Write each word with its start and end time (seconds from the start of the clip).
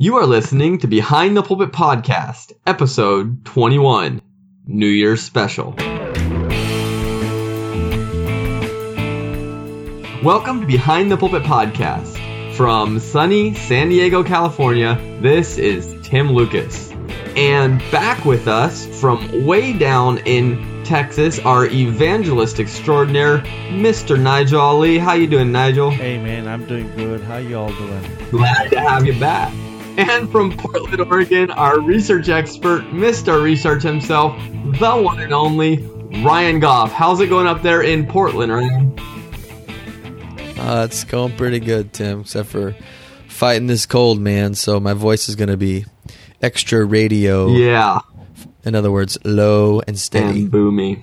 You 0.00 0.18
are 0.18 0.26
listening 0.26 0.78
to 0.78 0.86
Behind 0.86 1.36
the 1.36 1.42
Pulpit 1.42 1.72
Podcast, 1.72 2.52
episode 2.64 3.44
21, 3.44 4.22
New 4.64 4.86
Year's 4.86 5.20
Special. 5.20 5.74
Welcome 10.22 10.60
to 10.60 10.66
Behind 10.68 11.10
the 11.10 11.16
Pulpit 11.16 11.42
Podcast. 11.42 12.54
From 12.54 13.00
sunny 13.00 13.54
San 13.54 13.88
Diego, 13.88 14.22
California, 14.22 14.94
this 15.20 15.58
is 15.58 15.92
Tim 16.04 16.30
Lucas. 16.30 16.92
And 17.34 17.80
back 17.90 18.24
with 18.24 18.46
us 18.46 18.86
from 19.00 19.46
way 19.46 19.72
down 19.76 20.18
in 20.18 20.84
Texas, 20.84 21.40
our 21.40 21.66
evangelist 21.66 22.60
extraordinaire, 22.60 23.38
Mr. 23.70 24.16
Nigel 24.16 24.60
Ali. 24.60 24.98
How 24.98 25.14
you 25.14 25.26
doing, 25.26 25.50
Nigel? 25.50 25.90
Hey 25.90 26.22
man, 26.22 26.46
I'm 26.46 26.66
doing 26.66 26.88
good. 26.94 27.20
How 27.22 27.38
y'all 27.38 27.72
doing? 27.72 28.04
Glad 28.30 28.70
to 28.70 28.78
have 28.80 29.04
you 29.04 29.18
back. 29.18 29.52
And 29.98 30.30
from 30.30 30.56
Portland, 30.56 31.00
Oregon, 31.00 31.50
our 31.50 31.80
research 31.80 32.28
expert, 32.28 32.82
Mr. 32.92 33.42
Research 33.42 33.82
himself, 33.82 34.32
the 34.78 34.92
one 34.96 35.18
and 35.20 35.32
only 35.32 35.78
Ryan 36.22 36.60
Goff. 36.60 36.92
How's 36.92 37.20
it 37.20 37.26
going 37.26 37.48
up 37.48 37.62
there 37.62 37.82
in 37.82 38.06
Portland, 38.06 38.52
Ryan? 38.52 38.96
Uh, 40.56 40.86
it's 40.88 41.02
going 41.02 41.36
pretty 41.36 41.58
good, 41.58 41.92
Tim, 41.92 42.20
except 42.20 42.48
for 42.48 42.76
fighting 43.26 43.66
this 43.66 43.86
cold, 43.86 44.20
man. 44.20 44.54
So 44.54 44.78
my 44.78 44.92
voice 44.92 45.28
is 45.28 45.34
going 45.34 45.48
to 45.48 45.56
be 45.56 45.84
extra 46.40 46.84
radio. 46.84 47.48
Yeah. 47.48 47.98
In 48.64 48.76
other 48.76 48.92
words, 48.92 49.18
low 49.24 49.80
and 49.86 49.98
steady. 49.98 50.42
And 50.42 50.52
boomy. 50.52 51.02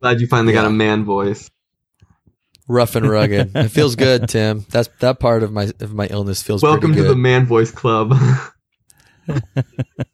Glad 0.00 0.20
you 0.20 0.28
finally 0.28 0.54
Yeah. 0.54 0.62
got 0.62 0.68
a 0.68 0.72
man 0.72 1.04
voice. 1.04 1.50
Rough 2.68 2.96
and 2.96 3.08
rugged. 3.08 3.54
it 3.54 3.68
feels 3.68 3.94
good, 3.96 4.28
Tim. 4.28 4.66
That's 4.70 4.88
that 5.00 5.20
part 5.20 5.42
of 5.42 5.52
my 5.52 5.70
of 5.80 5.94
my 5.94 6.06
illness 6.06 6.42
feels 6.42 6.62
Welcome 6.62 6.92
pretty 6.92 7.02
to 7.02 7.14
the 7.14 7.16
man 7.16 7.46
voice 7.46 7.70
club. 7.70 8.14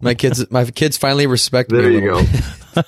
my 0.00 0.14
kids 0.14 0.50
my 0.50 0.64
kids 0.64 0.96
finally 0.96 1.26
respect 1.26 1.70
there 1.70 1.88
me. 1.88 1.96
a 1.96 2.00
you 2.00 2.12
little 2.12 2.22
go. 2.24 2.32
bit. 2.74 2.84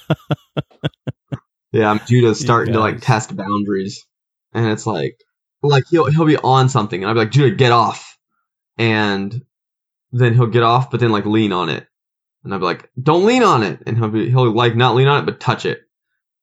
yeah, 1.73 1.99
Judah's 2.07 2.41
starting 2.41 2.75
to 2.75 2.81
like 2.81 3.01
test 3.01 3.35
boundaries. 3.37 4.05
And 4.53 4.67
it's 4.71 4.87
like 4.87 5.19
like 5.63 5.85
he'll 5.91 6.07
he'll 6.11 6.27
be 6.27 6.37
on 6.37 6.69
something 6.69 7.03
and 7.03 7.09
I'll 7.09 7.15
be 7.15 7.21
like, 7.21 7.31
Judah, 7.31 7.55
get 7.57 7.73
off. 7.73 8.17
And 8.79 9.43
then 10.13 10.35
he'll 10.35 10.47
get 10.47 10.63
off, 10.63 10.91
but 10.91 11.01
then 11.01 11.11
like 11.11 11.27
lean 11.27 11.53
on 11.53 11.69
it. 11.69 11.87
And 12.45 12.53
I'll 12.53 12.61
be 12.61 12.67
like, 12.67 12.91
don't 13.01 13.25
lean 13.25 13.43
on 13.43 13.63
it. 13.63 13.81
And 13.87 13.97
he'll 13.97 14.09
be 14.11 14.29
he'll 14.31 14.53
like 14.53 14.77
not 14.77 14.95
lean 14.95 15.09
on 15.09 15.23
it, 15.23 15.27
but 15.27 15.41
touch 15.41 15.65
it. 15.67 15.81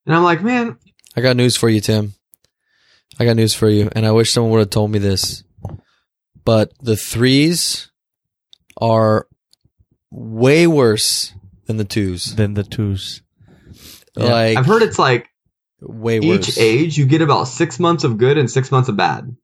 And 0.06 0.16
I'm 0.16 0.24
like, 0.24 0.42
man, 0.42 0.78
I 1.16 1.22
got 1.22 1.36
news 1.38 1.56
for 1.56 1.70
you, 1.70 1.80
Tim. 1.82 2.14
I 3.20 3.26
got 3.26 3.36
news 3.36 3.54
for 3.54 3.70
you, 3.70 3.90
and 3.96 4.06
I 4.06 4.12
wish 4.12 4.32
someone 4.32 4.52
would 4.52 4.60
have 4.60 4.70
told 4.70 4.92
me 4.92 5.00
this. 5.00 5.44
But 6.44 6.72
the 6.80 6.96
threes 6.96 7.92
are 8.80 9.28
way 10.10 10.66
worse 10.68 11.34
than 11.68 11.78
the 11.78 11.84
twos. 11.86 12.36
Than 12.36 12.54
the 12.56 12.64
twos. 12.64 13.22
Uh, 14.18 14.24
Like 14.26 14.58
I've 14.58 14.66
heard 14.66 14.82
it's 14.82 15.00
like 15.00 15.28
way 15.82 16.20
worse. 16.20 16.28
each 16.28 16.48
worse. 16.48 16.58
age 16.58 16.98
you 16.98 17.06
get 17.06 17.22
about 17.22 17.46
six 17.46 17.80
months 17.80 18.04
of 18.04 18.18
good 18.18 18.38
and 18.38 18.50
six 18.50 18.72
months 18.72 18.90
of 18.90 18.98
bad. 18.98 19.36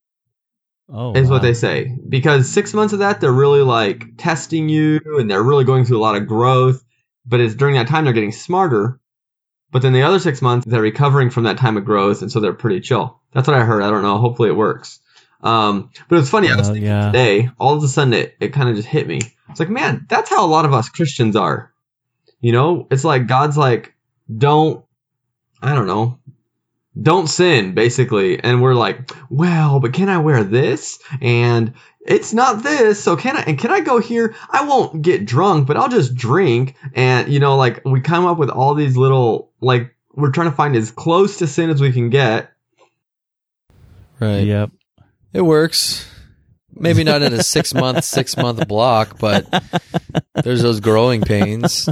Oh, 0.90 1.14
is 1.14 1.30
what 1.30 1.42
they 1.42 1.54
say. 1.54 1.94
Because 2.08 2.50
six 2.50 2.74
months 2.74 2.94
of 2.94 3.00
that, 3.00 3.20
they're 3.20 3.32
really 3.32 3.62
like 3.62 4.18
testing 4.18 4.70
you 4.70 5.02
and 5.20 5.30
they're 5.30 5.44
really 5.44 5.66
going 5.66 5.84
through 5.84 5.98
a 5.98 6.02
lot 6.02 6.16
of 6.16 6.28
growth. 6.28 6.82
But 7.26 7.42
it's 7.42 7.56
during 7.56 7.76
that 7.76 7.88
time 7.88 8.06
they're 8.06 8.14
getting 8.14 8.32
smarter. 8.32 9.00
But 9.72 9.82
then 9.82 9.94
the 9.94 10.04
other 10.04 10.20
six 10.20 10.42
months, 10.42 10.66
they're 10.66 10.82
recovering 10.82 11.30
from 11.30 11.44
that 11.44 11.58
time 11.58 11.78
of 11.78 11.86
growth. 11.86 12.22
And 12.22 12.32
so 12.32 12.40
they're 12.40 12.54
pretty 12.54 12.80
chill. 12.80 13.20
That's 13.34 13.48
what 13.48 13.58
I 13.58 13.64
heard. 13.64 13.84
I 13.84 13.90
don't 13.90 14.04
know. 14.04 14.18
Hopefully 14.18 14.50
it 14.50 14.56
works. 14.56 15.00
Um, 15.42 15.92
but 16.10 16.20
it's 16.20 16.30
funny. 16.30 16.50
I 16.50 16.56
was 16.56 16.68
thinking 16.68 16.86
yeah. 16.86 17.08
today, 17.08 17.50
all 17.60 17.76
of 17.76 17.84
a 17.84 17.88
sudden 17.88 18.14
it, 18.14 18.36
it 18.40 18.54
kind 18.54 18.70
of 18.70 18.76
just 18.76 18.88
hit 18.88 19.08
me. 19.08 19.20
It's 19.50 19.60
like, 19.60 19.70
man, 19.70 20.06
that's 20.10 20.30
how 20.30 20.46
a 20.46 20.48
lot 20.48 20.66
of 20.66 20.74
us 20.74 20.90
Christians 20.90 21.36
are. 21.36 21.72
You 22.42 22.52
know, 22.52 22.88
it's 22.92 23.04
like 23.04 23.28
God's 23.28 23.58
like, 23.58 23.94
don't, 24.36 24.84
I 25.62 25.74
don't 25.74 25.88
know, 25.88 26.20
don't 27.00 27.28
sin, 27.28 27.74
basically. 27.74 28.40
And 28.44 28.62
we're 28.62 28.74
like, 28.74 29.12
well, 29.30 29.80
but 29.80 29.94
can 29.94 30.10
I 30.10 30.20
wear 30.20 30.44
this? 30.44 31.00
And 31.22 31.74
it's 32.08 32.34
not 32.34 32.64
this, 32.64 33.04
so 33.04 33.16
can 33.18 33.38
I? 33.38 33.42
And 33.42 33.60
can 33.60 33.70
I 33.72 33.82
go 33.82 34.00
here? 34.00 34.34
I 34.50 34.66
won't 34.66 35.02
get 35.02 35.26
drunk, 35.26 35.68
but 35.68 35.78
I'll 35.78 35.90
just 35.90 36.16
drink. 36.16 36.76
And 36.94 37.32
you 37.32 37.40
know, 37.40 37.56
like 37.58 37.82
we 37.86 38.02
come 38.02 38.26
up 38.26 38.38
with 38.38 38.50
all 38.50 38.74
these 38.76 38.96
little, 38.98 39.52
like 39.62 39.94
we're 40.14 40.32
trying 40.32 40.50
to 40.50 40.56
find 40.56 40.76
as 40.76 40.90
close 40.92 41.38
to 41.38 41.48
sin 41.48 41.70
as 41.70 41.82
we 41.82 41.92
can 41.92 42.10
get. 42.10 42.52
right? 44.20 44.40
Yep. 44.40 44.72
It 45.34 45.42
works. 45.42 46.10
Maybe 46.80 47.04
not 47.04 47.22
in 47.24 47.34
a 47.34 47.44
six 47.44 47.74
month, 47.74 48.04
six 48.06 48.38
month 48.38 48.68
block, 48.68 49.18
but 49.20 49.46
there's 50.44 50.62
those 50.62 50.80
growing 50.80 51.22
pains. 51.22 51.90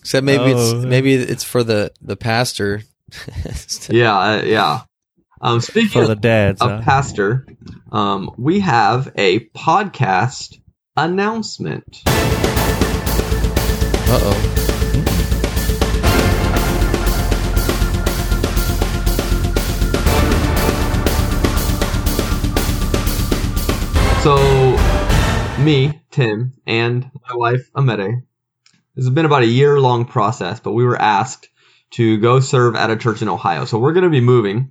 Except 0.00 0.24
maybe 0.24 0.52
Oh. 0.54 0.76
it's 0.78 0.84
maybe 0.86 1.14
it's 1.14 1.44
for 1.44 1.64
the 1.64 1.92
the 2.00 2.16
pastor. 2.16 2.82
Yeah, 3.88 4.18
uh, 4.18 4.42
yeah. 4.44 4.82
Um, 5.44 5.60
speaking 5.60 5.90
For 5.90 6.02
of, 6.04 6.08
the 6.08 6.16
dads. 6.16 6.62
of 6.62 6.70
huh? 6.70 6.80
pastor, 6.80 7.46
um, 7.92 8.30
we 8.38 8.60
have 8.60 9.12
a 9.14 9.40
podcast 9.40 10.58
announcement. 10.96 12.00
Uh 14.06 14.20
oh. 14.22 14.50
So, 24.22 25.58
me, 25.62 26.00
Tim, 26.10 26.54
and 26.66 27.10
my 27.28 27.36
wife, 27.36 27.68
Amede, 27.74 28.22
this 28.94 29.04
has 29.04 29.10
been 29.10 29.26
about 29.26 29.42
a 29.42 29.46
year 29.46 29.78
long 29.78 30.06
process, 30.06 30.60
but 30.60 30.72
we 30.72 30.86
were 30.86 30.98
asked 30.98 31.50
to 31.90 32.16
go 32.16 32.40
serve 32.40 32.76
at 32.76 32.90
a 32.90 32.96
church 32.96 33.20
in 33.20 33.28
Ohio. 33.28 33.66
So, 33.66 33.78
we're 33.78 33.92
going 33.92 34.04
to 34.04 34.10
be 34.10 34.22
moving 34.22 34.70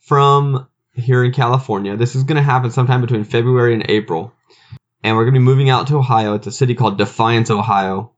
from 0.00 0.68
here 0.94 1.24
in 1.24 1.32
California. 1.32 1.96
This 1.96 2.14
is 2.14 2.24
going 2.24 2.36
to 2.36 2.42
happen 2.42 2.70
sometime 2.70 3.00
between 3.00 3.24
February 3.24 3.74
and 3.74 3.86
April. 3.88 4.32
And 5.02 5.16
we're 5.16 5.24
going 5.24 5.34
to 5.34 5.40
be 5.40 5.44
moving 5.44 5.68
out 5.68 5.88
to 5.88 5.98
Ohio. 5.98 6.34
It's 6.34 6.46
a 6.46 6.52
city 6.52 6.74
called 6.74 6.98
Defiance, 6.98 7.50
Ohio, 7.50 8.12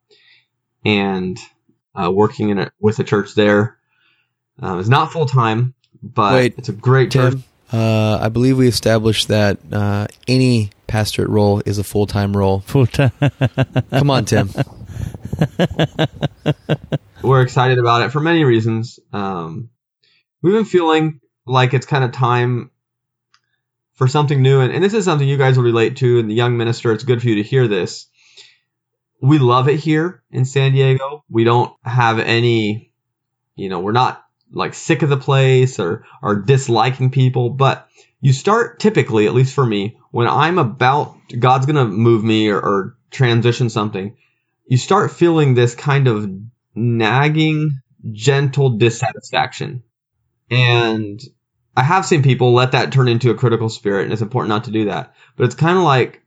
and 0.84 1.38
uh, 1.94 2.10
working 2.12 2.50
in 2.50 2.58
a, 2.58 2.70
with 2.78 2.98
a 2.98 3.04
church 3.04 3.34
there. 3.34 3.78
Um, 4.60 4.78
it's 4.78 4.88
not 4.88 5.12
full 5.12 5.26
time, 5.26 5.74
but 6.02 6.34
Wait, 6.34 6.54
it's 6.58 6.68
a 6.68 6.72
great 6.72 7.10
church. 7.10 7.32
Tim, 7.32 7.44
uh, 7.72 8.18
I 8.20 8.28
believe 8.28 8.56
we 8.56 8.68
established 8.68 9.28
that 9.28 9.58
uh, 9.72 10.06
any 10.28 10.70
pastorate 10.86 11.28
role 11.28 11.60
is 11.66 11.78
a 11.78 11.84
full 11.84 12.06
time 12.06 12.36
role. 12.36 12.60
Full 12.60 12.86
time. 12.86 13.12
Come 13.90 14.10
on, 14.10 14.24
Tim. 14.24 14.50
we're 17.22 17.42
excited 17.42 17.78
about 17.78 18.02
it 18.02 18.12
for 18.12 18.20
many 18.20 18.44
reasons. 18.44 19.00
Um, 19.12 19.70
we've 20.42 20.54
been 20.54 20.64
feeling 20.64 21.20
like 21.46 21.74
it's 21.74 21.86
kind 21.86 22.04
of 22.04 22.12
time 22.12 22.70
for 23.94 24.08
something 24.08 24.42
new, 24.42 24.60
and, 24.60 24.72
and 24.72 24.84
this 24.84 24.94
is 24.94 25.04
something 25.04 25.26
you 25.26 25.38
guys 25.38 25.56
will 25.56 25.64
relate 25.64 25.96
to. 25.98 26.18
And 26.18 26.28
the 26.28 26.34
young 26.34 26.56
minister, 26.56 26.92
it's 26.92 27.04
good 27.04 27.22
for 27.22 27.28
you 27.28 27.36
to 27.36 27.42
hear 27.42 27.66
this. 27.66 28.06
We 29.22 29.38
love 29.38 29.68
it 29.68 29.80
here 29.80 30.22
in 30.30 30.44
San 30.44 30.72
Diego. 30.72 31.24
We 31.30 31.44
don't 31.44 31.72
have 31.82 32.18
any, 32.18 32.92
you 33.54 33.70
know, 33.70 33.80
we're 33.80 33.92
not 33.92 34.22
like 34.52 34.74
sick 34.74 35.02
of 35.02 35.08
the 35.08 35.16
place 35.16 35.80
or 35.80 36.04
or 36.22 36.36
disliking 36.36 37.10
people, 37.10 37.50
but 37.50 37.88
you 38.20 38.32
start 38.32 38.78
typically, 38.80 39.26
at 39.26 39.34
least 39.34 39.54
for 39.54 39.64
me, 39.64 39.98
when 40.10 40.28
I'm 40.28 40.58
about 40.58 41.16
God's 41.38 41.66
gonna 41.66 41.86
move 41.86 42.22
me 42.22 42.50
or, 42.50 42.58
or 42.58 42.96
transition 43.10 43.70
something, 43.70 44.16
you 44.66 44.76
start 44.76 45.12
feeling 45.12 45.54
this 45.54 45.74
kind 45.74 46.06
of 46.06 46.30
nagging, 46.74 47.70
gentle 48.12 48.70
dissatisfaction. 48.70 49.82
And 50.50 51.20
I 51.76 51.82
have 51.82 52.06
seen 52.06 52.22
people 52.22 52.54
let 52.54 52.72
that 52.72 52.92
turn 52.92 53.08
into 53.08 53.30
a 53.30 53.34
critical 53.34 53.68
spirit, 53.68 54.04
and 54.04 54.12
it's 54.12 54.22
important 54.22 54.48
not 54.48 54.64
to 54.64 54.70
do 54.70 54.86
that. 54.86 55.14
But 55.36 55.44
it's 55.44 55.54
kind 55.54 55.76
of 55.76 55.84
like 55.84 56.22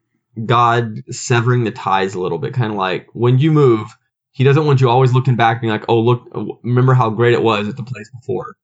God 0.45 1.03
severing 1.13 1.63
the 1.63 1.71
ties 1.71 2.13
a 2.15 2.19
little 2.21 2.37
bit. 2.37 2.53
Kind 2.53 2.71
of 2.71 2.77
like 2.77 3.07
when 3.13 3.39
you 3.39 3.51
move, 3.51 3.89
He 4.31 4.43
doesn't 4.43 4.65
want 4.65 4.81
you 4.81 4.89
always 4.89 5.13
looking 5.13 5.35
back, 5.35 5.61
being 5.61 5.71
like, 5.71 5.85
"Oh, 5.89 5.99
look, 5.99 6.29
remember 6.63 6.93
how 6.93 7.09
great 7.09 7.33
it 7.33 7.41
was 7.41 7.67
at 7.67 7.77
the 7.77 7.83
place 7.83 8.09
before." 8.11 8.55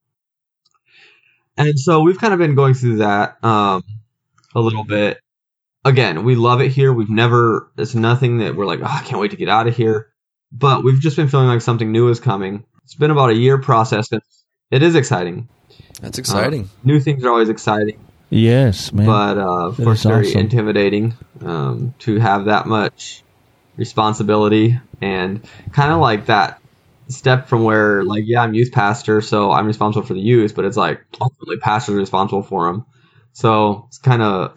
And 1.57 1.79
so 1.79 2.01
we've 2.01 2.17
kind 2.19 2.33
of 2.33 2.39
been 2.39 2.55
going 2.55 2.73
through 2.73 2.97
that 2.97 3.43
um, 3.43 3.83
a 4.53 4.59
little 4.59 4.83
bit. 4.83 5.19
Again, 5.85 6.23
we 6.23 6.35
love 6.35 6.61
it 6.61 6.69
here. 6.69 6.91
We've 6.91 7.09
never, 7.09 7.71
it's 7.77 7.95
nothing 7.95 8.39
that 8.39 8.55
we're 8.55 8.65
like, 8.65 8.79
oh, 8.81 8.85
I 8.85 9.03
can't 9.03 9.21
wait 9.21 9.31
to 9.31 9.37
get 9.37 9.49
out 9.49 9.67
of 9.67 9.75
here. 9.75 10.11
But 10.51 10.83
we've 10.83 10.99
just 10.99 11.15
been 11.15 11.27
feeling 11.27 11.47
like 11.47 11.61
something 11.61 11.91
new 11.91 12.09
is 12.09 12.19
coming. 12.19 12.65
It's 12.83 12.95
been 12.95 13.11
about 13.11 13.29
a 13.29 13.35
year 13.35 13.59
process. 13.59 14.11
It 14.71 14.83
is 14.83 14.95
exciting. 14.95 15.47
That's 16.01 16.17
exciting. 16.17 16.69
New 16.83 16.99
things 16.99 17.23
are 17.23 17.29
always 17.29 17.49
exciting, 17.49 17.97
yes, 18.29 18.91
man. 18.91 19.05
but 19.05 19.37
uh, 19.37 19.67
of 19.67 19.77
course, 19.77 19.99
is 19.99 20.05
very 20.05 20.27
awesome. 20.27 20.41
intimidating 20.41 21.13
um, 21.41 21.93
to 21.99 22.19
have 22.19 22.45
that 22.45 22.65
much 22.67 23.23
responsibility 23.77 24.79
and 25.01 25.47
kind 25.73 25.91
of 25.91 25.99
like 25.99 26.25
that 26.27 26.59
step 27.07 27.47
from 27.47 27.63
where, 27.63 28.03
like, 28.03 28.23
yeah, 28.25 28.41
I'm 28.41 28.53
youth 28.53 28.71
pastor, 28.71 29.21
so 29.21 29.51
I'm 29.51 29.67
responsible 29.67 30.05
for 30.05 30.13
the 30.13 30.19
youth, 30.21 30.55
but 30.55 30.65
it's 30.65 30.77
like 30.77 31.01
ultimately 31.21 31.57
pastors 31.57 31.95
are 31.95 31.99
responsible 31.99 32.43
for 32.43 32.65
them. 32.71 32.85
So 33.33 33.85
it's 33.87 33.97
kind 33.97 34.21
of 34.21 34.55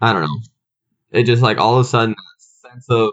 I 0.00 0.12
don't 0.12 0.22
know. 0.22 0.38
It 1.12 1.24
just 1.24 1.42
like 1.42 1.58
all 1.58 1.74
of 1.78 1.80
a 1.86 1.88
sudden 1.88 2.14
sense 2.62 2.86
of 2.90 3.10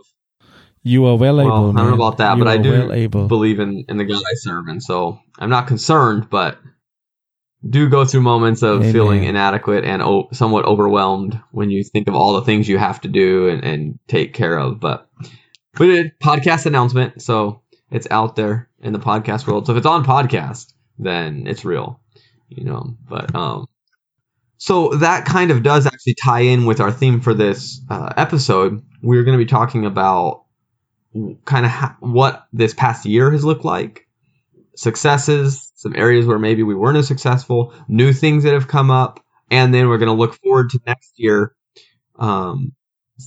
You 0.83 1.05
are 1.05 1.15
well, 1.17 1.35
Well, 1.37 1.45
able. 1.47 1.69
I 1.77 1.81
don't 1.81 1.89
know 1.89 1.95
about 1.95 2.17
that, 2.19 2.37
You 2.37 2.43
but 2.43 2.49
I 2.49 2.57
do 2.57 2.71
well 2.71 2.93
able. 2.93 3.27
believe 3.27 3.59
in 3.59 3.85
in 3.89 3.97
the 3.97 4.05
God 4.05 4.21
I 4.25 4.33
serve, 4.35 4.67
and 4.67 4.81
so 4.81 5.19
I'm 5.37 5.49
not 5.49 5.67
concerned, 5.67 6.29
but 6.29 6.57
do 7.67 7.89
go 7.89 8.05
through 8.05 8.21
moments 8.21 8.61
of 8.61 8.81
Amen. 8.81 8.93
feeling 8.93 9.23
inadequate 9.23 9.83
and 9.83 10.01
o- 10.01 10.29
somewhat 10.31 10.65
overwhelmed 10.65 11.39
when 11.51 11.69
you 11.69 11.83
think 11.83 12.07
of 12.07 12.15
all 12.15 12.33
the 12.33 12.43
things 12.43 12.67
you 12.67 12.77
have 12.77 13.01
to 13.01 13.07
do 13.07 13.49
and, 13.49 13.63
and 13.63 13.99
take 14.07 14.33
care 14.33 14.57
of. 14.57 14.79
But 14.79 15.09
we 15.79 15.87
did 15.87 16.19
podcast 16.19 16.65
announcement, 16.65 17.21
so 17.21 17.61
it's 17.91 18.07
out 18.11 18.35
there 18.35 18.69
in 18.81 18.93
the 18.93 18.99
podcast 18.99 19.47
world. 19.47 19.65
So 19.65 19.73
if 19.73 19.77
it's 19.77 19.87
on 19.87 20.05
podcast, 20.05 20.73
then 20.99 21.47
it's 21.47 21.65
real, 21.65 21.99
you 22.49 22.63
know. 22.63 22.95
But 23.07 23.33
um, 23.35 23.67
so 24.57 24.89
that 24.89 25.25
kind 25.25 25.51
of 25.51 25.63
does 25.63 25.85
actually 25.85 26.15
tie 26.15 26.41
in 26.41 26.65
with 26.65 26.79
our 26.79 26.91
theme 26.91 27.21
for 27.21 27.33
this 27.33 27.81
uh, 27.89 28.13
episode. 28.17 28.83
We're 29.01 29.23
going 29.23 29.37
to 29.37 29.43
be 29.43 29.49
talking 29.49 29.85
about 29.85 30.45
kind 31.45 31.65
of 31.65 31.71
ha- 31.71 31.97
what 31.99 32.47
this 32.53 32.73
past 32.73 33.05
year 33.05 33.31
has 33.31 33.43
looked 33.43 33.65
like, 33.65 34.06
successes, 34.77 35.71
some 35.75 35.95
areas 35.95 36.25
where 36.25 36.39
maybe 36.39 36.63
we 36.63 36.75
weren't 36.75 36.97
as 36.97 37.07
successful, 37.07 37.73
new 37.87 38.13
things 38.13 38.43
that 38.43 38.53
have 38.53 38.67
come 38.67 38.91
up, 38.91 39.19
and 39.49 39.73
then 39.73 39.89
we're 39.89 39.97
going 39.97 40.07
to 40.07 40.13
look 40.13 40.35
forward 40.35 40.69
to 40.69 40.79
next 40.85 41.13
year, 41.15 41.53
um, 42.17 42.73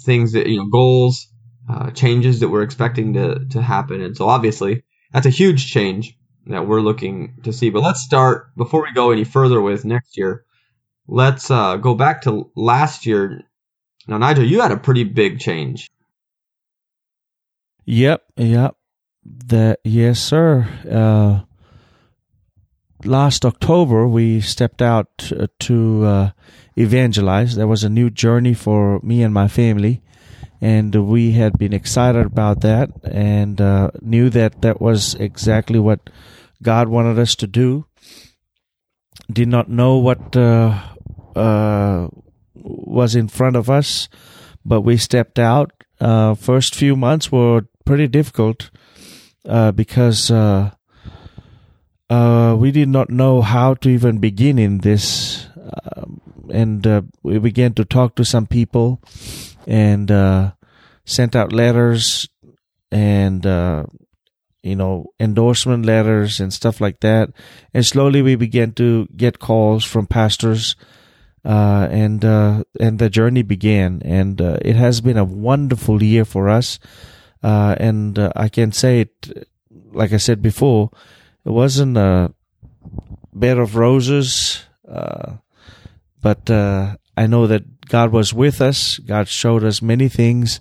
things 0.04 0.32
that 0.32 0.46
you 0.46 0.56
know, 0.56 0.68
goals, 0.68 1.26
uh, 1.68 1.90
changes 1.90 2.40
that 2.40 2.48
we're 2.48 2.62
expecting 2.62 3.14
to 3.14 3.46
to 3.50 3.62
happen, 3.62 4.00
and 4.00 4.16
so 4.16 4.28
obviously 4.28 4.84
that's 5.12 5.26
a 5.26 5.30
huge 5.30 5.70
change 5.70 6.16
that 6.46 6.66
we're 6.66 6.80
looking 6.80 7.36
to 7.44 7.52
see. 7.52 7.70
But 7.70 7.82
let's 7.82 8.00
start 8.00 8.54
before 8.56 8.82
we 8.82 8.92
go 8.92 9.10
any 9.10 9.24
further 9.24 9.60
with 9.60 9.84
next 9.84 10.16
year. 10.16 10.44
Let's 11.06 11.50
uh, 11.50 11.76
go 11.76 11.94
back 11.94 12.22
to 12.22 12.50
last 12.54 13.06
year. 13.06 13.42
Now, 14.06 14.18
Nigel, 14.18 14.44
you 14.44 14.60
had 14.60 14.72
a 14.72 14.76
pretty 14.76 15.04
big 15.04 15.40
change. 15.40 15.90
Yep, 17.84 18.22
yep. 18.36 18.76
That 19.24 19.80
yes, 19.84 20.18
sir. 20.18 20.66
Uh, 20.90 21.40
last 23.04 23.44
October, 23.44 24.08
we 24.08 24.40
stepped 24.40 24.80
out 24.80 25.30
to 25.60 26.04
uh, 26.04 26.30
evangelize. 26.76 27.54
There 27.54 27.66
was 27.66 27.84
a 27.84 27.90
new 27.90 28.10
journey 28.10 28.54
for 28.54 28.98
me 29.02 29.22
and 29.22 29.34
my 29.34 29.48
family, 29.48 30.02
and 30.60 30.94
we 31.06 31.32
had 31.32 31.58
been 31.58 31.74
excited 31.74 32.24
about 32.24 32.62
that, 32.62 32.90
and 33.04 33.60
uh, 33.60 33.90
knew 34.00 34.30
that 34.30 34.62
that 34.62 34.80
was 34.80 35.14
exactly 35.16 35.78
what 35.78 36.08
God 36.62 36.88
wanted 36.88 37.18
us 37.18 37.34
to 37.36 37.46
do. 37.46 37.86
Did 39.30 39.48
not 39.48 39.68
know 39.68 39.98
what 39.98 40.34
uh, 40.34 40.80
uh, 41.36 42.08
was 42.54 43.14
in 43.14 43.28
front 43.28 43.56
of 43.56 43.68
us, 43.68 44.08
but 44.64 44.80
we 44.80 44.96
stepped 44.96 45.38
out. 45.38 45.72
Uh, 46.00 46.34
first 46.34 46.74
few 46.74 46.96
months 46.96 47.30
were 47.30 47.66
pretty 47.84 48.08
difficult 48.08 48.70
uh, 49.48 49.72
because 49.72 50.30
uh, 50.30 50.70
uh, 52.08 52.56
we 52.58 52.70
did 52.70 52.88
not 52.88 53.10
know 53.10 53.40
how 53.40 53.74
to 53.74 53.88
even 53.88 54.18
begin 54.18 54.58
in 54.58 54.78
this, 54.78 55.46
um, 55.96 56.20
and 56.52 56.86
uh, 56.86 57.02
we 57.22 57.38
began 57.38 57.72
to 57.74 57.84
talk 57.84 58.14
to 58.16 58.24
some 58.24 58.46
people 58.46 59.00
and 59.66 60.10
uh, 60.10 60.52
sent 61.04 61.34
out 61.34 61.52
letters 61.52 62.28
and 62.90 63.46
uh, 63.46 63.84
you 64.62 64.76
know 64.76 65.06
endorsement 65.18 65.86
letters 65.86 66.40
and 66.40 66.52
stuff 66.52 66.80
like 66.80 67.00
that. 67.00 67.30
And 67.72 67.86
slowly 67.86 68.22
we 68.22 68.34
began 68.34 68.72
to 68.72 69.06
get 69.16 69.38
calls 69.38 69.84
from 69.84 70.06
pastors 70.06 70.76
and 71.44 72.22
and 72.22 72.98
the 72.98 73.08
journey 73.08 73.42
began, 73.42 74.02
and 74.04 74.40
it 74.40 74.76
has 74.76 75.00
been 75.00 75.16
a 75.16 75.24
wonderful 75.24 76.02
year 76.02 76.26
for 76.26 76.50
us. 76.50 76.78
Uh, 77.42 77.74
and 77.78 78.18
uh, 78.18 78.32
I 78.36 78.48
can 78.48 78.72
say 78.72 79.02
it, 79.02 79.48
like 79.92 80.12
I 80.12 80.18
said 80.18 80.42
before, 80.42 80.90
it 81.44 81.50
wasn't 81.50 81.96
a 81.96 82.32
bed 83.32 83.58
of 83.58 83.76
roses, 83.76 84.64
uh, 84.88 85.36
but 86.20 86.50
uh, 86.50 86.96
I 87.16 87.26
know 87.26 87.46
that 87.46 87.86
God 87.86 88.12
was 88.12 88.34
with 88.34 88.60
us. 88.60 88.98
God 88.98 89.28
showed 89.28 89.64
us 89.64 89.82
many 89.82 90.08
things. 90.08 90.60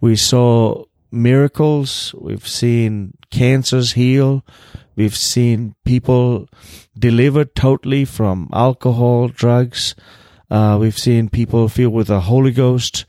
We 0.00 0.16
saw 0.16 0.84
miracles. 1.10 2.14
We've 2.18 2.46
seen 2.46 3.16
cancers 3.30 3.92
heal. 3.92 4.44
We've 4.96 5.16
seen 5.16 5.74
people 5.84 6.48
delivered 6.98 7.54
totally 7.54 8.04
from 8.04 8.48
alcohol, 8.52 9.28
drugs. 9.28 9.94
Uh, 10.50 10.78
we've 10.80 10.98
seen 10.98 11.28
people 11.28 11.68
filled 11.68 11.92
with 11.92 12.06
the 12.06 12.20
Holy 12.20 12.52
Ghost, 12.52 13.04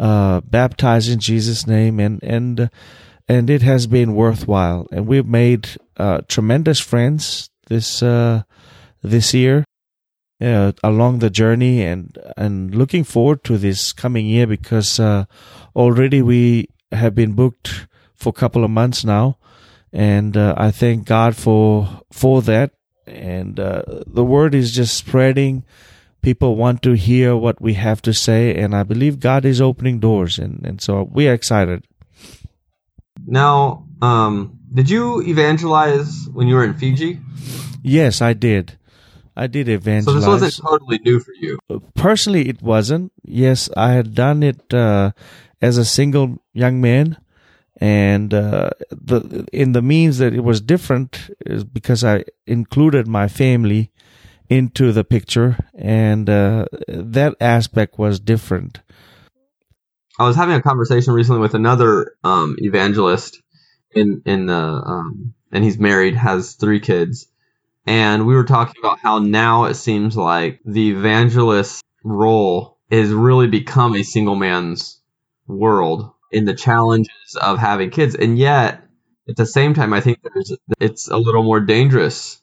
uh, 0.00 0.40
baptized 0.40 1.10
in 1.10 1.20
Jesus' 1.20 1.66
name, 1.66 2.00
and 2.00 2.22
and 2.22 2.70
and 3.28 3.50
it 3.50 3.62
has 3.62 3.86
been 3.86 4.14
worthwhile. 4.14 4.88
And 4.90 5.06
we've 5.06 5.26
made 5.26 5.68
uh, 5.98 6.22
tremendous 6.26 6.80
friends 6.80 7.50
this 7.68 8.02
uh, 8.02 8.42
this 9.02 9.34
year 9.34 9.64
uh, 10.40 10.72
along 10.82 11.18
the 11.18 11.28
journey, 11.28 11.82
and 11.82 12.16
and 12.36 12.74
looking 12.74 13.04
forward 13.04 13.44
to 13.44 13.58
this 13.58 13.92
coming 13.92 14.26
year 14.26 14.46
because 14.46 14.98
uh, 14.98 15.26
already 15.76 16.22
we 16.22 16.68
have 16.92 17.14
been 17.14 17.34
booked 17.34 17.86
for 18.16 18.30
a 18.30 18.40
couple 18.40 18.64
of 18.64 18.70
months 18.70 19.04
now, 19.04 19.36
and 19.92 20.34
uh, 20.36 20.54
I 20.56 20.70
thank 20.70 21.04
God 21.04 21.36
for 21.36 22.00
for 22.10 22.40
that. 22.42 22.72
And 23.06 23.60
uh, 23.60 23.82
the 24.06 24.24
word 24.24 24.54
is 24.54 24.72
just 24.72 24.96
spreading. 24.96 25.64
People 26.22 26.56
want 26.56 26.82
to 26.82 26.92
hear 26.92 27.34
what 27.36 27.60
we 27.60 27.74
have 27.74 28.02
to 28.02 28.12
say, 28.12 28.54
and 28.54 28.74
I 28.74 28.82
believe 28.82 29.20
God 29.20 29.44
is 29.44 29.60
opening 29.60 30.00
doors, 30.00 30.38
and, 30.38 30.64
and 30.66 30.80
so 30.80 31.08
we 31.10 31.28
are 31.28 31.32
excited. 31.34 31.84
Now, 33.26 33.86
um, 34.02 34.58
did 34.72 34.90
you 34.90 35.22
evangelize 35.22 36.28
when 36.32 36.46
you 36.48 36.54
were 36.54 36.64
in 36.64 36.74
Fiji? 36.74 37.20
Yes, 37.82 38.20
I 38.20 38.34
did. 38.34 38.78
I 39.36 39.46
did 39.46 39.68
evangelize 39.68 40.22
So 40.24 40.30
this 40.36 40.42
wasn't 40.42 40.68
totally 40.68 40.98
new 41.04 41.20
for 41.20 41.32
you. 41.32 41.58
personally 41.94 42.48
it 42.48 42.60
wasn't 42.60 43.12
yes 43.22 43.70
i 43.76 43.92
had 43.92 44.14
done 44.14 44.42
it 44.42 44.74
uh, 44.74 45.12
as 45.62 45.78
a 45.78 45.84
single 45.84 46.42
young 46.52 46.80
man 46.80 47.16
and 47.76 48.34
uh, 48.34 48.70
the 48.90 49.46
in 49.52 49.72
the 49.72 49.80
means 49.80 50.18
that 50.18 50.34
it 50.34 50.40
was 50.44 50.60
different 50.60 51.30
is 51.46 51.64
because 51.64 52.02
i 52.04 52.24
included 52.46 53.06
my 53.06 53.28
family 53.28 53.90
into 54.50 54.92
the 54.92 55.04
picture 55.04 55.56
and 55.74 56.28
uh, 56.28 56.66
that 56.88 57.36
aspect 57.40 57.98
was 57.98 58.20
different. 58.20 58.80
I 60.18 60.24
was 60.24 60.36
having 60.36 60.56
a 60.56 60.62
conversation 60.62 61.14
recently 61.14 61.40
with 61.40 61.54
another 61.54 62.16
um, 62.22 62.56
evangelist 62.58 63.40
in 63.92 64.22
in 64.26 64.46
the 64.46 64.54
um, 64.54 65.34
and 65.50 65.64
he's 65.64 65.78
married, 65.78 66.14
has 66.14 66.54
three 66.54 66.80
kids, 66.80 67.26
and 67.86 68.26
we 68.26 68.34
were 68.34 68.44
talking 68.44 68.74
about 68.80 68.98
how 68.98 69.18
now 69.18 69.64
it 69.64 69.74
seems 69.74 70.16
like 70.16 70.60
the 70.64 70.90
evangelist 70.90 71.82
role 72.04 72.78
has 72.90 73.10
really 73.10 73.46
become 73.46 73.94
a 73.94 74.02
single 74.02 74.36
man's 74.36 75.00
world 75.46 76.12
in 76.30 76.44
the 76.44 76.54
challenges 76.54 77.36
of 77.40 77.58
having 77.58 77.90
kids, 77.90 78.14
and 78.14 78.36
yet 78.36 78.82
at 79.28 79.36
the 79.36 79.46
same 79.46 79.74
time, 79.74 79.92
I 79.92 80.00
think 80.00 80.18
it's 80.80 81.08
a 81.08 81.16
little 81.16 81.44
more 81.44 81.60
dangerous 81.60 82.39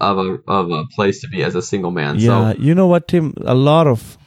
of 0.00 0.18
a 0.18 0.38
of 0.46 0.70
a 0.70 0.84
place 0.94 1.20
to 1.22 1.28
be 1.28 1.42
as 1.42 1.54
a 1.54 1.62
single 1.62 1.90
man. 1.90 2.18
yeah 2.18 2.52
So 2.52 2.58
you 2.60 2.74
know 2.74 2.86
what 2.86 3.08
tim? 3.08 3.34
A 3.44 3.54
lot 3.54 3.86
of 3.86 4.18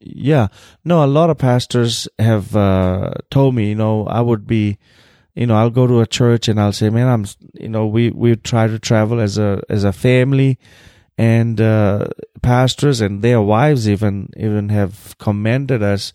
yeah. 0.00 0.48
No 0.84 1.04
a 1.04 1.06
lot 1.06 1.28
of 1.30 1.38
pastors 1.38 2.08
have 2.18 2.56
uh, 2.56 3.12
told 3.30 3.54
me 3.54 3.68
you 3.68 3.74
know 3.74 4.06
i 4.06 4.20
would 4.20 4.46
be 4.46 4.78
you 5.34 5.46
know 5.46 5.56
i'll 5.56 5.70
go 5.70 5.86
to 5.86 6.00
a 6.00 6.06
church 6.06 6.48
and 6.48 6.60
i'll 6.60 6.72
say 6.72 6.90
man 6.90 7.06
i'm 7.06 7.26
you 7.54 7.68
know 7.68 7.86
we 7.86 8.10
we 8.10 8.34
try 8.34 8.66
to 8.66 8.78
travel 8.78 9.20
as 9.20 9.38
a 9.38 9.62
as 9.68 9.84
a 9.84 9.92
family 9.92 10.58
and 11.18 11.60
uh, 11.60 12.06
pastors 12.40 13.02
and 13.02 13.20
their 13.20 13.42
wives 13.42 13.86
even 13.86 14.30
even 14.38 14.70
have 14.70 15.16
commended 15.18 15.82
us 15.82 16.14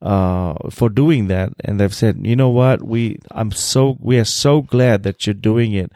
uh, 0.00 0.54
for 0.70 0.88
doing 0.88 1.26
that. 1.26 1.52
And 1.64 1.80
they've 1.80 1.94
said 1.94 2.24
you 2.24 2.36
know 2.36 2.50
what? 2.50 2.82
We 2.82 3.18
i'm 3.32 3.50
so 3.50 3.96
we 4.00 4.18
are 4.18 4.24
so 4.24 4.62
glad 4.62 5.02
that 5.02 5.26
you're 5.26 5.34
doing 5.34 5.72
it 5.72 5.90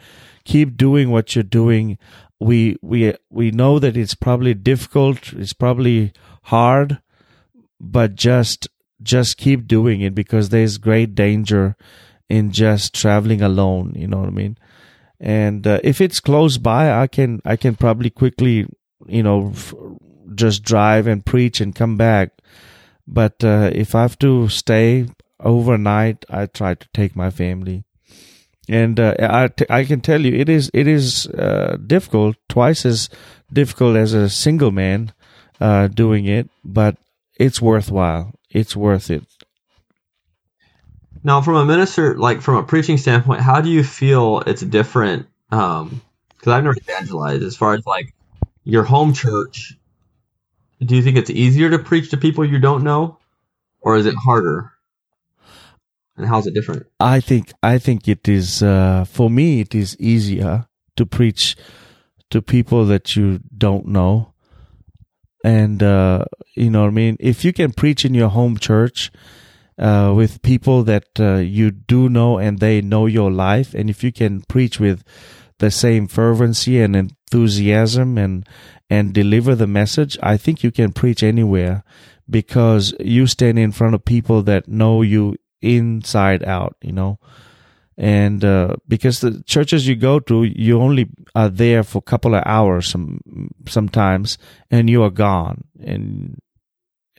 keep 0.48 0.76
doing 0.78 1.10
what 1.10 1.34
you're 1.34 1.42
doing 1.60 1.98
we 2.40 2.76
we 2.80 3.14
we 3.30 3.50
know 3.50 3.78
that 3.78 3.96
it's 3.96 4.14
probably 4.14 4.54
difficult 4.54 5.32
it's 5.34 5.52
probably 5.52 6.12
hard 6.44 6.98
but 7.78 8.14
just 8.14 8.68
just 9.02 9.36
keep 9.36 9.66
doing 9.66 10.00
it 10.00 10.14
because 10.14 10.48
there's 10.48 10.78
great 10.78 11.14
danger 11.14 11.76
in 12.30 12.50
just 12.50 12.94
traveling 12.94 13.42
alone 13.42 13.92
you 13.94 14.06
know 14.06 14.18
what 14.18 14.28
i 14.28 14.32
mean? 14.42 14.56
And 15.20 15.66
uh, 15.66 15.80
if 15.82 16.00
it's 16.00 16.20
close 16.20 16.58
by 16.58 16.92
i 16.92 17.06
can 17.08 17.40
i 17.44 17.56
can 17.56 17.74
probably 17.74 18.08
quickly 18.08 18.66
you 19.06 19.22
know 19.22 19.50
f- 19.50 19.74
just 20.34 20.62
drive 20.62 21.08
and 21.08 21.26
preach 21.26 21.60
and 21.60 21.74
come 21.74 21.96
back. 21.96 22.30
But 23.06 23.42
uh, 23.42 23.70
if 23.74 23.94
i 23.94 24.02
have 24.02 24.18
to 24.20 24.48
stay 24.48 25.08
overnight 25.40 26.24
i 26.30 26.46
try 26.46 26.74
to 26.74 26.88
take 26.92 27.14
my 27.16 27.30
family 27.30 27.84
and 28.68 29.00
uh, 29.00 29.14
I, 29.18 29.48
t- 29.48 29.66
I 29.70 29.84
can 29.84 30.00
tell 30.00 30.20
you 30.20 30.34
it 30.34 30.48
is 30.48 30.70
it 30.74 30.86
is 30.86 31.26
uh, 31.26 31.76
difficult 31.86 32.36
twice 32.48 32.84
as 32.84 33.08
difficult 33.52 33.96
as 33.96 34.12
a 34.12 34.28
single 34.28 34.70
man 34.70 35.12
uh, 35.60 35.88
doing 35.88 36.26
it 36.26 36.48
but 36.64 36.96
it's 37.38 37.62
worthwhile. 37.62 38.34
It's 38.50 38.74
worth 38.74 39.10
it. 39.10 39.24
Now, 41.22 41.40
from 41.40 41.56
a 41.56 41.64
minister, 41.64 42.16
like 42.18 42.42
from 42.42 42.56
a 42.56 42.62
preaching 42.62 42.98
standpoint, 42.98 43.40
how 43.40 43.60
do 43.60 43.70
you 43.70 43.84
feel 43.84 44.40
it's 44.40 44.62
different? 44.62 45.26
Um, 45.50 46.02
because 46.36 46.52
I've 46.52 46.64
never 46.64 46.76
evangelized. 46.76 47.42
As 47.42 47.56
far 47.56 47.74
as 47.74 47.86
like 47.86 48.14
your 48.64 48.84
home 48.84 49.12
church, 49.12 49.76
do 50.80 50.94
you 50.94 51.02
think 51.02 51.16
it's 51.16 51.30
easier 51.30 51.70
to 51.70 51.78
preach 51.78 52.10
to 52.10 52.16
people 52.16 52.44
you 52.44 52.58
don't 52.58 52.84
know, 52.84 53.18
or 53.80 53.96
is 53.96 54.06
it 54.06 54.14
harder? 54.14 54.72
And 56.18 56.26
how's 56.26 56.48
it 56.48 56.54
different? 56.54 56.86
I 56.98 57.20
think 57.20 57.52
I 57.62 57.78
think 57.78 58.08
it 58.08 58.28
is 58.28 58.60
uh, 58.60 59.04
for 59.08 59.30
me. 59.30 59.60
It 59.60 59.74
is 59.74 59.96
easier 60.00 60.66
to 60.96 61.06
preach 61.06 61.56
to 62.30 62.42
people 62.42 62.84
that 62.86 63.14
you 63.14 63.38
don't 63.56 63.86
know, 63.86 64.34
and 65.44 65.80
uh, 65.80 66.24
you 66.56 66.70
know 66.70 66.82
what 66.82 66.88
I 66.88 66.90
mean. 66.90 67.16
If 67.20 67.44
you 67.44 67.52
can 67.52 67.72
preach 67.72 68.04
in 68.04 68.14
your 68.14 68.30
home 68.30 68.58
church 68.58 69.12
uh, 69.78 70.12
with 70.14 70.42
people 70.42 70.82
that 70.82 71.06
uh, 71.20 71.36
you 71.36 71.70
do 71.70 72.08
know 72.08 72.36
and 72.36 72.58
they 72.58 72.80
know 72.80 73.06
your 73.06 73.30
life, 73.30 73.72
and 73.72 73.88
if 73.88 74.02
you 74.02 74.10
can 74.10 74.42
preach 74.42 74.80
with 74.80 75.04
the 75.58 75.70
same 75.70 76.08
fervency 76.08 76.80
and 76.80 76.96
enthusiasm 76.96 78.18
and 78.18 78.44
and 78.90 79.14
deliver 79.14 79.54
the 79.54 79.68
message, 79.68 80.18
I 80.20 80.36
think 80.36 80.64
you 80.64 80.72
can 80.72 80.92
preach 80.92 81.22
anywhere 81.22 81.84
because 82.28 82.92
you 82.98 83.28
stand 83.28 83.56
in 83.58 83.70
front 83.70 83.94
of 83.94 84.04
people 84.04 84.42
that 84.42 84.66
know 84.66 85.02
you 85.02 85.36
inside 85.60 86.44
out, 86.44 86.76
you 86.82 86.92
know. 86.92 87.18
And 87.96 88.44
uh, 88.44 88.76
because 88.86 89.20
the 89.20 89.42
churches 89.42 89.88
you 89.88 89.96
go 89.96 90.20
to, 90.20 90.44
you 90.44 90.80
only 90.80 91.08
are 91.34 91.48
there 91.48 91.82
for 91.82 91.98
a 91.98 92.02
couple 92.02 92.34
of 92.34 92.44
hours 92.46 92.86
some, 92.86 93.20
sometimes, 93.66 94.38
and 94.70 94.88
you 94.88 95.02
are 95.02 95.10
gone, 95.10 95.64
and 95.80 96.38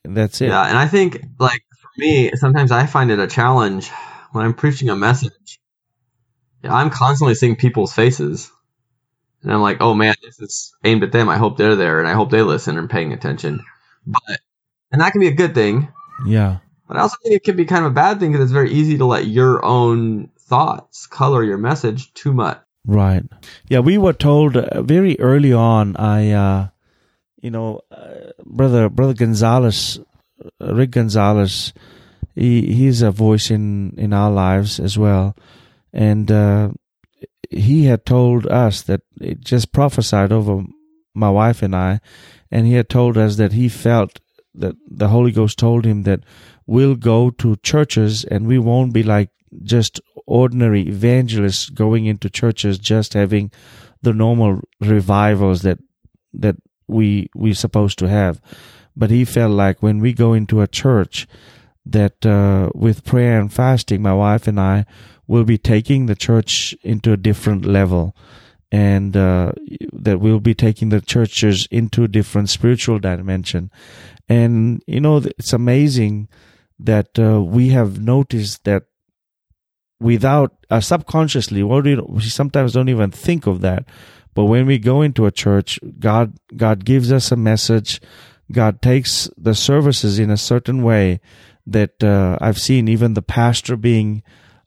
that's 0.05 0.39
it. 0.39 0.47
Yeah, 0.47 0.63
and 0.63 0.77
I 0.77 0.87
think 0.87 1.21
like 1.37 1.61
for 1.81 1.89
me, 1.97 2.31
sometimes 2.35 2.71
I 2.71 2.85
find 2.85 3.11
it 3.11 3.19
a 3.19 3.27
challenge 3.27 3.89
when 4.31 4.45
I'm 4.45 4.53
preaching 4.53 4.89
a 4.89 4.95
message. 4.95 5.59
I'm 6.63 6.89
constantly 6.89 7.35
seeing 7.35 7.55
people's 7.55 7.93
faces. 7.93 8.51
And 9.41 9.53
I'm 9.53 9.61
like, 9.61 9.77
oh 9.79 9.93
man, 9.93 10.15
this 10.21 10.39
is 10.39 10.73
aimed 10.83 11.03
at 11.03 11.11
them. 11.11 11.29
I 11.29 11.37
hope 11.37 11.57
they're 11.57 11.75
there 11.75 11.99
and 11.99 12.07
I 12.07 12.13
hope 12.13 12.29
they 12.29 12.41
listen 12.41 12.77
and 12.77 12.89
paying 12.89 13.13
attention. 13.13 13.63
But, 14.05 14.39
and 14.91 15.01
that 15.01 15.11
can 15.11 15.21
be 15.21 15.27
a 15.27 15.33
good 15.33 15.55
thing. 15.55 15.91
Yeah. 16.25 16.57
But 16.89 16.97
I 16.97 17.01
also 17.01 17.17
think 17.21 17.35
it 17.35 17.43
can 17.43 17.55
be 17.55 17.65
kind 17.65 17.85
of 17.85 17.91
a 17.91 17.93
bad 17.93 18.19
thing 18.19 18.31
because 18.31 18.45
it's 18.45 18.51
very 18.51 18.71
easy 18.71 18.97
to 18.97 19.05
let 19.05 19.27
your 19.27 19.63
own 19.63 20.31
thoughts 20.39 21.05
color 21.05 21.43
your 21.43 21.59
message 21.59 22.11
too 22.15 22.33
much. 22.33 22.59
Right. 22.83 23.23
Yeah, 23.67 23.79
we 23.79 23.99
were 23.99 24.13
told 24.13 24.57
uh, 24.57 24.81
very 24.81 25.19
early 25.19 25.53
on. 25.53 25.95
I, 25.97 26.31
uh, 26.31 26.67
you 27.39 27.51
know, 27.51 27.81
uh, 27.91 28.31
brother 28.43 28.89
brother 28.89 29.13
Gonzalez, 29.13 29.99
uh, 30.59 30.73
Rick 30.73 30.91
Gonzalez, 30.91 31.73
he 32.33 32.73
he's 32.73 33.03
a 33.03 33.11
voice 33.11 33.51
in 33.51 33.93
in 33.95 34.11
our 34.11 34.31
lives 34.31 34.79
as 34.79 34.97
well, 34.97 35.35
and 35.93 36.31
uh, 36.31 36.71
he 37.51 37.85
had 37.85 38.03
told 38.03 38.47
us 38.47 38.81
that 38.83 39.01
it 39.21 39.41
just 39.41 39.71
prophesied 39.71 40.31
over 40.31 40.63
my 41.13 41.29
wife 41.29 41.61
and 41.61 41.75
I, 41.75 41.99
and 42.49 42.65
he 42.65 42.73
had 42.73 42.89
told 42.89 43.15
us 43.15 43.35
that 43.35 43.53
he 43.53 43.69
felt 43.69 44.19
that 44.55 44.75
the 44.87 45.09
Holy 45.09 45.31
Ghost 45.31 45.59
told 45.59 45.85
him 45.85 46.03
that 46.03 46.21
we'll 46.69 46.95
go 46.95 47.31
to 47.31 47.55
churches 47.57 48.23
and 48.25 48.45
we 48.45 48.59
won't 48.59 48.93
be 48.93 49.01
like 49.01 49.31
just 49.63 49.99
ordinary 50.27 50.83
evangelists 50.87 51.67
going 51.67 52.05
into 52.05 52.29
churches 52.29 52.77
just 52.77 53.13
having 53.13 53.51
the 54.03 54.13
normal 54.13 54.61
revivals 54.79 55.63
that 55.63 55.79
that 56.31 56.55
we 56.87 57.27
we're 57.33 57.55
supposed 57.55 57.97
to 57.97 58.07
have. 58.07 58.39
But 58.95 59.09
he 59.09 59.25
felt 59.25 59.51
like 59.51 59.81
when 59.81 59.99
we 59.99 60.13
go 60.13 60.33
into 60.33 60.61
a 60.61 60.67
church 60.67 61.27
that 61.87 62.23
uh, 62.23 62.69
with 62.75 63.03
prayer 63.03 63.39
and 63.39 63.51
fasting 63.51 64.03
my 64.03 64.13
wife 64.13 64.47
and 64.47 64.59
I 64.59 64.85
will 65.25 65.45
be 65.45 65.57
taking 65.57 66.05
the 66.05 66.15
church 66.15 66.75
into 66.83 67.11
a 67.11 67.17
different 67.17 67.65
level. 67.65 68.15
And 68.71 69.17
uh, 69.17 69.53
that 69.91 70.19
we'll 70.19 70.39
be 70.39 70.53
taking 70.53 70.89
the 70.89 71.01
churches 71.01 71.67
into 71.71 72.03
a 72.03 72.07
different 72.07 72.49
spiritual 72.49 72.99
dimension. 72.99 73.71
And 74.27 74.83
you 74.85 75.01
know 75.01 75.17
it's 75.17 75.53
amazing 75.53 76.29
that 76.79 77.19
uh, 77.19 77.41
we 77.41 77.69
have 77.69 77.99
noticed 77.99 78.63
that 78.63 78.83
without 79.99 80.53
uh, 80.69 80.79
subconsciously, 80.79 81.63
what 81.63 81.83
we, 81.83 82.21
sometimes 82.21 82.73
don't 82.73 82.89
even 82.89 83.11
think 83.11 83.47
of 83.47 83.61
that. 83.61 83.85
But 84.33 84.45
when 84.45 84.65
we 84.65 84.79
go 84.79 85.01
into 85.01 85.25
a 85.25 85.31
church, 85.31 85.79
God 85.99 86.37
God 86.55 86.85
gives 86.85 87.11
us 87.11 87.31
a 87.31 87.35
message. 87.35 87.99
God 88.51 88.81
takes 88.81 89.29
the 89.37 89.53
services 89.53 90.17
in 90.17 90.29
a 90.29 90.37
certain 90.37 90.81
way 90.81 91.19
that 91.67 92.03
uh, 92.03 92.37
I've 92.41 92.57
seen 92.57 92.87
even 92.87 93.13
the 93.13 93.21
pastor 93.21 93.75
being 93.75 94.23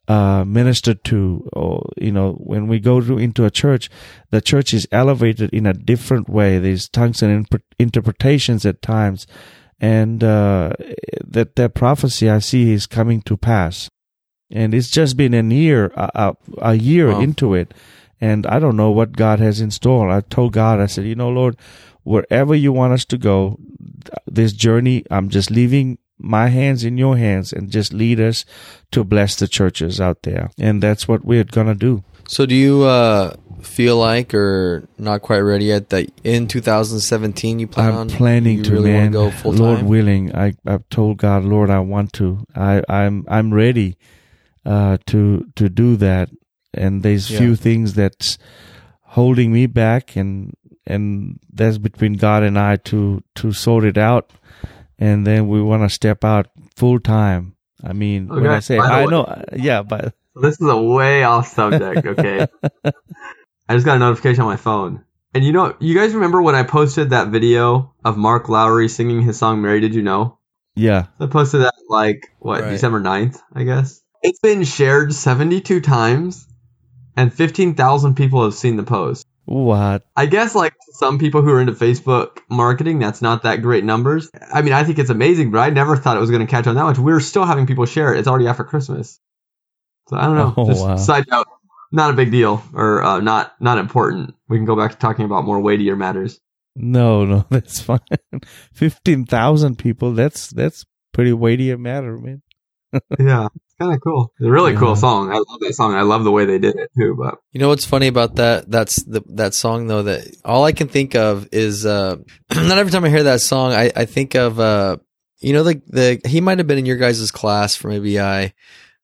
uh, 0.09 0.45
ministered 0.45 1.05
to. 1.05 1.49
Or 1.53 1.89
you 1.97 2.13
know, 2.13 2.33
when 2.35 2.67
we 2.67 2.81
go 2.81 3.01
to, 3.01 3.19
into 3.19 3.45
a 3.45 3.51
church, 3.51 3.89
the 4.31 4.41
church 4.41 4.75
is 4.75 4.87
elevated 4.93 5.51
in 5.53 5.67
a 5.67 5.73
different 5.73 6.29
way. 6.29 6.59
There's 6.59 6.89
tongues 6.89 7.23
and 7.23 7.47
interpretations 7.79 8.67
at 8.67 8.83
times, 8.83 9.27
and 9.83 10.23
uh, 10.25 10.73
that 11.27 11.57
that 11.57 11.75
prophecy 11.75 12.31
I 12.31 12.39
see 12.39 12.73
is 12.73 12.87
coming 12.87 13.21
to 13.23 13.37
pass. 13.37 13.91
And 14.51 14.75
it's 14.75 14.91
just 14.91 15.17
been 15.17 15.35
a 15.35 15.43
year, 15.43 15.91
a, 15.97 16.35
a 16.59 16.75
year 16.75 17.09
Wow. 17.09 17.21
into 17.21 17.55
it, 17.55 17.73
and 18.21 18.47
I 18.47 18.59
don't 18.61 18.77
know 18.77 18.91
what 18.91 19.17
God 19.17 19.41
has 19.41 19.61
in 19.61 19.71
store. 19.71 20.09
I 20.11 20.21
told 20.21 20.53
God, 20.53 20.79
I 20.79 20.87
said, 20.87 21.07
you 21.07 21.15
know, 21.15 21.31
Lord, 21.31 21.57
wherever 22.05 22.55
you 22.55 22.71
want 22.71 22.93
us 22.93 23.05
to 23.07 23.19
go, 23.19 23.59
this 24.27 24.53
journey, 24.53 25.05
I'm 25.11 25.29
just 25.31 25.51
leaving 25.51 25.99
my 26.19 26.49
hands 26.49 26.85
in 26.85 26.99
your 26.99 27.17
hands, 27.17 27.53
and 27.53 27.71
just 27.71 27.93
lead 27.93 28.21
us 28.21 28.45
to 28.93 29.03
bless 29.05 29.37
the 29.37 29.49
churches 29.49 30.01
out 30.01 30.23
there. 30.23 30.51
And 30.59 30.83
that's 30.83 31.09
what 31.09 31.25
we're 31.25 31.45
gonna 31.45 31.75
do. 31.75 32.05
So 32.29 32.47
do 32.47 32.55
you 32.55 32.83
uh, 32.85 33.35
feel 33.63 33.97
like, 33.97 34.35
or 34.35 34.87
not 34.99 35.23
quite 35.23 35.41
ready 35.41 35.67
yet, 35.67 35.89
that 35.91 36.11
in 36.25 36.47
2017 36.49 37.59
you 37.59 37.67
plan 37.67 37.89
I'm 37.89 37.95
on? 37.97 38.09
planning 38.11 38.59
you 38.59 38.65
to, 38.65 38.73
really 38.73 38.91
man. 38.93 39.13
go 39.13 39.31
full 39.31 39.53
Lord 39.53 39.83
willing, 39.83 40.35
I 40.35 40.55
I've 40.67 40.89
told 40.91 41.19
God, 41.19 41.45
Lord, 41.45 41.71
I 41.71 41.79
want 41.81 42.13
to. 42.15 42.45
I 42.55 42.83
I'm 42.89 43.25
I'm 43.29 43.53
ready 43.55 43.97
uh, 44.67 44.99
to 45.07 45.47
to 45.57 45.69
do 45.69 45.97
that. 45.97 46.29
And 46.75 47.03
there's 47.03 47.31
Yeah. 47.31 47.39
few 47.39 47.57
things 47.57 47.95
that's 47.95 48.39
holding 49.03 49.53
me 49.53 49.67
back, 49.67 50.17
and 50.17 50.55
and 50.87 51.39
that's 51.53 51.79
between 51.79 52.15
God 52.15 52.43
and 52.43 52.59
I 52.59 52.77
to 52.77 53.23
to 53.37 53.53
sort 53.53 53.85
it 53.85 53.99
out. 53.99 54.31
And 54.99 55.27
then 55.27 55.49
we 55.49 55.61
want 55.61 55.83
to 55.83 55.89
step 55.89 56.25
out 56.25 56.47
full 56.77 57.01
time. 57.01 57.57
I 57.85 57.93
mean, 57.93 58.29
when 58.29 58.47
I 58.47 58.61
say 58.61 58.79
I 58.79 59.05
way- 59.05 59.11
know, 59.11 59.43
yeah, 59.57 59.83
but 59.83 60.15
This 60.37 60.61
is 60.61 60.67
a 60.69 60.81
way 60.81 61.25
off 61.25 61.49
subject, 61.49 62.07
okay? 62.07 62.47
I 63.73 63.77
just 63.77 63.87
got 63.87 63.97
a 63.97 64.01
notification 64.01 64.43
on 64.43 64.49
my 64.49 64.57
phone. 64.57 65.03
And 65.33 65.43
you 65.43 65.53
know, 65.53 65.75
you 65.81 65.95
guys 65.95 66.13
remember 66.13 66.43
when 66.43 66.55
I 66.55 66.63
posted 66.63 67.09
that 67.11 67.29
video 67.29 67.95
of 68.05 68.19
Mark 68.19 68.51
Lowry 68.51 68.87
singing 68.91 69.23
his 69.23 69.39
song 69.39 69.63
Mary 69.63 69.81
Did 69.81 69.95
You 69.95 70.03
Know? 70.03 70.39
yeah, 70.77 71.07
I 71.19 71.25
posted 71.27 71.63
that 71.63 71.73
like 71.89 72.29
what 72.39 72.61
Right. 72.61 72.69
December 72.71 73.01
9th, 73.01 73.41
I 73.55 73.63
guess. 73.65 74.03
It's 74.23 74.41
been 74.41 74.65
shared 74.65 75.15
72 75.15 75.81
times 75.81 76.47
and 77.17 77.33
15,000 77.33 78.15
people 78.15 78.45
have 78.45 78.53
seen 78.53 78.77
the 78.77 78.83
post. 78.83 79.27
what? 79.47 80.05
I 80.17 80.27
guess 80.27 80.55
like 80.55 80.75
some 80.93 81.19
people 81.19 81.41
who 81.41 81.49
are 81.53 81.61
into 81.63 81.73
Facebook 81.73 82.41
marketing, 82.51 82.99
that's 82.99 83.23
not 83.23 83.45
that 83.45 83.63
great 83.63 83.85
numbers. 83.85 84.31
I 84.53 84.61
mean, 84.61 84.75
I 84.75 84.85
think 84.85 84.99
it's 84.99 85.09
amazing, 85.09 85.51
but 85.51 85.61
I 85.61 85.71
never 85.71 85.97
thought 85.97 86.19
it 86.19 86.21
was 86.21 86.31
going 86.31 86.47
to 86.47 86.51
catch 86.51 86.67
on 86.67 86.75
that 86.75 86.85
much. 86.85 86.99
We're 86.99 87.21
still 87.21 87.47
having 87.47 87.67
people 87.67 87.87
share 87.87 88.13
it. 88.15 88.19
It's 88.19 88.29
already 88.29 88.49
after 88.49 88.65
Christmas. 88.65 89.19
So 90.09 90.17
I 90.19 90.27
don't 90.27 90.37
know. 90.37 90.53
Oh, 90.59 90.67
Just 90.67 90.85
wow. 90.85 90.97
side 90.97 91.25
note, 91.31 91.47
not 91.93 92.11
a 92.11 92.15
big 92.15 92.31
deal 92.31 92.63
or 92.75 93.03
uh, 93.03 93.21
not 93.21 93.55
not 93.61 93.79
important. 93.79 94.35
We 94.49 94.57
can 94.59 94.65
go 94.65 94.77
back 94.77 94.93
to 94.93 94.97
talking 94.99 95.25
about 95.25 95.45
more 95.45 95.61
weightier 95.61 95.95
matters. 95.97 96.41
No, 96.75 97.25
no, 97.25 97.45
that's 97.51 97.81
fine. 97.81 98.01
Fifteen 98.73 99.25
thousand 99.27 99.77
people. 99.79 100.13
That's 100.13 100.49
that's 100.49 100.85
pretty 101.13 101.33
weighty 101.33 101.71
a 101.71 101.79
matter, 101.79 102.17
man. 102.19 102.43
yeah, 103.19 103.47
it's 103.55 103.75
kind 103.81 103.95
of 103.95 104.01
cool. 104.03 104.33
It's 104.39 104.47
a 104.47 104.51
really 104.51 104.73
Yeah. 104.73 104.79
cool 104.81 104.97
song. 104.97 105.31
I 105.31 105.37
love 105.37 105.61
that 105.61 105.75
song. 105.75 105.95
I 105.95 106.03
love 106.03 106.25
the 106.25 106.31
way 106.31 106.45
they 106.45 106.59
did 106.59 106.77
it 106.77 106.91
too. 106.99 107.15
But 107.19 107.37
You 107.53 107.61
know 107.61 107.69
what's 107.69 107.87
funny 107.87 108.07
about 108.07 108.37
that? 108.37 108.71
That's 108.71 109.03
the 109.05 109.23
that 109.35 109.55
song 109.55 109.87
though. 109.87 110.03
That 110.03 110.27
all 110.45 110.65
I 110.65 110.73
can 110.73 110.89
think 110.89 111.15
of 111.15 111.49
is 111.53 111.87
uh, 111.87 112.17
not 112.55 112.79
every 112.79 112.93
time 112.93 113.05
I 113.05 113.09
hear 113.11 113.23
that 113.25 113.41
song, 113.41 113.73
I, 113.73 113.91
I 113.97 114.05
think 114.07 114.35
of 114.35 114.59
uh, 114.61 114.97
you 115.41 115.53
know 115.53 115.63
the 115.65 115.81
the 115.87 116.21
he 116.29 116.41
might 116.41 116.59
have 116.59 116.67
been 116.67 116.79
in 116.79 116.87
your 116.87 116.97
guys' 116.99 117.31
class 117.31 117.75
from 117.77 117.93
ABI. 117.93 118.53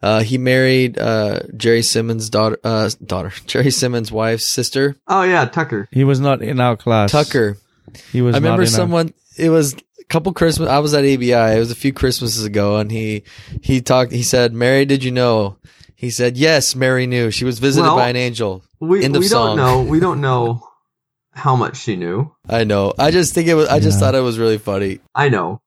Uh, 0.01 0.21
he 0.23 0.39
married 0.39 0.97
uh, 0.99 1.41
Jerry 1.57 1.83
Simmons' 1.83 2.31
daughter, 2.31 2.59
uh, 2.63 2.89
daughter 3.05 3.33
Jerry 3.47 3.71
Simmons' 3.71 4.13
wife's 4.13 4.47
sister, 4.47 4.97
oh 5.09 5.23
yeah, 5.23 5.45
Tucker. 5.47 5.89
He 5.91 6.05
was 6.05 6.21
not 6.21 6.41
in 6.43 6.61
our 6.61 6.77
class. 6.77 7.11
Tucker. 7.13 7.57
He 8.13 8.23
was. 8.23 8.35
I 8.37 8.39
not 8.39 8.45
remember 8.45 8.63
in 8.63 8.69
our- 8.69 8.73
someone. 8.73 9.15
It 9.37 9.51
was 9.51 9.75
a 9.75 10.05
couple 10.09 10.33
Christmas. 10.33 10.69
I 10.69 10.79
was 10.79 10.95
at 10.95 11.05
ABI. 11.05 11.33
It 11.33 11.59
was 11.59 11.71
a 11.71 11.77
few 11.77 11.93
Christmases 11.93 12.45
ago, 12.45 12.77
and 12.79 12.91
he 12.93 13.23
he 13.63 13.81
talked. 13.81 14.13
He 14.13 14.23
said, 14.23 14.53
"Mary, 14.53 14.85
did 14.85 15.03
you 15.03 15.11
know?" 15.11 15.57
He 15.97 16.11
said, 16.11 16.37
"Yes, 16.37 16.77
Mary 16.77 17.07
knew. 17.09 17.31
She 17.33 17.45
was 17.45 17.59
visited 17.59 17.87
Well- 17.87 17.97
by 17.97 18.09
an 18.09 18.17
angel." 18.17 18.63
We 18.81 19.03
End 19.05 19.17
of 19.17 19.21
we 19.23 19.27
song. 19.27 19.57
don't 19.57 19.67
know. 19.67 19.83
We 19.91 19.99
don't 19.99 20.21
know 20.21 20.63
how 21.33 21.57
much 21.57 21.77
she 21.79 21.97
knew. 21.97 22.33
I 22.49 22.63
know. 22.63 22.95
I 22.99 23.11
just 23.11 23.35
think 23.35 23.49
it 23.49 23.55
was. 23.55 23.67
I 23.69 23.81
just 23.81 23.97
Yeah. 23.99 24.07
thought 24.07 24.15
it 24.15 24.21
was 24.21 24.39
really 24.39 24.59
funny. 24.59 25.01
I 25.15 25.29
know. 25.29 25.61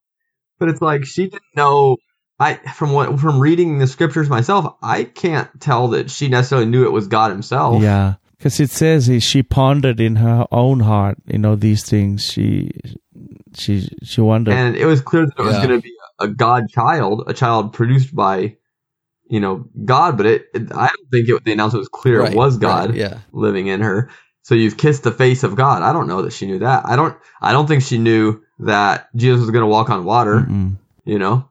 but 0.58 0.68
it's 0.70 0.80
like 0.80 1.04
she 1.04 1.24
didn't 1.24 1.42
know. 1.56 1.98
I 2.38 2.54
from 2.54 2.92
what 2.92 3.20
from 3.20 3.40
reading 3.40 3.78
the 3.78 3.86
scriptures 3.86 4.28
myself, 4.28 4.74
I 4.82 5.04
can't 5.04 5.48
tell 5.60 5.88
that 5.88 6.10
she 6.10 6.28
necessarily 6.28 6.66
knew 6.66 6.84
it 6.84 6.92
was 6.92 7.06
God 7.06 7.30
Himself. 7.30 7.82
Yeah, 7.82 8.14
because 8.42 8.58
it 8.58 8.70
says 8.70 9.06
he, 9.06 9.20
she 9.20 9.42
pondered 9.42 10.00
in 10.00 10.16
her 10.16 10.46
own 10.50 10.80
heart, 10.80 11.18
you 11.26 11.38
know, 11.38 11.54
these 11.54 11.84
things. 11.84 12.24
She 12.24 12.72
she 13.54 13.88
she 14.02 14.20
wondered. 14.20 14.54
and 14.54 14.76
it 14.76 14.86
was 14.86 15.00
clear 15.00 15.26
that 15.26 15.38
it 15.38 15.42
was 15.44 15.56
going 15.56 15.68
to 15.68 15.80
be 15.80 15.94
a 16.18 16.26
God 16.26 16.68
child, 16.68 17.24
a 17.28 17.34
child 17.34 17.72
produced 17.72 18.14
by, 18.14 18.56
you 19.28 19.38
know, 19.38 19.66
God. 19.84 20.16
But 20.16 20.26
it, 20.26 20.46
it 20.54 20.72
I 20.72 20.88
don't 20.88 21.10
think 21.10 21.28
it, 21.28 21.44
the 21.44 21.52
announcement 21.52 21.82
was 21.82 21.88
clear 21.88 22.20
Right, 22.20 22.32
it 22.32 22.36
was 22.36 22.54
right, 22.54 22.62
God 22.62 22.94
yeah. 22.96 23.18
living 23.32 23.68
in 23.68 23.80
her. 23.80 24.10
So 24.42 24.56
you've 24.56 24.76
kissed 24.76 25.04
the 25.04 25.12
face 25.12 25.44
of 25.44 25.54
God. 25.54 25.82
I 25.82 25.92
don't 25.92 26.08
know 26.08 26.22
that 26.22 26.32
she 26.32 26.46
knew 26.46 26.58
that. 26.60 26.84
I 26.84 26.96
don't. 26.96 27.16
I 27.40 27.52
don't 27.52 27.68
think 27.68 27.82
she 27.82 27.98
knew 27.98 28.42
that 28.60 29.08
Jesus 29.14 29.40
was 29.40 29.50
going 29.50 29.62
to 29.62 29.68
walk 29.68 29.88
on 29.88 30.04
water. 30.04 30.40
Mm-mm. 30.40 30.78
You 31.04 31.20
know, 31.20 31.48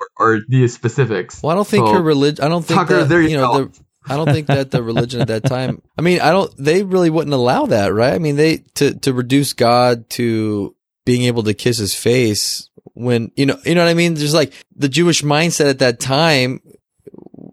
or, 0.00 0.08
or 0.18 0.40
the 0.48 0.68
specifics. 0.68 1.42
Well, 1.42 1.52
I 1.52 1.54
don't 1.54 1.66
think 1.66 1.86
So, 1.86 1.94
her 1.94 2.02
religion. 2.02 2.44
I 2.44 2.48
don't 2.48 2.64
think 2.64 2.78
Tucker, 2.80 3.00
that, 3.00 3.08
there 3.08 3.22
you 3.22 3.30
you 3.30 3.36
know. 3.36 3.52
go. 3.52 3.64
The, 3.66 3.80
I 4.10 4.16
don't 4.16 4.30
think 4.32 4.46
that 4.46 4.70
the 4.70 4.82
religion 4.82 5.20
at 5.20 5.28
that 5.28 5.44
time. 5.46 5.82
I 5.98 6.02
mean, 6.02 6.20
I 6.20 6.30
don't. 6.30 6.52
They 6.56 6.82
really 6.82 7.10
wouldn't 7.10 7.34
allow 7.34 7.66
that, 7.66 7.92
right? 7.92 8.14
I 8.14 8.18
mean, 8.18 8.36
they 8.36 8.58
to 8.76 8.94
to 9.00 9.12
reduce 9.12 9.52
God 9.52 10.08
to 10.10 10.74
being 11.04 11.22
able 11.22 11.42
to 11.44 11.54
kiss 11.54 11.78
his 11.78 11.94
face 11.94 12.68
when 12.94 13.30
you 13.36 13.46
know 13.46 13.58
you 13.64 13.74
know 13.74 13.84
what 13.84 13.90
I 13.90 13.94
mean. 13.94 14.14
There's 14.14 14.34
like 14.34 14.52
the 14.74 14.88
Jewish 14.88 15.22
mindset 15.22 15.68
at 15.68 15.80
that 15.80 16.00
time. 16.00 16.60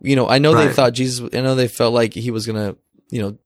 You 0.01 0.15
know, 0.15 0.27
I 0.29 0.37
know 0.37 0.53
they 0.55 0.71
thought 0.71 0.93
Jesus. 0.93 1.27
I 1.33 1.41
know 1.41 1.55
they 1.55 1.67
felt 1.67 1.93
like 1.93 2.13
he 2.13 2.31
was 2.31 2.45
gonna, 2.45 2.75
you 3.09 3.21
know, 3.21 3.37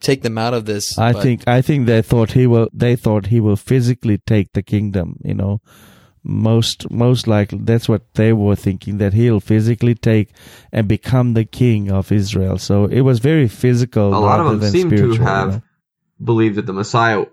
take 0.00 0.22
them 0.22 0.36
out 0.38 0.52
of 0.54 0.64
this. 0.66 0.98
I 0.98 1.12
but- 1.12 1.22
think 1.22 1.48
I 1.48 1.62
think 1.62 1.86
they 1.86 2.02
thought 2.02 2.32
he 2.32 2.46
will. 2.46 2.68
They 2.72 2.96
thought 2.96 3.26
he 3.26 3.40
will 3.40 3.56
physically 3.56 4.18
take 4.18 4.52
the 4.52 4.62
kingdom. 4.62 5.16
You 5.24 5.34
know, 5.34 5.60
most 6.24 6.88
most 6.90 7.26
likely 7.26 7.58
that's 7.62 7.88
what 7.88 8.02
they 8.14 8.32
were 8.32 8.54
thinking 8.54 8.98
that 8.98 9.12
he'll 9.12 9.40
physically 9.40 9.94
take 9.94 10.28
and 10.70 10.86
become 10.86 11.34
the 11.34 11.44
king 11.44 11.90
of 11.90 12.12
Israel. 12.12 12.58
So 12.58 12.84
it 12.86 13.00
was 13.00 13.18
very 13.18 13.48
physical 13.48 14.14
A 14.14 14.18
lot 14.18 14.40
of 14.40 14.60
them 14.60 14.70
seem 14.70 14.90
to 14.90 15.14
you 15.14 15.20
have 15.22 15.48
know. 15.54 15.62
believed 16.22 16.56
that 16.56 16.66
the 16.66 16.72
Messiah 16.72 17.24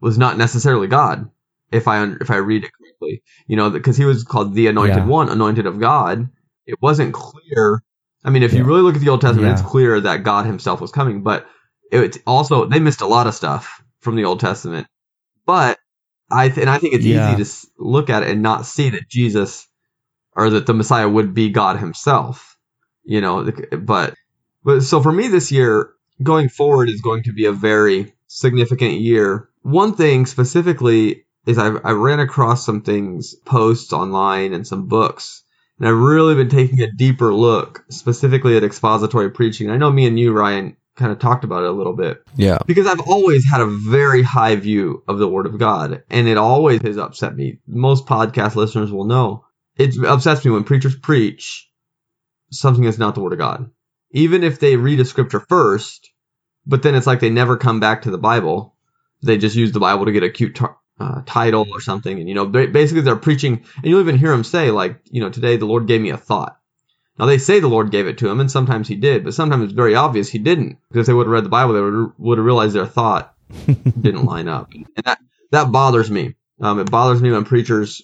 was 0.00 0.18
not 0.18 0.36
necessarily 0.36 0.86
God. 0.88 1.30
If 1.72 1.88
I 1.88 2.04
if 2.20 2.30
I 2.30 2.36
read 2.36 2.64
it 2.64 2.70
correctly, 2.72 3.22
you 3.46 3.56
know, 3.56 3.70
because 3.70 3.96
he 3.96 4.04
was 4.04 4.24
called 4.24 4.54
the 4.54 4.66
Anointed 4.68 4.96
Yeah. 4.96 5.06
One, 5.06 5.28
Anointed 5.30 5.66
of 5.66 5.80
God. 5.80 6.28
It 6.66 6.80
wasn't 6.80 7.14
clear. 7.14 7.82
I 8.24 8.30
mean, 8.30 8.42
if 8.42 8.52
you 8.54 8.64
really 8.64 8.80
look 8.82 8.94
at 8.94 9.00
the 9.02 9.10
Old 9.10 9.20
Testament, 9.20 9.48
Yeah. 9.48 9.52
it's 9.54 9.62
clear 9.70 10.00
that 10.00 10.22
God 10.22 10.46
Himself 10.46 10.80
was 10.80 10.92
coming. 10.92 11.22
But 11.22 11.46
it's 11.90 12.18
also 12.26 12.66
they 12.66 12.78
missed 12.78 13.00
a 13.00 13.06
lot 13.06 13.26
of 13.26 13.34
stuff 13.34 13.82
from 14.00 14.16
the 14.16 14.24
Old 14.24 14.40
Testament. 14.40 14.86
But 15.46 15.78
I 16.30 16.48
th- 16.48 16.58
and 16.58 16.70
I 16.70 16.78
think 16.78 16.94
it's 16.94 17.04
Yeah. 17.06 17.26
easy 17.28 17.36
to 17.36 17.42
s- 17.42 17.66
look 17.78 18.10
at 18.10 18.22
it 18.22 18.30
and 18.30 18.42
not 18.42 18.66
see 18.66 18.90
that 18.90 19.08
Jesus 19.08 19.66
or 20.34 20.50
that 20.50 20.66
the 20.66 20.74
Messiah 20.74 21.08
would 21.08 21.34
be 21.34 21.50
God 21.50 21.78
Himself. 21.78 22.56
You 23.04 23.20
know, 23.20 23.50
but 23.78 24.14
but 24.64 24.80
so 24.82 25.02
for 25.02 25.12
me 25.12 25.28
this 25.28 25.52
year, 25.52 25.90
going 26.22 26.48
forward 26.48 26.88
is 26.88 27.00
going 27.02 27.24
to 27.24 27.32
be 27.32 27.44
a 27.46 27.52
very 27.52 28.14
significant 28.26 28.94
year. 28.94 29.48
One 29.62 29.94
thing 29.94 30.26
specifically 30.26 31.24
is 31.46 31.58
I, 31.58 31.66
I 31.68 31.92
ran 31.92 32.20
across 32.20 32.64
some 32.64 32.80
things, 32.82 33.34
posts 33.44 33.92
online 33.92 34.54
and 34.54 34.66
some 34.66 34.86
books, 34.86 35.42
and 35.78 35.86
I've 35.86 35.94
really 35.98 36.34
been 36.34 36.48
taking 36.48 36.80
a 36.80 36.90
deeper 36.90 37.34
look 37.34 37.84
specifically 37.90 38.56
at 38.56 38.64
expository 38.64 39.30
preaching. 39.30 39.70
I 39.70 39.76
know 39.76 39.90
me 39.90 40.06
and 40.06 40.18
you, 40.18 40.32
Ryan, 40.32 40.76
kind 40.96 41.10
of 41.10 41.18
talked 41.18 41.44
about 41.44 41.64
it 41.64 41.70
a 41.70 41.72
little 41.72 41.94
bit 41.94 42.22
yeah, 42.36 42.58
because 42.66 42.86
I've 42.86 43.00
always 43.00 43.44
had 43.44 43.60
a 43.60 43.66
very 43.66 44.22
high 44.22 44.56
view 44.56 45.02
of 45.08 45.18
the 45.18 45.28
Word 45.28 45.46
of 45.46 45.58
God, 45.58 46.04
and 46.10 46.28
it 46.28 46.36
always 46.36 46.82
has 46.82 46.98
upset 46.98 47.34
me. 47.34 47.58
Most 47.66 48.06
podcast 48.06 48.54
listeners 48.54 48.92
will 48.92 49.04
know 49.04 49.44
it 49.76 49.96
upsets 50.04 50.44
me 50.44 50.50
when 50.52 50.64
preachers 50.64 50.96
preach 50.96 51.68
something 52.50 52.84
that's 52.84 52.98
not 52.98 53.14
the 53.14 53.20
Word 53.20 53.32
of 53.32 53.38
God, 53.38 53.70
even 54.12 54.44
if 54.44 54.60
they 54.60 54.76
read 54.76 55.00
a 55.00 55.04
scripture 55.04 55.40
first, 55.40 56.10
but 56.66 56.82
then 56.82 56.94
it's 56.94 57.06
like 57.06 57.20
they 57.20 57.30
never 57.30 57.56
come 57.56 57.80
back 57.80 58.02
to 58.02 58.10
the 58.10 58.18
Bible. 58.18 58.76
They 59.22 59.38
just 59.38 59.56
use 59.56 59.72
the 59.72 59.80
Bible 59.80 60.04
to 60.04 60.12
get 60.12 60.22
a 60.22 60.30
cute 60.30 60.54
t- 60.54 60.64
uh, 61.00 61.22
title 61.26 61.66
or 61.72 61.80
something, 61.80 62.18
and 62.18 62.28
you 62.28 62.34
know, 62.34 62.46
ba- 62.46 62.68
basically 62.68 63.02
they're 63.02 63.16
preaching, 63.16 63.64
and 63.76 63.84
you'll 63.84 64.00
even 64.00 64.18
hear 64.18 64.30
them 64.30 64.44
say 64.44 64.70
like, 64.70 65.00
you 65.10 65.20
know, 65.20 65.30
today 65.30 65.56
the 65.56 65.66
Lord 65.66 65.86
gave 65.88 66.00
me 66.00 66.10
a 66.10 66.16
thought. 66.16 66.58
Now 67.18 67.26
they 67.26 67.38
say 67.38 67.60
the 67.60 67.68
Lord 67.68 67.90
gave 67.90 68.06
it 68.06 68.18
to 68.18 68.28
him, 68.28 68.40
and 68.40 68.50
sometimes 68.50 68.88
he 68.88 68.96
did, 68.96 69.24
but 69.24 69.34
sometimes 69.34 69.64
it's 69.64 69.72
very 69.72 69.94
obvious 69.94 70.28
he 70.28 70.38
didn't. 70.38 70.78
Because 70.88 71.02
if 71.02 71.06
they 71.06 71.14
would 71.14 71.26
have 71.26 71.32
read 71.32 71.44
the 71.44 71.50
Bible, 71.50 71.74
they 71.74 71.80
would 71.80 72.12
would 72.18 72.38
have 72.38 72.44
realized 72.44 72.74
their 72.74 72.86
thought 72.86 73.34
didn't 73.66 74.24
line 74.24 74.48
up, 74.48 74.72
and 74.72 74.86
that 75.04 75.18
that 75.50 75.72
bothers 75.72 76.10
me. 76.10 76.34
Um, 76.60 76.80
it 76.80 76.90
bothers 76.90 77.22
me 77.22 77.30
when 77.30 77.44
preachers 77.44 78.02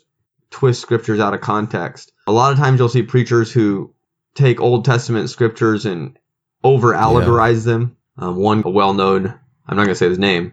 twist 0.50 0.80
scriptures 0.80 1.20
out 1.20 1.34
of 1.34 1.40
context. 1.40 2.12
A 2.26 2.32
lot 2.32 2.52
of 2.52 2.58
times 2.58 2.78
you'll 2.78 2.88
see 2.88 3.02
preachers 3.02 3.52
who 3.52 3.94
take 4.34 4.60
Old 4.60 4.84
Testament 4.84 5.30
scriptures 5.30 5.86
and 5.86 6.18
over 6.62 6.92
allegorize 6.92 7.64
them. 7.64 7.96
Um, 8.16 8.36
one 8.36 8.62
well 8.62 8.94
known, 8.94 9.26
I'm 9.66 9.76
not 9.76 9.84
going 9.84 9.88
to 9.88 9.94
say 9.94 10.08
his 10.08 10.18
name, 10.18 10.52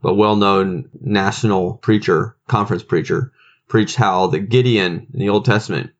but 0.00 0.14
well 0.14 0.36
known 0.36 0.88
national 1.00 1.74
preacher, 1.74 2.36
conference 2.46 2.82
preacher, 2.82 3.32
preached 3.66 3.96
how 3.96 4.28
the 4.28 4.38
Gideon 4.38 5.08
in 5.12 5.20
the 5.20 5.28
Old 5.28 5.44
Testament 5.44 5.90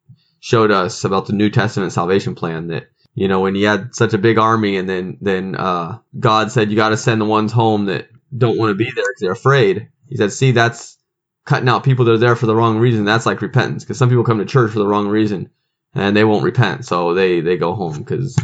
showed 0.40 0.70
us 0.70 1.04
about 1.04 1.26
the 1.26 1.32
New 1.32 1.50
Testament 1.50 1.92
salvation 1.92 2.34
plan 2.34 2.68
that 2.68 2.88
you 3.14 3.28
know 3.28 3.40
when 3.40 3.54
he 3.54 3.62
had 3.62 3.94
such 3.94 4.14
a 4.14 4.18
big 4.18 4.38
army 4.38 4.76
and 4.76 4.88
then 4.88 5.18
then 5.20 5.54
uh, 5.54 5.98
God 6.18 6.52
said 6.52 6.70
you 6.70 6.76
got 6.76 6.90
to 6.90 6.96
send 6.96 7.20
the 7.20 7.26
ones 7.26 7.52
home 7.52 7.86
that 7.86 8.08
don't 8.36 8.58
want 8.58 8.70
to 8.70 8.74
be 8.74 8.84
there 8.84 9.04
because 9.08 9.20
they're 9.20 9.32
afraid. 9.32 9.88
He 10.06 10.16
said, 10.16 10.32
see, 10.32 10.52
that's 10.52 10.98
cutting 11.44 11.68
out 11.68 11.84
people 11.84 12.04
that 12.04 12.12
are 12.12 12.18
there 12.18 12.36
for 12.36 12.46
the 12.46 12.54
wrong 12.54 12.78
reason. 12.78 13.04
That's 13.04 13.26
like 13.26 13.40
repentance 13.40 13.84
because 13.84 13.98
some 13.98 14.08
people 14.08 14.24
come 14.24 14.38
to 14.38 14.44
church 14.44 14.72
for 14.72 14.78
the 14.78 14.86
wrong 14.86 15.08
reason 15.08 15.50
and 15.94 16.16
they 16.16 16.24
won't 16.24 16.44
repent, 16.44 16.84
so 16.84 17.14
they 17.14 17.40
they 17.40 17.56
go 17.56 17.74
home 17.74 17.98
because 17.98 18.38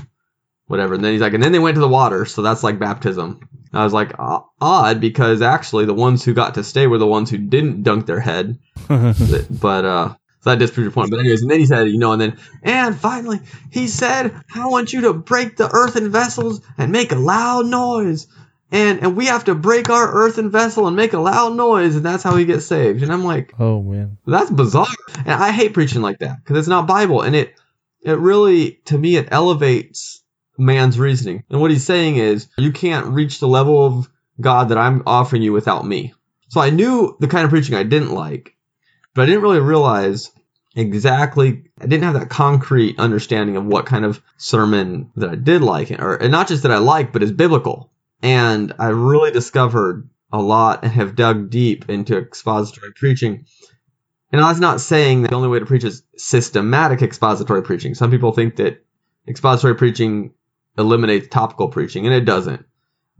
whatever. 0.66 0.94
And 0.94 1.04
then 1.04 1.12
he's 1.12 1.20
like, 1.20 1.34
and 1.34 1.42
then 1.42 1.52
they 1.52 1.58
went 1.58 1.74
to 1.74 1.80
the 1.80 1.88
water, 1.88 2.24
so 2.24 2.42
that's 2.42 2.62
like 2.62 2.78
baptism. 2.78 3.40
And 3.72 3.80
I 3.80 3.84
was 3.84 3.92
like, 3.92 4.12
odd 4.18 5.00
because 5.00 5.42
actually 5.42 5.84
the 5.84 5.94
ones 5.94 6.24
who 6.24 6.32
got 6.32 6.54
to 6.54 6.64
stay 6.64 6.86
were 6.86 6.98
the 6.98 7.06
ones 7.06 7.28
who 7.30 7.38
didn't 7.38 7.82
dunk 7.82 8.06
their 8.06 8.20
head 8.20 8.58
but 8.88 9.84
uh 9.84 10.14
so 10.44 10.50
that 10.50 10.58
disproves 10.58 10.84
your 10.84 10.92
point. 10.92 11.10
But 11.10 11.20
anyways, 11.20 11.40
and 11.40 11.50
then 11.50 11.58
he 11.58 11.64
said, 11.64 11.88
you 11.88 11.96
know, 11.96 12.12
and 12.12 12.20
then 12.20 12.38
and 12.62 12.94
finally 12.94 13.40
he 13.70 13.88
said, 13.88 14.34
I 14.54 14.66
want 14.66 14.92
you 14.92 15.02
to 15.02 15.14
break 15.14 15.56
the 15.56 15.70
earthen 15.72 16.12
vessels 16.12 16.60
and 16.76 16.92
make 16.92 17.12
a 17.12 17.16
loud 17.16 17.64
noise. 17.64 18.26
And 18.70 19.00
and 19.00 19.16
we 19.16 19.26
have 19.26 19.44
to 19.44 19.54
break 19.54 19.88
our 19.88 20.12
earthen 20.12 20.50
vessel 20.50 20.86
and 20.86 20.96
make 20.96 21.14
a 21.14 21.18
loud 21.18 21.54
noise, 21.54 21.96
and 21.96 22.04
that's 22.04 22.22
how 22.22 22.36
he 22.36 22.44
gets 22.44 22.66
saved. 22.66 23.02
And 23.02 23.10
I'm 23.10 23.24
like, 23.24 23.54
oh 23.58 23.82
man, 23.82 24.18
that's 24.26 24.50
bizarre. 24.50 24.86
And 25.18 25.30
I 25.30 25.50
hate 25.50 25.72
preaching 25.72 26.02
like 26.02 26.18
that 26.18 26.38
because 26.44 26.58
it's 26.58 26.68
not 26.68 26.86
Bible, 26.86 27.22
and 27.22 27.34
it 27.34 27.54
it 28.02 28.18
really 28.18 28.72
to 28.86 28.98
me 28.98 29.16
it 29.16 29.28
elevates 29.30 30.22
man's 30.58 30.98
reasoning. 30.98 31.44
And 31.48 31.60
what 31.60 31.70
he's 31.70 31.86
saying 31.86 32.16
is, 32.16 32.48
you 32.58 32.70
can't 32.70 33.06
reach 33.06 33.40
the 33.40 33.48
level 33.48 33.86
of 33.86 34.10
God 34.38 34.68
that 34.68 34.78
I'm 34.78 35.04
offering 35.06 35.42
you 35.42 35.52
without 35.52 35.86
me. 35.86 36.12
So 36.48 36.60
I 36.60 36.70
knew 36.70 37.16
the 37.18 37.28
kind 37.28 37.44
of 37.44 37.50
preaching 37.50 37.74
I 37.74 37.82
didn't 37.82 38.12
like, 38.12 38.53
but 39.14 39.22
I 39.22 39.26
didn't 39.26 39.42
really 39.42 39.60
realize 39.60 40.30
exactly. 40.76 41.64
I 41.80 41.86
didn't 41.86 42.04
have 42.04 42.14
that 42.14 42.30
concrete 42.30 42.98
understanding 42.98 43.56
of 43.56 43.64
what 43.64 43.86
kind 43.86 44.04
of 44.04 44.22
sermon 44.36 45.10
that 45.16 45.30
I 45.30 45.34
did 45.36 45.62
like, 45.62 45.90
or 45.92 46.16
and 46.16 46.32
not 46.32 46.48
just 46.48 46.62
that 46.64 46.72
I 46.72 46.78
like, 46.78 47.12
but 47.12 47.22
is 47.22 47.32
biblical. 47.32 47.90
And 48.22 48.72
I 48.78 48.88
really 48.88 49.30
discovered 49.30 50.08
a 50.32 50.40
lot 50.40 50.82
and 50.82 50.92
have 50.92 51.14
dug 51.14 51.50
deep 51.50 51.88
into 51.88 52.18
expository 52.18 52.92
preaching. 52.96 53.46
And 54.32 54.40
I 54.40 54.48
was 54.48 54.58
not 54.58 54.80
saying 54.80 55.22
that 55.22 55.28
the 55.28 55.36
only 55.36 55.48
way 55.48 55.60
to 55.60 55.66
preach 55.66 55.84
is 55.84 56.02
systematic 56.16 57.02
expository 57.02 57.62
preaching. 57.62 57.94
Some 57.94 58.10
people 58.10 58.32
think 58.32 58.56
that 58.56 58.84
expository 59.28 59.76
preaching 59.76 60.34
eliminates 60.76 61.28
topical 61.28 61.68
preaching, 61.68 62.06
and 62.06 62.14
it 62.14 62.24
doesn't. 62.24 62.66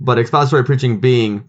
But 0.01 0.19
expository 0.19 0.65
preaching 0.65 0.99
being 0.99 1.49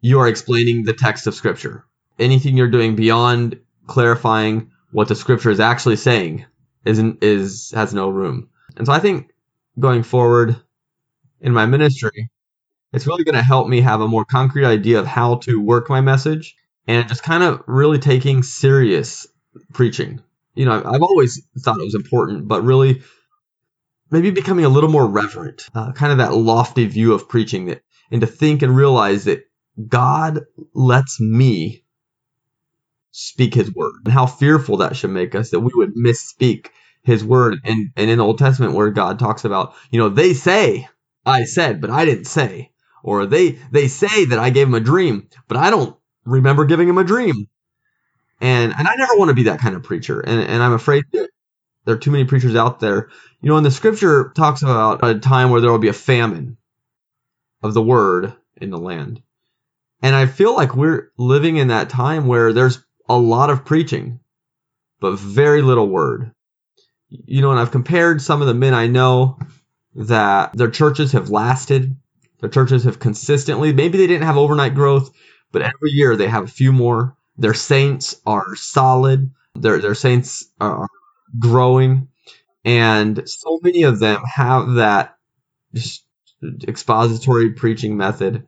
you 0.00 0.20
are 0.20 0.28
explaining 0.28 0.84
the 0.84 0.92
text 0.92 1.26
of 1.26 1.34
Scripture. 1.34 1.86
Anything 2.18 2.56
you're 2.56 2.70
doing 2.70 2.94
beyond 2.94 3.58
clarifying 3.86 4.70
what 4.92 5.08
the 5.08 5.14
Scripture 5.14 5.50
is 5.50 5.60
actually 5.60 5.96
saying 5.96 6.46
isn't 6.84 7.22
is 7.22 7.72
has 7.74 7.94
no 7.94 8.08
room. 8.08 8.48
And 8.76 8.86
so 8.86 8.92
I 8.92 9.00
think 9.00 9.30
going 9.78 10.02
forward 10.02 10.56
in 11.40 11.52
my 11.52 11.66
ministry, 11.66 12.30
it's 12.92 13.06
really 13.06 13.24
going 13.24 13.34
to 13.34 13.42
help 13.42 13.68
me 13.68 13.80
have 13.80 14.00
a 14.00 14.08
more 14.08 14.24
concrete 14.24 14.66
idea 14.66 15.00
of 15.00 15.06
how 15.06 15.36
to 15.36 15.60
work 15.60 15.88
my 15.88 16.00
message 16.00 16.56
and 16.86 17.08
just 17.08 17.22
kind 17.22 17.42
of 17.42 17.62
really 17.66 17.98
taking 17.98 18.42
serious 18.42 19.26
preaching. 19.72 20.22
You 20.54 20.66
know, 20.66 20.82
I've 20.84 21.02
always 21.02 21.44
thought 21.58 21.80
it 21.80 21.84
was 21.84 21.96
important, 21.96 22.46
but 22.46 22.62
really 22.62 23.02
maybe 24.10 24.30
becoming 24.30 24.64
a 24.64 24.68
little 24.68 24.90
more 24.90 25.06
reverent, 25.06 25.68
uh, 25.74 25.92
kind 25.92 26.12
of 26.12 26.18
that 26.18 26.34
lofty 26.34 26.86
view 26.86 27.14
of 27.14 27.28
preaching 27.28 27.66
that, 27.66 27.82
and 28.10 28.20
to 28.20 28.26
think 28.26 28.62
and 28.62 28.76
realize 28.76 29.24
that 29.24 29.44
God 29.88 30.42
lets 30.72 31.20
me 31.20 31.83
speak 33.16 33.54
his 33.54 33.72
word 33.72 34.00
and 34.04 34.12
how 34.12 34.26
fearful 34.26 34.78
that 34.78 34.96
should 34.96 35.10
make 35.10 35.36
us 35.36 35.50
that 35.50 35.60
we 35.60 35.70
would 35.72 35.94
misspeak 35.94 36.66
his 37.04 37.24
word. 37.24 37.58
And, 37.62 37.90
and 37.96 38.10
in 38.10 38.18
the 38.18 38.24
Old 38.24 38.38
Testament 38.38 38.74
where 38.74 38.90
God 38.90 39.20
talks 39.20 39.44
about, 39.44 39.74
you 39.92 40.00
know, 40.00 40.08
they 40.08 40.34
say 40.34 40.88
I 41.24 41.44
said, 41.44 41.80
but 41.80 41.90
I 41.90 42.04
didn't 42.04 42.24
say, 42.24 42.72
or 43.04 43.26
they, 43.26 43.52
they 43.70 43.86
say 43.86 44.24
that 44.26 44.40
I 44.40 44.50
gave 44.50 44.66
him 44.66 44.74
a 44.74 44.80
dream, 44.80 45.28
but 45.46 45.56
I 45.56 45.70
don't 45.70 45.96
remember 46.24 46.64
giving 46.64 46.88
him 46.88 46.98
a 46.98 47.04
dream. 47.04 47.48
And 48.40 48.74
and 48.76 48.88
I 48.88 48.96
never 48.96 49.16
want 49.16 49.28
to 49.28 49.34
be 49.34 49.44
that 49.44 49.60
kind 49.60 49.76
of 49.76 49.84
preacher. 49.84 50.20
And 50.20 50.40
and 50.40 50.60
I'm 50.60 50.72
afraid 50.72 51.04
that 51.12 51.30
there 51.84 51.94
are 51.94 51.98
too 51.98 52.10
many 52.10 52.24
preachers 52.24 52.56
out 52.56 52.80
there. 52.80 53.10
You 53.40 53.48
know, 53.48 53.54
when 53.54 53.62
the 53.62 53.70
scripture 53.70 54.32
talks 54.34 54.62
about 54.62 55.06
a 55.06 55.18
time 55.20 55.50
where 55.50 55.60
there 55.60 55.70
will 55.70 55.78
be 55.78 55.88
a 55.88 55.92
famine 55.92 56.56
of 57.62 57.74
the 57.74 57.82
word 57.82 58.34
in 58.56 58.70
the 58.70 58.78
land. 58.78 59.22
And 60.02 60.16
I 60.16 60.26
feel 60.26 60.54
like 60.54 60.74
we're 60.74 61.12
living 61.16 61.56
in 61.56 61.68
that 61.68 61.90
time 61.90 62.26
where 62.26 62.52
there's 62.52 62.84
a 63.08 63.16
lot 63.16 63.50
of 63.50 63.64
preaching, 63.64 64.20
but 65.00 65.18
very 65.18 65.62
little 65.62 65.88
word. 65.88 66.32
You 67.08 67.42
know, 67.42 67.50
and 67.50 67.60
I've 67.60 67.70
compared 67.70 68.22
some 68.22 68.40
of 68.40 68.48
the 68.48 68.54
men 68.54 68.74
I 68.74 68.86
know 68.86 69.38
that 69.94 70.52
their 70.54 70.70
churches 70.70 71.12
have 71.12 71.30
lasted. 71.30 71.96
Their 72.40 72.50
churches 72.50 72.84
have 72.84 72.98
consistently, 72.98 73.72
maybe 73.72 73.98
they 73.98 74.06
didn't 74.06 74.26
have 74.26 74.36
overnight 74.36 74.74
growth, 74.74 75.10
but 75.52 75.62
every 75.62 75.90
year 75.90 76.16
they 76.16 76.28
have 76.28 76.44
a 76.44 76.48
few 76.48 76.72
more. 76.72 77.16
Their 77.36 77.54
saints 77.54 78.20
are 78.26 78.54
solid. 78.56 79.30
Their, 79.54 79.78
their 79.78 79.94
saints 79.94 80.46
are 80.60 80.88
growing. 81.38 82.08
And 82.64 83.28
so 83.28 83.60
many 83.62 83.84
of 83.84 83.98
them 83.98 84.22
have 84.24 84.74
that 84.74 85.16
expository 86.66 87.52
preaching 87.52 87.96
method, 87.96 88.46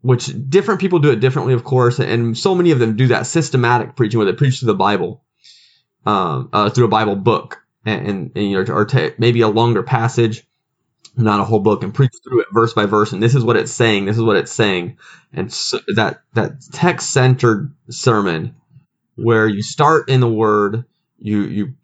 which 0.00 0.30
different 0.48 0.80
people 0.80 0.98
do 1.00 1.10
it 1.10 1.20
differently, 1.20 1.54
of 1.54 1.64
course. 1.64 1.98
And 1.98 2.36
so 2.36 2.54
many 2.54 2.70
of 2.70 2.78
them 2.78 2.96
do 2.96 3.08
that 3.08 3.26
systematic 3.26 3.96
preaching 3.96 4.18
where 4.18 4.26
they 4.26 4.36
preach 4.36 4.60
through 4.60 4.68
the 4.68 4.74
Bible, 4.74 5.24
um, 6.06 6.50
uh, 6.52 6.70
through 6.70 6.86
a 6.86 6.88
Bible 6.88 7.16
book 7.16 7.62
and, 7.84 8.06
and, 8.06 8.32
and 8.36 8.50
you 8.50 8.64
know, 8.64 8.72
or 8.72 8.84
t- 8.84 9.12
maybe 9.18 9.40
a 9.40 9.48
longer 9.48 9.82
passage 9.82 10.44
not 11.18 11.40
a 11.40 11.44
whole 11.44 11.58
book 11.58 11.82
and 11.82 11.94
preach 11.94 12.12
through 12.22 12.40
it 12.40 12.46
verse 12.52 12.72
by 12.74 12.86
verse 12.86 13.12
and 13.12 13.22
this 13.22 13.34
is 13.34 13.42
what 13.42 13.56
it's 13.56 13.72
saying 13.72 14.04
this 14.04 14.16
is 14.16 14.22
what 14.22 14.36
it's 14.36 14.52
saying 14.52 14.96
and 15.32 15.52
so 15.52 15.80
that 15.88 16.22
that 16.34 16.52
text 16.72 17.10
centered 17.10 17.72
sermon 17.90 18.54
where 19.16 19.48
you 19.48 19.62
start 19.62 20.08
in 20.08 20.20
the 20.20 20.28
word 20.28 20.84
you 21.18 21.42
you 21.42 21.74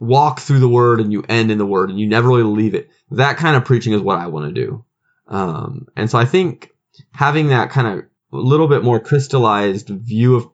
walk 0.00 0.40
through 0.40 0.58
the 0.58 0.68
word 0.68 1.00
and 1.00 1.12
you 1.12 1.24
end 1.28 1.52
in 1.52 1.58
the 1.58 1.66
word 1.66 1.90
and 1.90 2.00
you 2.00 2.08
never 2.08 2.28
really 2.28 2.42
leave 2.42 2.74
it 2.74 2.90
that 3.12 3.36
kind 3.36 3.56
of 3.56 3.64
preaching 3.64 3.92
is 3.92 4.00
what 4.00 4.18
i 4.18 4.26
want 4.26 4.52
to 4.52 4.60
do 4.60 4.84
um, 5.28 5.86
and 5.94 6.10
so 6.10 6.18
i 6.18 6.24
think 6.24 6.71
having 7.12 7.48
that 7.48 7.70
kind 7.70 7.86
of 7.86 8.04
a 8.32 8.36
little 8.36 8.68
bit 8.68 8.82
more 8.82 9.00
crystallized 9.00 9.88
view 9.88 10.36
of, 10.36 10.48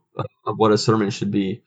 of 0.47 0.57
what 0.57 0.73
a 0.73 0.79
sermon 0.79 1.11
should 1.11 1.31
be 1.31 1.63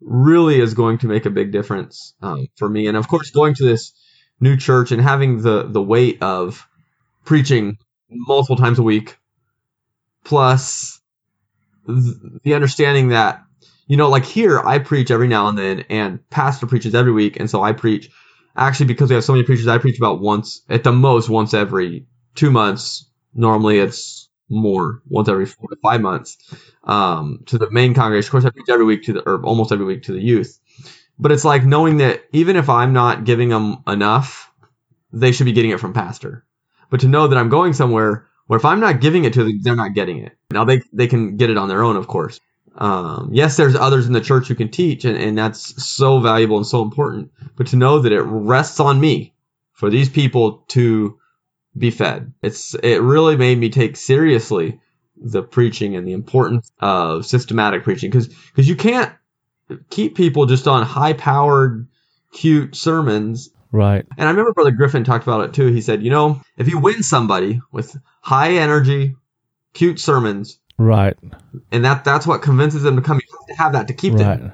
really 0.00 0.60
is 0.60 0.74
going 0.74 0.98
to 0.98 1.06
make 1.06 1.26
a 1.26 1.30
big 1.30 1.52
difference 1.52 2.14
um, 2.20 2.46
for 2.56 2.68
me. 2.68 2.86
And 2.86 2.96
of 2.96 3.08
course 3.08 3.30
going 3.30 3.54
to 3.54 3.64
this 3.64 3.92
new 4.40 4.56
church 4.56 4.92
and 4.92 5.00
having 5.00 5.40
the 5.42 5.64
the 5.64 5.82
weight 5.82 6.22
of 6.22 6.66
preaching 7.24 7.78
multiple 8.10 8.56
times 8.56 8.78
a 8.78 8.82
week 8.82 9.16
plus 10.24 11.00
the 11.86 12.54
understanding 12.54 13.08
that 13.08 13.42
you 13.86 13.96
know 13.96 14.08
like 14.08 14.24
here 14.24 14.58
I 14.58 14.78
preach 14.78 15.10
every 15.10 15.28
now 15.28 15.48
and 15.48 15.56
then 15.58 15.84
and 15.88 16.28
pastor 16.30 16.66
preaches 16.66 16.94
every 16.94 17.12
week 17.12 17.38
and 17.38 17.48
so 17.48 17.62
I 17.62 17.72
preach. 17.72 18.10
Actually 18.56 18.86
because 18.86 19.08
we 19.08 19.14
have 19.16 19.24
so 19.24 19.32
many 19.32 19.44
preachers 19.44 19.66
I 19.66 19.78
preach 19.78 19.98
about 19.98 20.20
once 20.20 20.62
at 20.68 20.84
the 20.84 20.92
most 20.92 21.28
once 21.28 21.54
every 21.54 22.06
2 22.36 22.50
months 22.50 23.10
normally 23.34 23.78
it's 23.78 24.28
more 24.48 25.02
once 25.08 25.28
every 25.28 25.46
4 25.46 25.70
to 25.70 25.76
5 25.82 26.00
months 26.00 26.36
um, 26.84 27.42
to 27.46 27.58
the 27.58 27.70
main 27.70 27.94
congregation 27.94 28.28
of 28.28 28.32
course 28.32 28.44
I 28.44 28.50
preach 28.50 28.68
every 28.68 28.84
week 28.84 29.04
to 29.04 29.14
the 29.14 29.28
or 29.28 29.42
almost 29.42 29.72
every 29.72 29.86
week 29.86 30.04
to 30.04 30.12
the 30.12 30.20
youth 30.20 30.60
but 31.18 31.32
it's 31.32 31.44
like 31.44 31.64
knowing 31.64 31.98
that 31.98 32.24
even 32.32 32.56
if 32.56 32.68
I'm 32.68 32.92
not 32.92 33.24
giving 33.24 33.48
them 33.48 33.82
enough, 33.86 34.50
they 35.12 35.32
should 35.32 35.44
be 35.44 35.52
getting 35.52 35.70
it 35.70 35.80
from 35.80 35.92
pastor. 35.92 36.44
But 36.90 37.00
to 37.00 37.08
know 37.08 37.28
that 37.28 37.38
I'm 37.38 37.48
going 37.48 37.72
somewhere 37.72 38.26
where 38.46 38.58
if 38.58 38.64
I'm 38.64 38.80
not 38.80 39.00
giving 39.00 39.24
it 39.24 39.34
to 39.34 39.44
them, 39.44 39.60
they're 39.62 39.76
not 39.76 39.94
getting 39.94 40.18
it. 40.18 40.36
Now 40.50 40.64
they 40.64 40.82
they 40.92 41.06
can 41.06 41.36
get 41.36 41.50
it 41.50 41.56
on 41.56 41.68
their 41.68 41.82
own, 41.82 41.96
of 41.96 42.06
course. 42.06 42.40
Um, 42.76 43.30
yes, 43.32 43.56
there's 43.56 43.76
others 43.76 44.06
in 44.06 44.12
the 44.12 44.20
church 44.20 44.48
who 44.48 44.56
can 44.56 44.70
teach, 44.70 45.04
and, 45.04 45.16
and 45.16 45.38
that's 45.38 45.84
so 45.84 46.18
valuable 46.18 46.56
and 46.56 46.66
so 46.66 46.82
important. 46.82 47.30
But 47.56 47.68
to 47.68 47.76
know 47.76 48.00
that 48.00 48.12
it 48.12 48.22
rests 48.22 48.80
on 48.80 49.00
me 49.00 49.34
for 49.72 49.90
these 49.90 50.08
people 50.08 50.64
to 50.68 51.18
be 51.76 51.90
fed, 51.90 52.32
it's 52.42 52.74
it 52.74 53.02
really 53.02 53.36
made 53.36 53.58
me 53.58 53.70
take 53.70 53.96
seriously 53.96 54.80
the 55.16 55.42
preaching 55.42 55.96
and 55.96 56.06
the 56.06 56.12
importance 56.12 56.70
of 56.80 57.26
systematic 57.26 57.84
preaching 57.84 58.10
because 58.10 58.28
because 58.28 58.68
you 58.68 58.76
can't 58.76 59.12
keep 59.90 60.16
people 60.16 60.46
just 60.46 60.68
on 60.68 60.84
high 60.84 61.12
powered, 61.12 61.88
cute 62.32 62.76
sermons. 62.76 63.50
Right. 63.72 64.06
And 64.16 64.28
I 64.28 64.30
remember 64.30 64.52
Brother 64.52 64.70
Griffin 64.70 65.04
talked 65.04 65.24
about 65.24 65.48
it 65.48 65.54
too. 65.54 65.66
He 65.66 65.80
said, 65.80 66.02
you 66.02 66.10
know, 66.10 66.40
if 66.56 66.68
you 66.68 66.78
win 66.78 67.02
somebody 67.02 67.60
with 67.72 67.96
high 68.20 68.52
energy, 68.54 69.16
cute 69.72 69.98
sermons, 69.98 70.60
right, 70.78 71.16
and 71.72 71.84
that 71.84 72.04
that's 72.04 72.26
what 72.26 72.42
convinces 72.42 72.82
them 72.82 72.96
to 72.96 73.02
come, 73.02 73.18
you 73.18 73.36
have 73.38 73.56
to 73.56 73.62
have 73.62 73.72
that 73.72 73.88
to 73.88 73.94
keep 73.94 74.14
right. 74.14 74.38
them, 74.38 74.52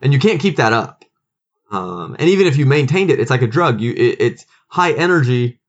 and 0.00 0.12
you 0.12 0.18
can't 0.18 0.40
keep 0.40 0.56
that 0.56 0.72
up. 0.72 1.04
Um, 1.70 2.16
and 2.18 2.28
even 2.30 2.46
if 2.46 2.56
you 2.56 2.66
maintained 2.66 3.10
it, 3.10 3.20
it's 3.20 3.30
like 3.30 3.42
a 3.42 3.46
drug. 3.46 3.80
You 3.80 3.92
it, 3.92 4.16
it's 4.20 4.46
high 4.68 4.92
energy 4.92 5.60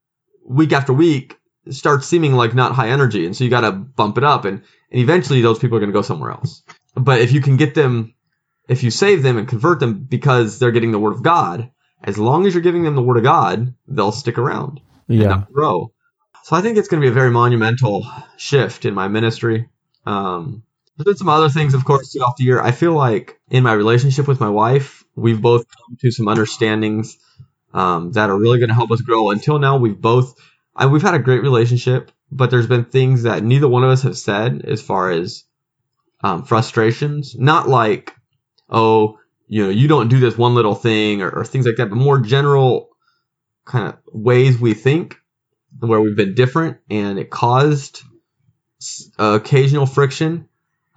week 0.46 0.72
after 0.72 0.94
week 0.94 1.38
starts 1.70 2.08
seeming 2.08 2.34
like 2.34 2.54
not 2.54 2.74
high 2.74 2.90
energy, 2.90 3.26
and 3.26 3.36
so 3.36 3.44
you 3.44 3.50
got 3.50 3.62
to 3.62 3.72
bump 3.72 4.18
it 4.18 4.24
up, 4.24 4.46
and 4.46 4.62
and 4.92 5.02
eventually 5.02 5.42
those 5.42 5.60
people 5.60 5.78
are 5.78 5.80
going 5.80 5.92
to 5.92 5.98
go 5.98 6.02
somewhere 6.02 6.32
else. 6.32 6.64
But 6.96 7.22
if 7.22 7.32
you 7.32 7.42
can 7.42 7.58
get 7.58 7.74
them 7.74 8.14
if 8.68 8.84
you 8.84 8.92
save 8.92 9.24
them 9.24 9.38
and 9.38 9.48
convert 9.48 9.80
them 9.80 10.04
because 10.04 10.60
they're 10.60 10.72
getting 10.72 10.92
the 10.92 11.00
word 11.00 11.14
of 11.14 11.24
God, 11.24 11.72
as 12.04 12.18
long 12.18 12.46
as 12.46 12.54
you're 12.54 12.64
giving 12.64 12.84
them 12.84 12.96
the 12.96 13.02
word 13.02 13.18
of 13.18 13.24
God, 13.24 13.74
they'll 13.88 14.12
stick 14.12 14.38
around 14.38 14.82
yeah. 15.08 15.34
and 15.34 15.48
grow. 15.48 15.92
So 16.44 16.56
I 16.56 16.62
think 16.62 16.78
it's 16.78 16.88
going 16.88 17.02
to 17.02 17.06
be 17.06 17.12
a 17.12 17.14
very 17.14 17.32
monumental 17.32 18.06
shift 18.38 18.86
in 18.86 18.94
my 18.94 19.08
ministry. 19.08 19.70
Um, 20.06 20.64
there's 20.98 21.06
been 21.06 21.18
some 21.18 21.30
other 21.30 21.50
things, 21.50 21.74
of 21.74 21.86
course, 21.86 22.12
throughout 22.12 22.38
the 22.38 22.44
year. 22.44 22.62
I 22.62 22.72
feel 22.72 22.94
like 22.94 23.40
in 23.50 23.64
my 23.64 23.74
relationship 23.74 24.28
with 24.28 24.40
my 24.40 24.50
wife, 24.50 25.04
we've 25.16 25.42
both 25.42 25.66
come 25.68 25.98
to 26.02 26.12
some 26.12 26.28
understandings 26.28 27.18
um, 27.74 28.12
that 28.14 28.30
are 28.30 28.38
really 28.38 28.60
going 28.60 28.70
to 28.70 28.76
help 28.76 28.92
us 28.92 29.02
grow. 29.02 29.32
Until 29.32 29.60
now, 29.60 29.78
we've 29.78 30.00
both 30.00 30.36
I, 30.76 30.88
we've 30.88 31.02
had 31.02 31.14
a 31.14 31.20
great 31.20 31.42
relationship, 31.42 32.12
but 32.32 32.50
there's 32.50 32.68
been 32.68 32.86
things 32.86 33.24
that 33.24 33.44
neither 33.44 33.68
one 33.68 33.84
of 33.84 33.90
us 33.90 34.04
have 34.04 34.18
said 34.18 34.64
as 34.66 34.82
far 34.82 35.12
as 35.12 35.44
um, 36.24 36.44
frustrations. 36.44 37.36
Not 37.36 37.68
like 37.68 38.14
oh, 38.70 39.20
you 39.48 39.64
know, 39.64 39.70
you 39.70 39.88
don't 39.88 40.08
do 40.08 40.20
this 40.20 40.38
one 40.38 40.56
little 40.56 40.76
thing 40.76 41.22
or, 41.22 41.30
or 41.30 41.46
things 41.46 41.66
like 41.66 41.76
that, 41.78 41.90
but 41.90 41.96
more 41.96 42.20
general 42.20 42.90
kind 43.66 43.90
of 43.90 44.00
ways 44.12 44.60
we 44.60 44.74
think 44.74 45.18
where 45.80 46.02
we've 46.02 46.18
been 46.18 46.36
different 46.36 46.78
and 46.90 47.20
it 47.20 47.30
caused 47.30 48.02
uh, 49.20 49.40
occasional 49.42 49.86
friction 49.86 50.48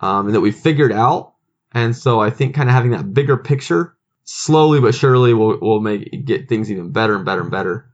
um, 0.00 0.26
and 0.26 0.34
that 0.34 0.40
we 0.40 0.52
figured 0.52 0.92
out. 0.92 1.34
And 1.72 1.94
so 1.94 2.20
I 2.20 2.30
think 2.30 2.54
kind 2.54 2.68
of 2.68 2.74
having 2.74 2.92
that 2.92 3.12
bigger 3.12 3.36
picture 3.36 3.95
slowly 4.26 4.80
but 4.80 4.94
surely 4.94 5.32
will, 5.32 5.58
will 5.58 5.80
make 5.80 6.26
get 6.26 6.48
things 6.48 6.70
even 6.70 6.92
better 6.92 7.16
and 7.16 7.24
better 7.24 7.40
and 7.42 7.50
better. 7.50 7.90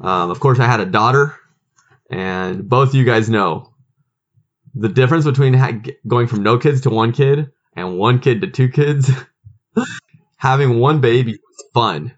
Um, 0.00 0.30
of 0.30 0.40
course, 0.40 0.58
I 0.58 0.66
had 0.66 0.80
a 0.80 0.86
daughter, 0.86 1.34
and 2.10 2.68
both 2.68 2.90
of 2.90 2.94
you 2.96 3.04
guys 3.04 3.30
know 3.30 3.72
the 4.74 4.88
difference 4.88 5.24
between 5.24 5.54
ha- 5.54 5.80
going 6.06 6.26
from 6.26 6.42
no 6.42 6.58
kids 6.58 6.82
to 6.82 6.90
one 6.90 7.12
kid 7.12 7.50
and 7.74 7.98
one 7.98 8.18
kid 8.20 8.40
to 8.40 8.48
two 8.48 8.68
kids, 8.68 9.10
having 10.36 10.78
one 10.78 11.00
baby 11.00 11.32
was 11.32 11.64
fun. 11.74 12.14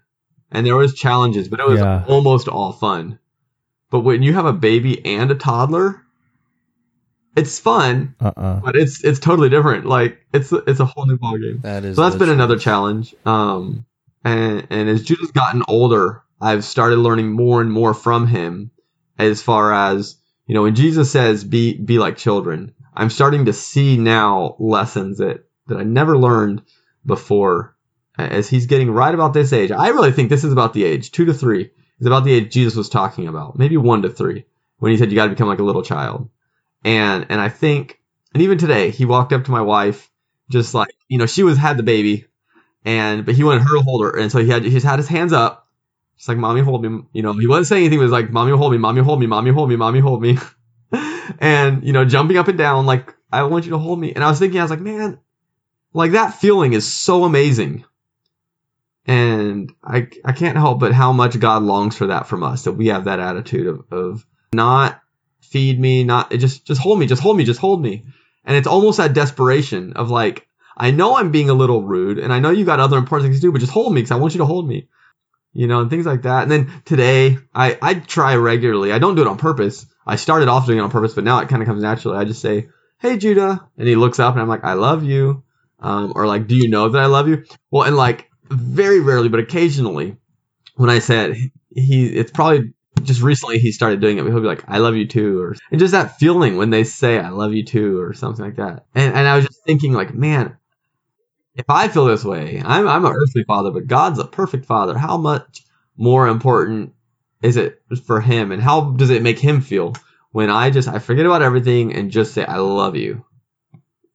And 0.51 0.65
there 0.65 0.75
was 0.75 0.93
challenges, 0.93 1.47
but 1.47 1.59
it 1.59 1.67
was 1.67 1.79
Yeah. 1.79 2.03
almost 2.07 2.47
all 2.47 2.73
fun. 2.73 3.19
But 3.89 4.01
when 4.01 4.21
you 4.21 4.33
have 4.33 4.45
a 4.45 4.53
baby 4.53 5.03
and 5.05 5.31
a 5.31 5.35
toddler, 5.35 6.00
it's 7.35 7.59
fun, 7.59 8.15
Uh 8.19 8.31
uh 8.35 8.59
but 8.59 8.75
it's 8.75 9.03
it's 9.03 9.19
totally 9.19 9.49
different. 9.49 9.85
Like 9.85 10.19
it's 10.33 10.51
it's 10.51 10.79
a 10.79 10.85
whole 10.85 11.05
new 11.05 11.17
ballgame. 11.17 11.61
That 11.61 11.85
is. 11.85 11.95
So 11.95 12.03
that's 12.03 12.15
the 12.15 12.19
been 12.19 12.27
truth. 12.27 12.35
another 12.35 12.57
challenge. 12.57 13.15
Um, 13.25 13.85
and 14.23 14.67
and 14.69 14.89
as 14.89 15.03
Judah's 15.03 15.31
gotten 15.31 15.63
older, 15.67 16.23
I've 16.39 16.63
started 16.63 16.97
learning 16.97 17.31
more 17.31 17.61
and 17.61 17.71
more 17.71 17.93
from 17.93 18.27
him. 18.27 18.71
As 19.17 19.41
far 19.41 19.73
as 19.73 20.17
you 20.47 20.55
know, 20.55 20.63
when 20.63 20.75
Jesus 20.75 21.11
says, 21.11 21.43
"Be 21.43 21.73
be 21.77 21.99
like 21.99 22.17
children," 22.17 22.73
I'm 22.93 23.09
starting 23.09 23.45
to 23.45 23.53
see 23.53 23.97
now 23.97 24.55
lessons 24.59 25.19
that 25.19 25.45
that 25.67 25.77
I 25.77 25.83
never 25.83 26.17
learned 26.17 26.63
before. 27.05 27.75
As 28.17 28.49
he's 28.49 28.65
getting 28.67 28.91
right 28.91 29.15
about 29.15 29.33
this 29.33 29.53
age, 29.53 29.71
I 29.71 29.87
really 29.89 30.11
think 30.11 30.29
this 30.29 30.43
is 30.43 30.51
about 30.51 30.73
the 30.73 30.83
age 30.83 31.11
two 31.11 31.25
to 31.25 31.33
three 31.33 31.71
is 31.99 32.07
about 32.07 32.25
the 32.25 32.33
age 32.33 32.51
Jesus 32.51 32.75
was 32.75 32.89
talking 32.89 33.27
about, 33.27 33.57
maybe 33.57 33.77
one 33.77 34.01
to 34.01 34.09
three, 34.09 34.45
when 34.79 34.91
he 34.91 34.97
said 34.97 35.09
you 35.09 35.15
got 35.15 35.25
to 35.25 35.29
become 35.29 35.47
like 35.47 35.59
a 35.59 35.63
little 35.63 35.83
child. 35.83 36.29
And 36.83 37.27
and 37.29 37.39
I 37.39 37.49
think, 37.49 37.99
and 38.33 38.43
even 38.43 38.57
today, 38.57 38.91
he 38.91 39.05
walked 39.05 39.33
up 39.33 39.45
to 39.45 39.51
my 39.51 39.61
wife, 39.61 40.09
just 40.49 40.73
like 40.73 40.93
you 41.07 41.17
know, 41.17 41.25
she 41.25 41.43
was 41.43 41.57
had 41.57 41.77
the 41.77 41.83
baby, 41.83 42.25
and 42.85 43.25
but 43.25 43.35
he 43.35 43.43
wanted 43.43 43.63
her 43.63 43.77
to 43.77 43.83
hold 43.83 44.03
her, 44.03 44.17
and 44.17 44.31
so 44.31 44.39
he 44.39 44.49
had 44.49 44.63
he 44.63 44.71
just 44.71 44.85
had 44.85 44.99
his 44.99 45.07
hands 45.07 45.33
up, 45.33 45.67
just 46.17 46.29
like 46.29 46.37
mommy 46.37 46.61
hold 46.61 46.83
me, 46.83 47.03
you 47.13 47.21
know, 47.21 47.33
he 47.33 47.47
wasn't 47.47 47.67
saying 47.67 47.83
anything. 47.83 47.99
He 47.99 48.03
was 48.03 48.11
like 48.11 48.31
mommy 48.31 48.55
hold 48.55 48.71
me, 48.71 48.77
mommy 48.77 49.01
hold 49.01 49.19
me, 49.19 49.27
mommy 49.27 49.51
hold 49.51 49.69
me, 49.69 49.75
mommy 49.75 49.99
hold 49.99 50.21
me, 50.21 50.37
and 51.39 51.83
you 51.83 51.93
know, 51.93 52.05
jumping 52.05 52.37
up 52.37 52.47
and 52.47 52.57
down 52.57 52.85
like 52.85 53.15
I 53.31 53.43
want 53.43 53.65
you 53.65 53.71
to 53.71 53.77
hold 53.77 53.99
me. 53.99 54.13
And 54.13 54.23
I 54.23 54.29
was 54.29 54.39
thinking, 54.39 54.59
I 54.59 54.63
was 54.63 54.71
like, 54.71 54.81
man, 54.81 55.19
like 55.93 56.11
that 56.11 56.35
feeling 56.35 56.73
is 56.73 56.91
so 56.91 57.23
amazing. 57.23 57.85
And 59.05 59.73
I, 59.83 60.09
I 60.23 60.33
can't 60.33 60.57
help 60.57 60.79
but 60.79 60.93
how 60.93 61.11
much 61.11 61.39
God 61.39 61.63
longs 61.63 61.97
for 61.97 62.07
that 62.07 62.27
from 62.27 62.43
us, 62.43 62.63
that 62.63 62.73
we 62.73 62.87
have 62.87 63.05
that 63.05 63.19
attitude 63.19 63.67
of, 63.67 63.85
of 63.91 64.25
not 64.53 65.01
feed 65.41 65.79
me, 65.79 66.03
not 66.03 66.31
just, 66.31 66.65
just 66.65 66.81
hold 66.81 66.99
me, 66.99 67.05
just 67.05 67.21
hold 67.21 67.37
me, 67.37 67.43
just 67.43 67.59
hold 67.59 67.81
me. 67.81 68.05
And 68.45 68.57
it's 68.57 68.67
almost 68.67 68.97
that 68.97 69.13
desperation 69.13 69.93
of 69.93 70.09
like, 70.09 70.47
I 70.75 70.91
know 70.91 71.15
I'm 71.17 71.31
being 71.31 71.49
a 71.49 71.53
little 71.53 71.83
rude, 71.83 72.17
and 72.17 72.33
I 72.33 72.39
know 72.39 72.49
you 72.49 72.65
got 72.65 72.79
other 72.79 72.97
important 72.97 73.27
things 73.27 73.37
to 73.37 73.47
do, 73.47 73.51
but 73.51 73.59
just 73.61 73.73
hold 73.73 73.93
me 73.93 74.01
because 74.01 74.11
I 74.11 74.15
want 74.15 74.33
you 74.33 74.39
to 74.39 74.45
hold 74.45 74.67
me. 74.67 74.87
You 75.53 75.67
know, 75.67 75.81
and 75.81 75.89
things 75.89 76.05
like 76.05 76.21
that. 76.21 76.43
And 76.43 76.51
then 76.51 76.81
today, 76.85 77.37
I 77.53 77.77
I 77.81 77.95
try 77.95 78.35
regularly. 78.37 78.93
I 78.93 78.99
don't 78.99 79.15
do 79.15 79.21
it 79.21 79.27
on 79.27 79.37
purpose. 79.37 79.85
I 80.07 80.15
started 80.15 80.47
off 80.47 80.65
doing 80.65 80.77
it 80.77 80.81
on 80.81 80.89
purpose, 80.89 81.13
but 81.13 81.25
now 81.25 81.39
it 81.39 81.49
kind 81.49 81.61
of 81.61 81.67
comes 81.67 81.83
naturally. 81.83 82.17
I 82.17 82.23
just 82.23 82.41
say, 82.41 82.69
"Hey, 82.99 83.17
Judah," 83.17 83.67
and 83.77 83.87
he 83.87 83.95
looks 83.95 84.17
up, 84.17 84.33
and 84.33 84.41
I'm 84.41 84.47
like, 84.47 84.63
"I 84.63 84.73
love 84.73 85.03
you," 85.03 85.43
um, 85.81 86.13
or 86.15 86.25
like, 86.25 86.47
"Do 86.47 86.55
you 86.55 86.69
know 86.69 86.87
that 86.87 87.01
I 87.01 87.07
love 87.07 87.27
you?" 87.27 87.43
Well, 87.69 87.83
and 87.83 87.97
like 87.97 88.29
very 88.49 89.01
rarely, 89.01 89.27
but 89.27 89.41
occasionally, 89.41 90.15
when 90.75 90.89
I 90.89 90.99
said 90.99 91.35
he, 91.75 92.05
it's 92.07 92.31
probably 92.31 92.73
just 93.03 93.21
recently 93.21 93.59
he 93.59 93.71
started 93.71 94.01
doing 94.01 94.17
it. 94.17 94.25
He'll 94.25 94.39
be 94.41 94.47
like, 94.47 94.63
"I 94.67 94.77
love 94.79 94.95
you 94.95 95.07
too," 95.07 95.41
or 95.41 95.55
and 95.71 95.79
just 95.79 95.91
that 95.93 96.19
feeling 96.19 96.57
when 96.57 96.69
they 96.69 96.83
say 96.83 97.19
"I 97.19 97.29
love 97.29 97.53
you 97.53 97.63
too" 97.63 97.99
or 97.99 98.13
something 98.13 98.43
like 98.45 98.55
that. 98.57 98.85
And 98.95 99.13
and 99.13 99.27
I 99.27 99.35
was 99.35 99.45
just 99.45 99.63
thinking, 99.65 99.93
like, 99.93 100.13
man, 100.13 100.57
if 101.55 101.65
I 101.69 101.87
feel 101.87 102.05
this 102.05 102.23
way, 102.23 102.61
I'm 102.63 102.87
I'm 102.87 103.05
an 103.05 103.13
earthly 103.13 103.43
father, 103.43 103.71
but 103.71 103.87
God's 103.87 104.19
a 104.19 104.25
perfect 104.25 104.65
father. 104.65 104.97
How 104.97 105.17
much 105.17 105.63
more 105.97 106.27
important 106.27 106.93
is 107.41 107.57
it 107.57 107.81
for 108.05 108.21
him, 108.21 108.51
and 108.51 108.61
how 108.61 108.91
does 108.91 109.09
it 109.09 109.21
make 109.23 109.39
him 109.39 109.61
feel 109.61 109.93
when 110.31 110.49
I 110.49 110.69
just 110.69 110.87
I 110.87 110.99
forget 110.99 111.25
about 111.25 111.41
everything 111.41 111.93
and 111.93 112.11
just 112.11 112.33
say 112.33 112.45
"I 112.45 112.57
love 112.57 112.95
you," 112.95 113.25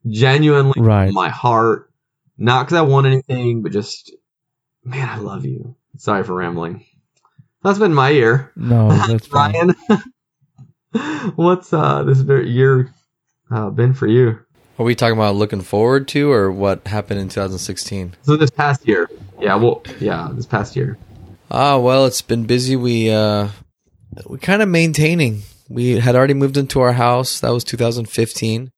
genuinely, 0.09 0.81
Right. 0.81 1.07
from 1.07 1.14
my 1.14 1.29
heart, 1.29 1.90
not 2.38 2.64
because 2.66 2.79
I 2.79 2.83
want 2.83 3.07
anything, 3.07 3.62
but 3.62 3.72
just, 3.72 4.14
man, 4.85 5.09
I 5.09 5.18
love 5.18 5.44
you. 5.44 5.75
Sorry 5.99 6.22
for 6.25 6.35
rambling. 6.35 6.85
That's 7.67 7.81
been 7.81 7.95
my 7.95 8.11
year. 8.11 8.53
No, 8.55 8.89
that's 9.09 9.27
fine. 9.27 9.75
Ryan, 10.95 11.33
what's 11.35 11.73
uh 11.73 12.05
this 12.05 12.21
year 12.47 12.95
uh, 13.51 13.71
been 13.71 13.93
for 13.93 14.07
you? 14.07 14.39
Are 14.79 14.85
we 14.85 14.95
talking 14.95 15.17
about 15.19 15.35
looking 15.35 15.63
forward 15.63 16.07
to 16.09 16.31
or 16.31 16.53
what 16.53 16.87
happened 16.87 17.19
in 17.19 17.29
2016? 17.29 18.15
So 18.23 18.37
this 18.37 18.51
past 18.51 18.87
year, 18.87 19.11
yeah, 19.41 19.57
well, 19.57 19.83
yeah, 19.99 20.31
this 20.33 20.47
past 20.47 20.77
year. 20.77 20.97
Ah, 21.51 21.77
well, 21.79 22.07
it's 22.07 22.23
been 22.23 22.45
busy. 22.45 22.77
We 22.77 23.11
uh 23.11 23.49
we 24.29 24.39
kind 24.39 24.63
of 24.63 24.69
maintaining. 24.69 25.43
We 25.69 25.99
had 25.99 26.15
already 26.15 26.35
moved 26.35 26.57
into 26.57 26.79
our 26.79 26.93
house. 26.93 27.41
That 27.41 27.51
was 27.51 27.65
2015. 27.65 28.71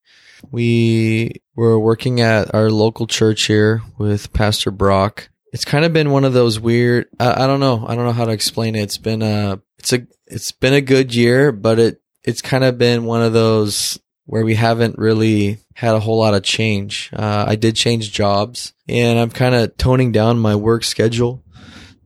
We 0.50 1.42
were 1.54 1.78
working 1.78 2.22
at 2.22 2.54
our 2.54 2.70
local 2.70 3.06
church 3.06 3.44
here 3.44 3.82
with 3.98 4.32
Pastor 4.32 4.70
Brock. 4.70 5.28
It's 5.52 5.64
kind 5.64 5.84
of 5.84 5.92
been 5.92 6.10
one 6.10 6.24
of 6.24 6.32
those 6.32 6.60
weird. 6.60 7.06
I, 7.18 7.44
I 7.44 7.46
don't 7.46 7.60
know. 7.60 7.84
I 7.86 7.94
don't 7.94 8.04
know 8.04 8.12
how 8.12 8.26
to 8.26 8.32
explain 8.32 8.74
it. 8.74 8.82
It's 8.82 8.98
been 8.98 9.22
a. 9.22 9.60
It's 9.78 9.92
a. 9.92 10.06
It's 10.26 10.52
been 10.52 10.74
a 10.74 10.80
good 10.80 11.14
year, 11.14 11.52
but 11.52 11.78
it. 11.78 12.02
It's 12.24 12.42
kind 12.42 12.64
of 12.64 12.78
been 12.78 13.04
one 13.04 13.22
of 13.22 13.32
those 13.32 13.98
where 14.26 14.44
we 14.44 14.54
haven't 14.54 14.98
really 14.98 15.58
had 15.74 15.94
a 15.94 16.00
whole 16.00 16.18
lot 16.18 16.34
of 16.34 16.42
change. 16.42 17.10
Uh, 17.14 17.46
I 17.48 17.56
did 17.56 17.76
change 17.76 18.12
jobs, 18.12 18.74
and 18.88 19.18
I'm 19.18 19.30
kind 19.30 19.54
of 19.54 19.76
toning 19.78 20.12
down 20.12 20.38
my 20.38 20.54
work 20.54 20.84
schedule 20.84 21.42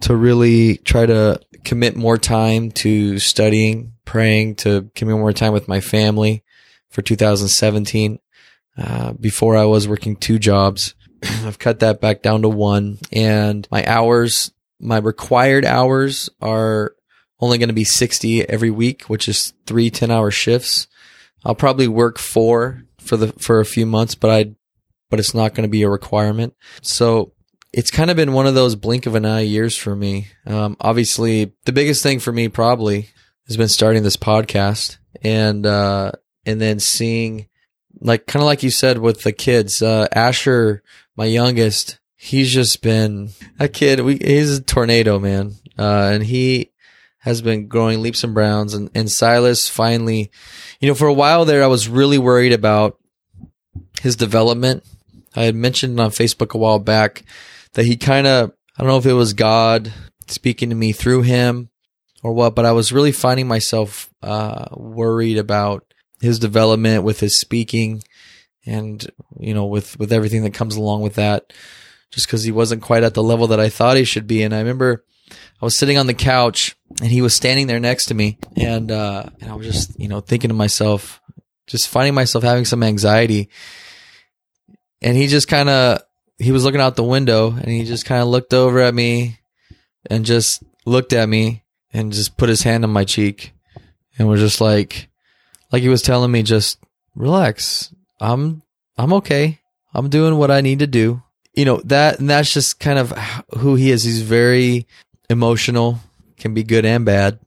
to 0.01 0.15
really 0.15 0.77
try 0.79 1.07
to 1.07 1.41
commit 1.65 1.97
more 1.97 2.19
time 2.19 2.71
to 2.71 3.19
studying, 3.19 3.95
praying, 4.05 4.57
to 4.57 4.91
commit 4.95 5.17
more 5.17 5.33
time 5.33 5.53
with 5.53 5.69
my 5.69 5.81
family 5.81 6.45
for 6.91 7.03
2017. 7.03 8.19
Uh, 8.77 9.13
before 9.13 9.55
I 9.55 9.67
was 9.67 9.87
working 9.87 10.17
two 10.17 10.39
jobs. 10.39 10.95
I've 11.45 11.59
cut 11.59 11.81
that 11.81 12.01
back 12.01 12.23
down 12.23 12.43
to 12.43 12.49
one 12.49 12.99
and 13.13 13.67
my 13.71 13.85
hours, 13.87 14.53
my 14.81 14.99
required 14.99 15.65
hours 15.65 16.29
are 16.41 16.95
only 17.41 17.59
going 17.59 17.69
to 17.69 17.75
be 17.75 17.85
60 17.85 18.49
every 18.49 18.71
week, 18.71 19.05
which 19.05 19.29
is 19.29 19.53
three 19.67 19.91
10 19.91 20.11
hour 20.11 20.31
shifts. 20.31 20.87
I'll 21.45 21.55
probably 21.55 21.89
work 21.89 22.19
four 22.19 22.85
for 22.99 23.17
the, 23.17 23.29
for 23.33 23.61
a 23.61 23.65
few 23.67 23.85
months, 23.85 24.15
but 24.15 24.31
I, 24.31 24.55
but 25.11 25.19
it's 25.19 25.35
not 25.35 25.55
going 25.55 25.69
to 25.69 25.71
be 25.71 25.83
a 25.83 25.89
requirement. 25.89 26.55
So 26.83 27.33
it's 27.73 27.91
kind 27.91 28.11
of 28.11 28.17
been 28.17 28.33
one 28.33 28.47
of 28.47 28.55
those 28.55 28.77
blink 28.77 29.07
of 29.07 29.15
an 29.15 29.25
eye 29.25 29.41
years 29.41 29.77
for 29.77 29.97
me. 29.97 30.29
Um, 30.47 30.77
obviously 30.81 31.53
the 31.65 31.73
biggest 31.73 32.03
thing 32.03 32.21
for 32.21 32.33
me 32.33 32.49
probably 32.49 33.09
has 33.47 33.57
been 33.57 33.69
starting 33.69 34.03
this 34.03 34.17
podcast 34.17 34.99
and, 35.23 35.67
uh, 35.67 36.13
and 36.47 36.61
then 36.61 36.79
seeing 36.79 37.49
like, 38.01 38.27
kind 38.27 38.43
of 38.43 38.47
like 38.47 38.63
you 38.63 38.71
said 38.71 38.99
with 38.99 39.23
the 39.23 39.33
kids, 39.33 39.83
uh, 39.83 40.07
Asher, 40.13 40.83
my 41.17 41.27
youngest, 41.27 41.99
he's 42.17 42.53
just 42.53 42.83
been 42.83 43.31
a 43.59 43.69
kid. 43.69 44.01
We, 44.01 44.17
he's 44.17 44.59
a 44.59 44.63
tornado, 44.63 45.19
man. 45.19 45.55
Uh, 45.79 46.11
and 46.13 46.23
he 46.23 46.73
has 47.19 47.41
been 47.41 47.69
growing 47.69 48.03
leaps 48.03 48.25
and 48.25 48.35
bounds 48.35 48.75
and, 48.75 48.91
and 48.95 49.11
Silas 49.11 49.69
finally, 49.69 50.31
you 50.81 50.89
know, 50.89 50.95
for 50.95 51.07
a 51.07 51.13
while 51.13 51.45
there, 51.45 51.63
I 51.63 51.69
was 51.69 51.89
really 51.89 52.19
worried 52.19 52.53
about 52.53 52.99
his 54.01 54.17
development. 54.17 54.85
I 55.35 55.45
had 55.45 55.55
mentioned 55.55 55.99
on 56.01 56.11
Facebook 56.11 56.55
a 56.55 56.59
while 56.59 56.79
back 56.79 57.25
that 57.75 57.87
he 57.87 57.97
kind 57.97 58.27
of, 58.27 58.53
I 58.77 58.83
don't 58.83 58.89
know 58.89 58.99
if 58.99 59.07
it 59.07 59.13
was 59.13 59.35
God 59.35 59.93
speaking 60.27 60.71
to 60.71 60.75
me 60.75 60.93
through 60.93 61.23
him 61.23 61.71
or 62.23 62.33
what, 62.33 62.55
but 62.55 62.67
I 62.67 62.73
was 62.73 62.93
really 62.93 63.13
finding 63.13 63.47
myself, 63.47 64.11
uh, 64.23 64.67
worried 64.73 65.39
about 65.39 65.93
his 66.21 66.39
development 66.39 67.05
with 67.05 67.21
his 67.21 67.39
speaking 67.39 68.03
and, 68.67 69.05
you 69.39 69.55
know, 69.55 69.67
with, 69.67 69.99
with 69.99 70.13
everything 70.13 70.43
that 70.45 70.55
comes 70.55 70.77
along 70.77 71.03
with 71.03 71.15
that, 71.17 71.53
just 72.11 72.29
cause 72.29 72.43
he 72.43 72.53
wasn't 72.53 72.83
quite 72.83 73.03
at 73.03 73.15
the 73.15 73.23
level 73.23 73.49
that 73.49 73.61
I 73.61 73.69
thought 73.69 73.97
he 73.97 74.05
should 74.05 74.27
be. 74.27 74.43
And 74.43 74.55
I 74.55 74.59
remember 74.59 75.05
I 75.31 75.65
was 75.65 75.79
sitting 75.79 75.99
on 75.99 76.07
the 76.07 76.15
couch 76.15 76.77
and 77.01 77.11
he 77.11 77.23
was 77.23 77.35
standing 77.35 77.67
there 77.67 77.81
next 77.81 78.07
to 78.07 78.15
me 78.15 78.39
and, 78.57 78.91
uh, 78.91 79.25
and 79.41 79.51
I 79.51 79.55
was 79.55 79.67
just, 79.67 79.99
you 79.99 80.09
know, 80.09 80.21
thinking 80.21 80.49
to 80.49 80.55
myself, 80.55 81.21
just 81.67 81.89
finding 81.89 82.15
myself 82.15 82.45
having 82.45 82.65
some 82.65 82.83
anxiety. 82.83 83.49
And 85.01 85.17
he 85.17 85.27
just 85.27 85.49
kind 85.49 85.69
of, 85.69 86.03
he 86.39 86.53
was 86.53 86.65
looking 86.65 86.81
out 86.81 86.97
the 86.97 87.03
window 87.03 87.51
and 87.51 87.69
he 87.69 87.85
just 87.85 88.05
kind 88.05 88.23
of 88.23 88.29
looked 88.29 88.53
over 88.53 88.81
at 88.81 88.95
me 88.95 89.39
and 90.11 90.25
just 90.25 90.63
looked 90.85 91.13
at 91.13 91.29
me 91.29 91.65
and 91.93 92.13
just 92.13 92.37
put 92.37 92.49
his 92.49 92.63
hand 92.63 92.85
on 92.85 92.91
my 92.91 93.05
cheek 93.05 93.53
and 94.19 94.29
was 94.29 94.41
just 94.41 94.61
like, 94.61 95.09
like 95.71 95.83
he 95.83 95.89
was 95.89 96.03
telling 96.03 96.31
me, 96.31 96.43
just 96.43 96.79
relax. 97.15 97.95
I'm, 98.23 98.63
I'm 98.97 99.13
okay. 99.15 99.61
I'm 99.93 100.09
doing 100.09 100.37
what 100.37 100.51
I 100.51 100.61
need 100.61 100.79
to 100.79 100.87
do. 100.87 101.23
You 101.55 101.65
know, 101.67 101.81
that, 101.85 102.19
and 102.19 102.31
that's 102.31 102.53
just 102.53 102.81
kind 102.81 102.99
of 102.99 103.11
who 103.59 103.75
he 103.75 103.91
is. 103.91 104.05
He's 104.05 104.23
very 104.23 104.87
emotional, 105.29 105.99
can 106.39 106.55
be 106.55 106.63
good 106.63 106.87
and 106.87 107.05
bad. 107.05 107.39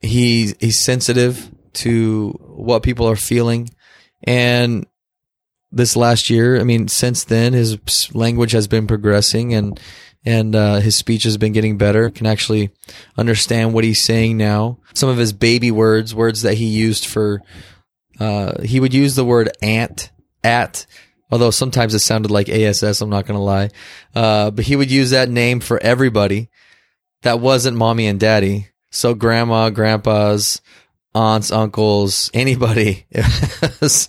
He's, 0.00 0.54
he's 0.58 0.82
sensitive 0.82 1.50
to 1.74 2.30
what 2.40 2.82
people 2.82 3.06
are 3.06 3.16
feeling. 3.16 3.68
And 4.22 4.86
this 5.70 5.96
last 5.96 6.30
year, 6.30 6.58
I 6.58 6.64
mean, 6.64 6.88
since 6.88 7.24
then, 7.24 7.52
his 7.52 7.78
language 8.14 8.52
has 8.52 8.68
been 8.68 8.86
progressing 8.86 9.54
and, 9.54 9.78
and 10.24 10.54
uh, 10.54 10.76
his 10.76 10.96
speech 10.96 11.24
has 11.24 11.36
been 11.36 11.52
getting 11.52 11.78
better. 11.78 12.10
Can 12.10 12.26
actually 12.26 12.70
understand 13.16 13.72
what 13.72 13.84
he's 13.84 14.02
saying 14.02 14.36
now. 14.36 14.78
Some 14.94 15.08
of 15.08 15.18
his 15.18 15.32
baby 15.32 15.70
words, 15.70 16.14
words 16.14 16.42
that 16.42 16.54
he 16.54 16.66
used 16.66 17.06
for, 17.06 17.42
uh, 18.20 18.62
he 18.62 18.78
would 18.78 18.94
use 18.94 19.14
the 19.14 19.24
word 19.24 19.50
ant, 19.62 20.10
at, 20.44 20.86
although 21.30 21.50
sometimes 21.50 21.94
it 21.94 22.00
sounded 22.00 22.30
like 22.30 22.48
ASS. 22.48 23.00
I'm 23.00 23.10
not 23.10 23.26
going 23.26 23.38
to 23.38 23.42
lie, 23.42 23.70
uh, 24.14 24.50
but 24.50 24.64
he 24.64 24.76
would 24.76 24.90
use 24.90 25.10
that 25.10 25.28
name 25.28 25.60
for 25.60 25.78
everybody 25.82 26.50
that 27.22 27.40
wasn't 27.40 27.76
mommy 27.76 28.06
and 28.06 28.20
daddy. 28.20 28.68
So 28.90 29.14
grandma, 29.14 29.70
grandpas, 29.70 30.60
aunts, 31.14 31.50
uncles, 31.50 32.30
anybody. 32.34 33.06
It 33.62 33.80
was, 33.80 34.08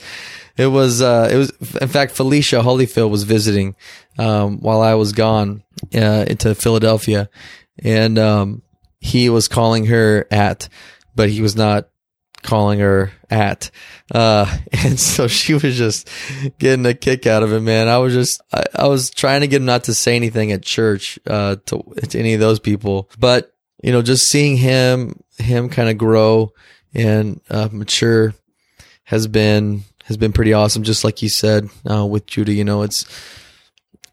it 0.57 0.67
was, 0.67 1.01
uh, 1.01 1.29
it 1.31 1.37
was, 1.37 1.51
in 1.81 1.87
fact, 1.87 2.11
Felicia 2.11 2.57
Holyfield 2.57 3.09
was 3.09 3.23
visiting, 3.23 3.75
um, 4.19 4.59
while 4.59 4.81
I 4.81 4.95
was 4.95 5.13
gone, 5.13 5.63
uh, 5.95 6.25
into 6.27 6.53
Philadelphia 6.55 7.29
and, 7.79 8.19
um, 8.19 8.61
he 8.99 9.29
was 9.29 9.47
calling 9.47 9.85
her 9.85 10.27
at, 10.29 10.67
but 11.15 11.29
he 11.29 11.41
was 11.41 11.55
not 11.55 11.89
calling 12.43 12.79
her 12.79 13.11
at. 13.29 13.71
Uh, 14.13 14.57
and 14.71 14.99
so 14.99 15.27
she 15.27 15.53
was 15.53 15.77
just 15.77 16.09
getting 16.59 16.85
a 16.85 16.93
kick 16.93 17.25
out 17.27 17.43
of 17.43 17.53
it, 17.53 17.61
man. 17.61 17.87
I 17.87 17.97
was 17.97 18.13
just, 18.13 18.41
I, 18.53 18.63
I 18.75 18.87
was 18.87 19.09
trying 19.09 19.41
to 19.41 19.47
get 19.47 19.57
him 19.57 19.65
not 19.65 19.85
to 19.85 19.93
say 19.93 20.15
anything 20.15 20.51
at 20.51 20.63
church, 20.63 21.19
uh, 21.27 21.57
to, 21.67 21.83
to 22.09 22.19
any 22.19 22.33
of 22.33 22.39
those 22.39 22.59
people, 22.59 23.09
but, 23.19 23.53
you 23.83 23.91
know, 23.91 24.01
just 24.01 24.27
seeing 24.27 24.57
him, 24.57 25.19
him 25.37 25.69
kind 25.69 25.89
of 25.89 25.97
grow 25.97 26.53
and, 26.93 27.41
uh, 27.49 27.69
mature 27.71 28.33
has 29.03 29.27
been, 29.27 29.83
has 30.05 30.17
been 30.17 30.33
pretty 30.33 30.53
awesome. 30.53 30.83
Just 30.83 31.03
like 31.03 31.21
you 31.21 31.29
said, 31.29 31.69
uh, 31.89 32.05
with 32.05 32.25
Judah, 32.25 32.53
you 32.53 32.63
know, 32.63 32.83
it's 32.83 33.05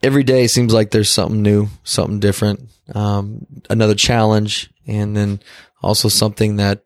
every 0.03 0.23
day 0.23 0.47
seems 0.47 0.73
like 0.73 0.91
there's 0.91 1.11
something 1.11 1.43
new, 1.43 1.69
something 1.85 2.21
different, 2.21 2.69
um, 2.95 3.47
another 3.69 3.95
challenge, 3.95 4.71
and 4.87 5.17
then 5.17 5.41
also 5.83 6.09
something 6.09 6.57
that 6.57 6.83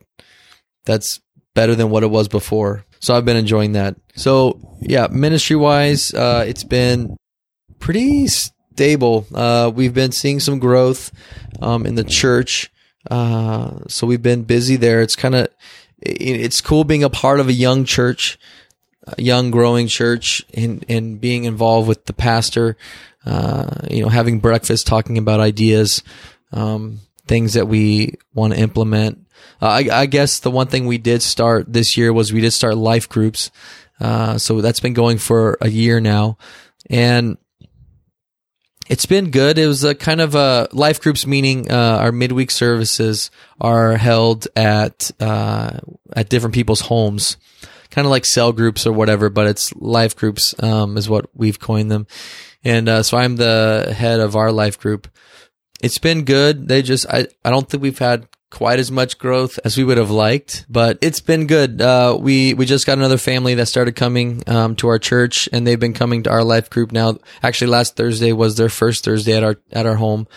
that's 0.85 1.21
better 1.55 1.75
than 1.75 1.91
what 1.91 2.03
it 2.03 2.11
was 2.11 2.29
before. 2.29 2.85
So 3.01 3.15
I've 3.15 3.25
been 3.25 3.37
enjoying 3.37 3.73
that. 3.73 3.97
So 4.15 4.77
yeah, 4.81 5.09
ministry 5.11 5.57
wise, 5.57 6.15
uh, 6.15 6.45
it's 6.47 6.65
been 6.65 7.17
pretty 7.79 8.27
stable. 8.29 9.27
Uh, 9.35 9.71
we've 9.75 9.95
been 9.95 10.13
seeing 10.13 10.41
some 10.41 10.59
growth, 10.59 11.11
um, 11.61 11.87
in 11.87 11.95
the 11.95 12.05
church. 12.05 12.71
Uh, 13.11 13.81
so 13.89 14.07
we've 14.07 14.23
been 14.23 14.45
busy 14.45 14.77
there. 14.77 15.01
It's 15.01 15.17
kind 15.17 15.35
of, 15.35 15.49
it's 16.01 16.61
cool 16.61 16.85
being 16.85 17.05
a 17.05 17.11
part 17.11 17.41
of 17.41 17.49
a 17.49 17.53
young 17.53 17.85
church 17.85 18.39
a 19.07 19.21
young 19.21 19.51
growing 19.51 19.89
church 19.89 20.45
and 20.55 20.85
and 20.89 21.21
being 21.21 21.45
involved 21.45 21.89
with 21.89 22.07
the 22.07 22.13
pastor, 22.13 22.77
uh, 23.27 23.67
you 23.91 24.03
know, 24.03 24.09
having 24.09 24.39
breakfast, 24.39 24.87
talking 24.87 25.19
about 25.19 25.41
ideas, 25.41 26.03
um, 26.53 27.01
things 27.27 27.55
that 27.55 27.69
we 27.69 28.15
want 28.35 28.53
to 28.53 28.59
implement. 28.59 29.27
Uh, 29.61 29.67
I, 29.67 29.89
I 29.93 30.07
guess 30.07 30.41
the 30.41 30.51
one 30.51 30.67
thing 30.67 30.87
we 30.87 30.99
did 30.99 31.23
start 31.23 31.73
this 31.73 31.97
year 31.97 32.13
was 32.13 32.33
we 32.33 32.41
did 32.41 32.53
start 32.53 32.77
life 32.77 33.09
groups. 33.09 33.51
Uh, 34.01 34.39
so 34.39 34.61
that's 34.61 34.81
been 34.81 34.95
going 34.95 35.19
for 35.19 35.59
a 35.61 35.69
year 35.69 36.01
now, 36.01 36.37
and 36.91 37.37
it's 38.89 39.07
been 39.07 39.31
good. 39.31 39.59
It 39.59 39.67
was 39.69 39.85
a 39.85 39.95
kind 39.95 40.21
of 40.21 40.35
a 40.35 40.69
life 40.73 41.01
groups, 41.01 41.25
meaning 41.25 41.71
uh, 41.71 41.99
our 42.01 42.11
midweek 42.11 42.51
services 42.51 43.31
are 43.61 43.97
held 43.97 44.49
at 44.57 45.13
uh, 45.21 45.79
at 46.17 46.29
different 46.29 46.55
people's 46.55 46.81
homes, 46.81 47.37
kind 47.91 48.07
of 48.07 48.11
like 48.11 48.27
cell 48.27 48.53
groups 48.53 48.87
or 48.87 48.93
whatever. 48.93 49.31
But 49.31 49.47
it's 49.47 49.73
life 49.77 50.17
groups 50.17 50.55
um, 50.61 50.97
is 50.97 51.09
what 51.09 51.27
we've 51.35 51.61
coined 51.61 51.91
them, 51.91 52.09
and 52.65 52.89
uh, 52.89 53.03
so 53.05 53.17
I'm 53.17 53.37
the 53.37 53.95
head 53.97 54.19
of 54.19 54.35
our 54.35 54.51
life 54.51 54.81
group. 54.81 55.09
It's 55.83 55.99
been 55.99 56.25
good. 56.25 56.69
They 56.69 56.83
just 56.83 57.07
I 57.11 57.27
I 57.45 57.51
don't 57.51 57.69
think 57.69 57.83
we've 57.83 57.99
had 57.99 58.29
quite 58.51 58.79
as 58.79 58.91
much 58.91 59.19
growth 59.19 59.59
as 59.65 59.79
we 59.79 59.83
would 59.83 59.97
have 59.97 60.11
liked, 60.11 60.67
but 60.69 60.99
it's 61.01 61.21
been 61.21 61.47
good. 61.47 61.81
Uh, 61.81 62.17
we 62.21 62.55
we 62.55 62.67
just 62.67 62.87
got 62.87 62.99
another 62.99 63.19
family 63.19 63.55
that 63.55 63.67
started 63.67 63.97
coming 63.97 64.43
um, 64.47 64.77
to 64.77 64.89
our 64.89 64.99
church, 64.99 65.49
and 65.53 65.67
they've 65.67 65.81
been 65.81 65.95
coming 65.95 66.23
to 66.23 66.31
our 66.31 66.45
life 66.45 66.71
group 66.71 66.93
now. 66.93 67.17
Actually, 67.43 67.71
last 67.71 67.97
Thursday 67.97 68.33
was 68.33 68.57
their 68.57 68.69
first 68.69 69.05
Thursday 69.05 69.37
at 69.37 69.43
our 69.43 69.57
at 69.73 69.87
our 69.87 69.97
home, 69.97 70.29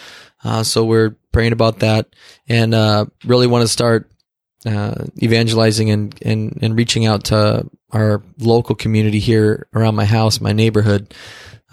uh, 0.44 0.64
so 0.64 0.84
we're 0.84 1.16
praying 1.32 1.54
about 1.54 1.80
that, 1.80 2.08
and 2.48 2.74
uh, 2.74 3.06
really 3.26 3.48
want 3.48 3.62
to 3.64 3.68
start 3.68 4.10
uh, 4.66 5.06
evangelizing 5.22 5.92
and, 5.92 6.18
and 6.24 6.58
and 6.62 6.78
reaching 6.78 7.06
out 7.06 7.26
to 7.26 7.70
our 7.96 8.22
local 8.40 8.76
community 8.76 9.20
here 9.20 9.68
around 9.74 9.96
my 9.96 10.06
house, 10.06 10.42
my 10.42 10.52
neighborhood. 10.52 11.14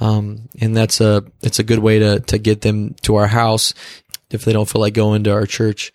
Um, 0.01 0.49
and 0.61 0.77
that's 0.77 1.01
a 1.01 1.25
it's 1.43 1.59
a 1.59 1.65
good 1.65 1.81
way 1.81 1.99
to 1.99 2.21
to 2.21 2.39
get 2.39 2.61
them 2.61 2.95
to 3.03 3.17
our 3.17 3.27
house 3.27 3.75
if 4.31 4.45
they 4.45 4.53
don't 4.53 4.69
feel 4.69 4.81
like 4.81 4.95
going 4.95 5.25
to 5.25 5.33
our 5.33 5.47
church. 5.47 5.93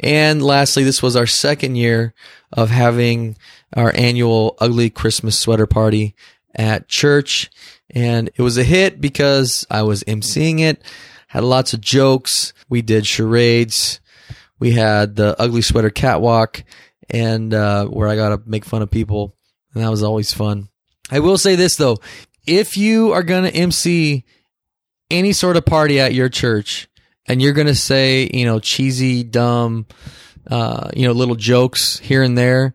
And 0.00 0.42
lastly, 0.42 0.84
this 0.84 1.02
was 1.02 1.16
our 1.16 1.26
second 1.26 1.76
year 1.76 2.12
of 2.52 2.70
having 2.70 3.36
our 3.76 3.92
annual 3.94 4.56
ugly 4.58 4.90
Christmas 4.90 5.38
sweater 5.38 5.66
party 5.66 6.14
at 6.54 6.88
church. 6.88 7.50
And 7.90 8.30
it 8.36 8.42
was 8.42 8.58
a 8.58 8.64
hit 8.64 9.00
because 9.00 9.66
I 9.70 9.82
was 9.82 10.04
emceeing 10.04 10.60
it, 10.60 10.82
had 11.28 11.44
lots 11.44 11.72
of 11.72 11.80
jokes. 11.80 12.52
We 12.68 12.82
did 12.82 13.06
charades. 13.06 14.00
We 14.58 14.72
had 14.72 15.16
the 15.16 15.40
ugly 15.40 15.62
sweater 15.62 15.90
catwalk 15.90 16.64
and, 17.10 17.54
uh, 17.54 17.86
where 17.86 18.08
I 18.08 18.16
got 18.16 18.30
to 18.30 18.42
make 18.44 18.64
fun 18.64 18.82
of 18.82 18.90
people. 18.90 19.34
And 19.74 19.82
that 19.82 19.90
was 19.90 20.02
always 20.02 20.32
fun. 20.32 20.68
I 21.10 21.20
will 21.20 21.38
say 21.38 21.56
this 21.56 21.76
though. 21.76 21.98
If 22.46 22.76
you 22.76 23.12
are 23.12 23.22
going 23.22 23.44
to 23.44 23.54
MC 23.54 24.24
any 25.10 25.32
sort 25.32 25.56
of 25.56 25.64
party 25.64 26.00
at 26.00 26.14
your 26.14 26.28
church, 26.28 26.88
and 27.28 27.42
you're 27.42 27.52
going 27.52 27.66
to 27.66 27.74
say, 27.74 28.28
you 28.32 28.46
know, 28.46 28.58
cheesy, 28.58 29.22
dumb, 29.22 29.86
uh, 30.50 30.90
you 30.96 31.06
know, 31.06 31.12
little 31.12 31.34
jokes 31.34 31.98
here 31.98 32.22
and 32.22 32.36
there, 32.36 32.74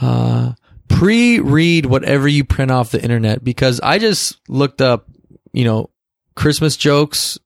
uh, 0.00 0.52
pre-read 0.88 1.84
whatever 1.84 2.28
you 2.28 2.44
print 2.44 2.70
off 2.70 2.92
the 2.92 3.02
internet 3.02 3.42
because 3.42 3.80
I 3.80 3.98
just 3.98 4.38
looked 4.48 4.80
up, 4.80 5.06
you 5.52 5.64
know, 5.64 5.90
Christmas 6.36 6.76
jokes 6.76 7.38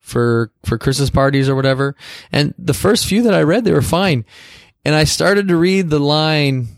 for, 0.00 0.52
for 0.64 0.76
Christmas 0.76 1.10
parties 1.10 1.48
or 1.48 1.54
whatever. 1.54 1.94
And 2.32 2.52
the 2.58 2.74
first 2.74 3.06
few 3.06 3.22
that 3.22 3.34
I 3.34 3.42
read, 3.42 3.64
they 3.64 3.72
were 3.72 3.80
fine. 3.80 4.24
And 4.84 4.94
I 4.94 5.04
started 5.04 5.48
to 5.48 5.56
read 5.56 5.90
the 5.90 6.00
line. 6.00 6.68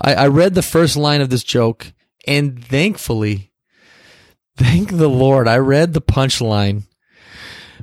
I, 0.00 0.14
I 0.14 0.26
read 0.28 0.54
the 0.54 0.62
first 0.62 0.96
line 0.96 1.20
of 1.20 1.30
this 1.30 1.44
joke 1.44 1.92
and 2.26 2.64
thankfully, 2.64 3.52
thank 4.56 4.90
the 4.90 5.08
Lord, 5.08 5.48
I 5.48 5.58
read 5.58 5.92
the 5.92 6.00
punchline 6.00 6.84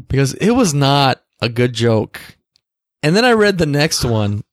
because 0.07 0.33
it 0.35 0.51
was 0.51 0.73
not 0.73 1.21
a 1.41 1.49
good 1.49 1.73
joke. 1.73 2.21
And 3.03 3.15
then 3.15 3.25
I 3.25 3.31
read 3.31 3.57
the 3.57 3.65
next 3.65 4.03
one 4.03 4.43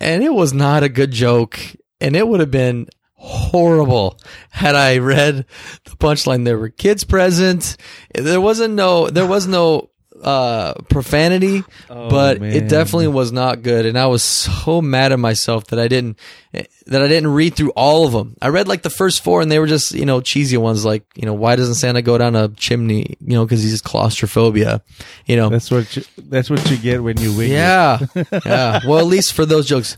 and 0.00 0.22
it 0.22 0.32
was 0.32 0.52
not 0.52 0.82
a 0.82 0.88
good 0.88 1.12
joke. 1.12 1.60
And 2.00 2.16
it 2.16 2.26
would 2.26 2.40
have 2.40 2.50
been 2.50 2.88
horrible 3.14 4.18
had 4.50 4.74
I 4.74 4.98
read 4.98 5.44
the 5.84 5.96
punchline. 5.96 6.44
There 6.44 6.58
were 6.58 6.70
kids 6.70 7.04
present. 7.04 7.76
There 8.14 8.40
wasn't 8.40 8.74
no, 8.74 9.08
there 9.10 9.26
was 9.26 9.46
no 9.46 9.90
uh, 10.22 10.74
profanity, 10.88 11.64
Oh, 11.88 12.10
but 12.10 12.40
man. 12.40 12.52
it 12.52 12.68
definitely 12.68 13.08
was 13.08 13.32
not 13.32 13.62
good. 13.62 13.86
And 13.86 13.98
I 13.98 14.06
was 14.06 14.22
so 14.22 14.80
mad 14.82 15.12
at 15.12 15.18
myself 15.18 15.66
that 15.68 15.78
I 15.78 15.88
didn't 15.88 16.18
that 16.52 17.00
I 17.02 17.06
didn't 17.06 17.30
read 17.32 17.54
through 17.54 17.70
all 17.70 18.04
of 18.06 18.12
them. 18.12 18.36
I 18.42 18.48
read 18.48 18.66
like 18.66 18.82
the 18.82 18.90
first 18.90 19.22
four, 19.22 19.40
and 19.40 19.50
they 19.52 19.58
were 19.60 19.66
just 19.68 19.92
you 19.92 20.04
know 20.04 20.20
cheesy 20.20 20.56
ones, 20.56 20.84
like 20.84 21.04
you 21.14 21.24
know 21.26 21.34
why 21.34 21.56
doesn't 21.56 21.76
Santa 21.76 22.02
go 22.02 22.18
down 22.18 22.34
a 22.36 22.48
chimney? 22.48 23.16
You 23.20 23.34
know 23.34 23.44
because 23.44 23.62
he's 23.62 23.72
just 23.72 23.84
claustrophobia. 23.84 24.82
You 25.26 25.36
know. 25.36 25.48
That's 25.48 25.70
what 25.70 25.96
you, 25.96 26.02
that's 26.18 26.50
what 26.50 26.68
you 26.70 26.76
get 26.76 27.02
when 27.02 27.18
you 27.20 27.36
wing 27.36 27.50
it. 27.50 27.54
Yeah, 27.54 27.98
yeah. 28.44 28.80
Well, 28.86 28.98
at 28.98 29.06
least 29.06 29.32
for 29.34 29.46
those 29.46 29.66
jokes, 29.66 29.96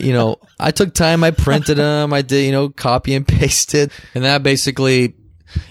you 0.00 0.12
know, 0.12 0.36
I 0.58 0.70
took 0.70 0.94
time. 0.94 1.22
I 1.22 1.30
printed 1.30 1.76
them. 1.78 2.12
I 2.12 2.22
did, 2.22 2.44
you 2.46 2.52
know, 2.52 2.70
copy 2.70 3.14
and 3.14 3.26
pasted, 3.28 3.92
and 4.14 4.24
that 4.24 4.42
basically 4.42 5.14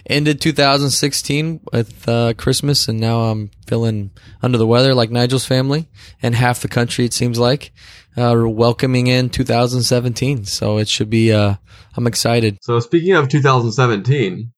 ended 0.06 0.42
2016 0.42 1.62
with 1.72 2.08
uh, 2.08 2.34
Christmas, 2.34 2.88
and 2.88 3.00
now 3.00 3.22
I'm 3.22 3.52
feeling 3.68 4.12
under 4.42 4.58
the 4.58 4.68
weather 4.68 4.94
like 4.94 5.12
Nigel's 5.12 5.46
family 5.46 5.88
and 6.22 6.36
half 6.36 6.62
the 6.62 6.68
country. 6.68 7.06
It 7.06 7.14
seems 7.14 7.40
like 7.40 7.72
uh, 8.18 8.32
we're 8.34 8.48
welcoming 8.48 9.08
in 9.08 9.30
2017, 9.30 10.46
so 10.46 10.78
it 10.78 10.88
should 10.88 11.10
be. 11.10 11.32
Uh, 11.32 11.56
I'm 11.96 12.08
excited. 12.08 12.58
So 12.62 12.80
speaking 12.80 13.14
of 13.14 13.30
2017, 13.30 14.52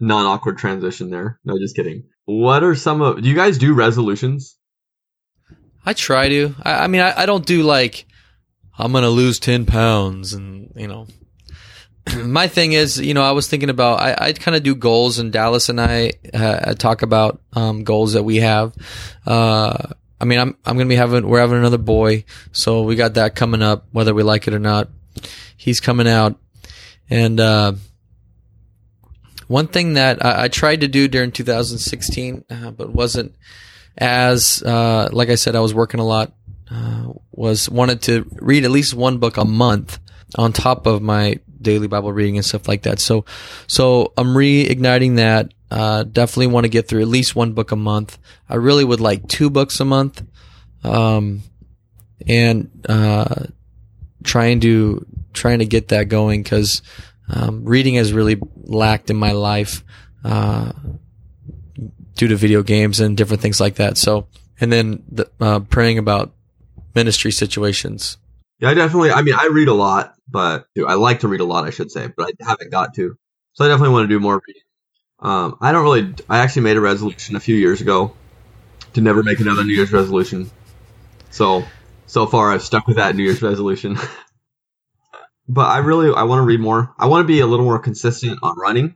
non-awkward 0.00 0.58
transition 0.58 1.10
there. 1.10 1.40
No, 1.44 1.58
just 1.58 1.76
kidding. 1.76 2.04
What 2.24 2.62
are 2.62 2.74
some 2.74 3.02
of? 3.02 3.22
Do 3.22 3.28
you 3.28 3.34
guys 3.34 3.58
do 3.58 3.74
resolutions? 3.74 4.56
I 5.86 5.92
try 5.92 6.28
to. 6.28 6.54
I, 6.62 6.84
I 6.84 6.86
mean, 6.86 7.00
I, 7.00 7.22
I 7.22 7.26
don't 7.26 7.44
do 7.44 7.62
like 7.62 8.06
I'm 8.78 8.92
gonna 8.92 9.08
lose 9.08 9.38
10 9.38 9.66
pounds, 9.66 10.32
and 10.32 10.72
you 10.76 10.88
know. 10.88 11.06
My 12.24 12.48
thing 12.48 12.72
is, 12.72 13.00
you 13.00 13.14
know, 13.14 13.22
I 13.22 13.32
was 13.32 13.48
thinking 13.48 13.70
about 13.70 14.00
I, 14.00 14.28
I 14.28 14.32
kind 14.32 14.56
of 14.56 14.62
do 14.62 14.74
goals, 14.74 15.18
and 15.18 15.32
Dallas 15.32 15.68
and 15.68 15.80
I 15.80 16.12
uh, 16.32 16.74
talk 16.74 17.02
about 17.02 17.40
um, 17.54 17.84
goals 17.84 18.12
that 18.12 18.22
we 18.22 18.36
have. 18.36 18.74
Uh, 19.26 19.76
I 20.20 20.24
mean, 20.24 20.38
I'm 20.38 20.56
I'm 20.64 20.76
gonna 20.76 20.88
be 20.88 20.96
having 20.96 21.26
we're 21.26 21.40
having 21.40 21.58
another 21.58 21.78
boy, 21.78 22.24
so 22.52 22.82
we 22.82 22.94
got 22.96 23.14
that 23.14 23.34
coming 23.34 23.62
up, 23.62 23.86
whether 23.92 24.14
we 24.14 24.22
like 24.22 24.46
it 24.46 24.54
or 24.54 24.58
not. 24.58 24.88
He's 25.56 25.80
coming 25.80 26.08
out, 26.08 26.38
and 27.08 27.40
uh, 27.40 27.72
one 29.48 29.66
thing 29.66 29.94
that 29.94 30.24
I, 30.24 30.44
I 30.44 30.48
tried 30.48 30.82
to 30.82 30.88
do 30.88 31.08
during 31.08 31.32
2016, 31.32 32.44
uh, 32.50 32.70
but 32.70 32.92
wasn't 32.92 33.34
as 33.96 34.62
uh, 34.62 35.08
like 35.12 35.30
I 35.30 35.36
said, 35.36 35.56
I 35.56 35.60
was 35.60 35.74
working 35.74 36.00
a 36.00 36.06
lot. 36.06 36.32
Uh, 36.70 37.12
was 37.32 37.68
wanted 37.68 38.02
to 38.02 38.26
read 38.40 38.64
at 38.64 38.70
least 38.70 38.94
one 38.94 39.18
book 39.18 39.36
a 39.36 39.44
month 39.44 39.98
on 40.36 40.52
top 40.52 40.86
of 40.86 41.02
my 41.02 41.38
daily 41.64 41.88
Bible 41.88 42.12
reading 42.12 42.36
and 42.36 42.46
stuff 42.46 42.68
like 42.68 42.82
that. 42.82 43.00
So, 43.00 43.24
so 43.66 44.12
I'm 44.16 44.34
reigniting 44.34 45.16
that. 45.16 45.52
Uh, 45.70 46.04
definitely 46.04 46.46
want 46.46 46.64
to 46.64 46.68
get 46.68 46.86
through 46.86 47.00
at 47.02 47.08
least 47.08 47.34
one 47.34 47.52
book 47.52 47.72
a 47.72 47.76
month. 47.76 48.18
I 48.48 48.54
really 48.56 48.84
would 48.84 49.00
like 49.00 49.26
two 49.26 49.50
books 49.50 49.80
a 49.80 49.84
month. 49.84 50.22
Um, 50.84 51.42
and, 52.28 52.70
uh, 52.88 53.46
trying 54.22 54.60
to, 54.60 55.04
trying 55.32 55.58
to 55.58 55.66
get 55.66 55.88
that 55.88 56.08
going 56.08 56.42
because, 56.42 56.80
um, 57.28 57.64
reading 57.64 57.94
has 57.96 58.12
really 58.12 58.38
lacked 58.62 59.10
in 59.10 59.16
my 59.16 59.32
life, 59.32 59.82
uh, 60.22 60.70
due 62.14 62.28
to 62.28 62.36
video 62.36 62.62
games 62.62 63.00
and 63.00 63.16
different 63.16 63.42
things 63.42 63.60
like 63.60 63.74
that. 63.76 63.98
So, 63.98 64.28
and 64.60 64.70
then 64.70 65.02
the, 65.10 65.28
uh, 65.40 65.60
praying 65.60 65.98
about 65.98 66.32
ministry 66.94 67.32
situations. 67.32 68.18
Yeah, 68.64 68.70
I 68.70 68.74
definitely. 68.74 69.10
I 69.10 69.20
mean, 69.20 69.34
I 69.34 69.50
read 69.52 69.68
a 69.68 69.74
lot, 69.74 70.14
but 70.26 70.66
I 70.88 70.94
like 70.94 71.20
to 71.20 71.28
read 71.28 71.40
a 71.40 71.44
lot, 71.44 71.66
I 71.66 71.70
should 71.70 71.90
say, 71.90 72.06
but 72.06 72.32
I 72.40 72.48
haven't 72.48 72.70
got 72.70 72.94
to. 72.94 73.14
So 73.52 73.64
I 73.64 73.68
definitely 73.68 73.92
want 73.92 74.04
to 74.04 74.14
do 74.14 74.20
more 74.20 74.40
reading. 74.46 74.62
Um, 75.18 75.58
I 75.60 75.70
don't 75.72 75.82
really. 75.82 76.14
I 76.30 76.38
actually 76.38 76.62
made 76.62 76.78
a 76.78 76.80
resolution 76.80 77.36
a 77.36 77.40
few 77.40 77.56
years 77.56 77.82
ago 77.82 78.16
to 78.94 79.02
never 79.02 79.22
make 79.22 79.38
another 79.40 79.64
New 79.64 79.74
Year's 79.74 79.92
resolution. 79.92 80.50
So 81.28 81.62
so 82.06 82.26
far, 82.26 82.52
I've 82.52 82.62
stuck 82.62 82.86
with 82.86 82.96
that 82.96 83.14
New 83.14 83.24
Year's 83.24 83.42
resolution. 83.42 83.98
but 85.48 85.66
I 85.66 85.78
really 85.78 86.14
I 86.14 86.22
want 86.22 86.38
to 86.40 86.44
read 86.44 86.60
more. 86.60 86.94
I 86.98 87.08
want 87.08 87.22
to 87.22 87.26
be 87.26 87.40
a 87.40 87.46
little 87.46 87.66
more 87.66 87.78
consistent 87.78 88.38
on 88.42 88.58
running. 88.58 88.94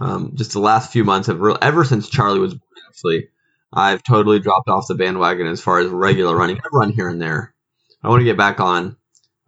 Um, 0.00 0.32
just 0.34 0.52
the 0.52 0.58
last 0.58 0.90
few 0.90 1.04
months 1.04 1.28
have 1.28 1.38
really, 1.38 1.58
ever 1.62 1.84
since 1.84 2.08
Charlie 2.08 2.40
was 2.40 2.54
born, 2.54 2.82
actually, 2.88 3.28
I've 3.72 4.02
totally 4.02 4.40
dropped 4.40 4.68
off 4.68 4.88
the 4.88 4.96
bandwagon 4.96 5.46
as 5.46 5.60
far 5.60 5.78
as 5.78 5.86
regular 5.90 6.36
running. 6.36 6.58
I 6.58 6.68
run 6.72 6.90
here 6.90 7.08
and 7.08 7.22
there. 7.22 7.54
I 8.02 8.08
want 8.08 8.20
to 8.20 8.24
get 8.24 8.36
back 8.36 8.60
on. 8.60 8.96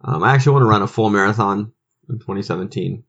Um, 0.01 0.23
I 0.23 0.33
actually 0.33 0.53
want 0.53 0.63
to 0.63 0.69
run 0.69 0.81
a 0.81 0.87
full 0.87 1.09
marathon 1.09 1.73
in 2.09 2.19
2017. 2.19 3.03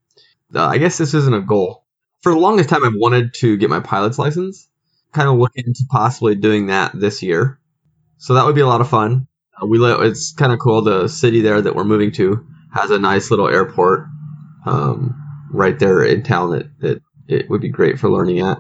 Uh, 0.54 0.66
I 0.66 0.78
guess 0.78 0.98
this 0.98 1.14
isn't 1.14 1.34
a 1.34 1.40
goal. 1.40 1.84
For 2.22 2.32
the 2.32 2.38
longest 2.38 2.68
time, 2.68 2.84
I've 2.84 2.92
wanted 2.94 3.34
to 3.34 3.56
get 3.56 3.70
my 3.70 3.80
pilot's 3.80 4.18
license. 4.18 4.68
Kind 5.12 5.28
of 5.28 5.36
looking 5.38 5.64
into 5.66 5.84
possibly 5.88 6.34
doing 6.34 6.66
that 6.66 6.92
this 6.94 7.22
year. 7.22 7.58
So 8.18 8.34
that 8.34 8.44
would 8.44 8.54
be 8.54 8.60
a 8.60 8.66
lot 8.66 8.80
of 8.80 8.88
fun. 8.88 9.26
Uh, 9.60 9.66
we 9.66 9.78
live, 9.78 10.00
it's 10.02 10.32
kind 10.32 10.52
of 10.52 10.58
cool. 10.58 10.82
The 10.82 11.08
city 11.08 11.40
there 11.40 11.60
that 11.60 11.74
we're 11.74 11.84
moving 11.84 12.12
to 12.12 12.46
has 12.72 12.90
a 12.90 12.98
nice 12.98 13.30
little 13.30 13.48
airport. 13.48 14.06
um, 14.66 15.16
right 15.50 15.78
there 15.78 16.02
in 16.04 16.22
town 16.22 16.50
that, 16.50 16.80
that 16.80 17.02
it 17.26 17.50
would 17.50 17.60
be 17.60 17.68
great 17.70 17.98
for 17.98 18.08
learning 18.08 18.40
at. 18.40 18.58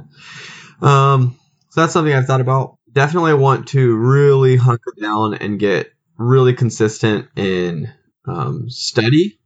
Um, 0.82 1.38
so 1.68 1.80
that's 1.80 1.92
something 1.92 2.12
I've 2.12 2.26
thought 2.26 2.40
about. 2.40 2.78
Definitely 2.92 3.34
want 3.34 3.68
to 3.68 3.94
really 3.96 4.56
hunker 4.56 4.92
down 5.00 5.34
and 5.34 5.58
get 5.58 5.92
really 6.20 6.52
consistent 6.52 7.28
in 7.34 7.90
um, 8.26 8.68
study 8.68 9.40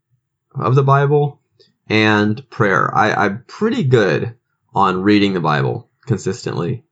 of 0.54 0.74
the 0.74 0.82
Bible 0.82 1.40
and 1.88 2.50
prayer. 2.50 2.92
I, 2.92 3.12
I'm 3.14 3.44
pretty 3.46 3.84
good 3.84 4.34
on 4.74 5.02
reading 5.02 5.34
the 5.34 5.40
Bible 5.40 5.88
consistently. 6.04 6.84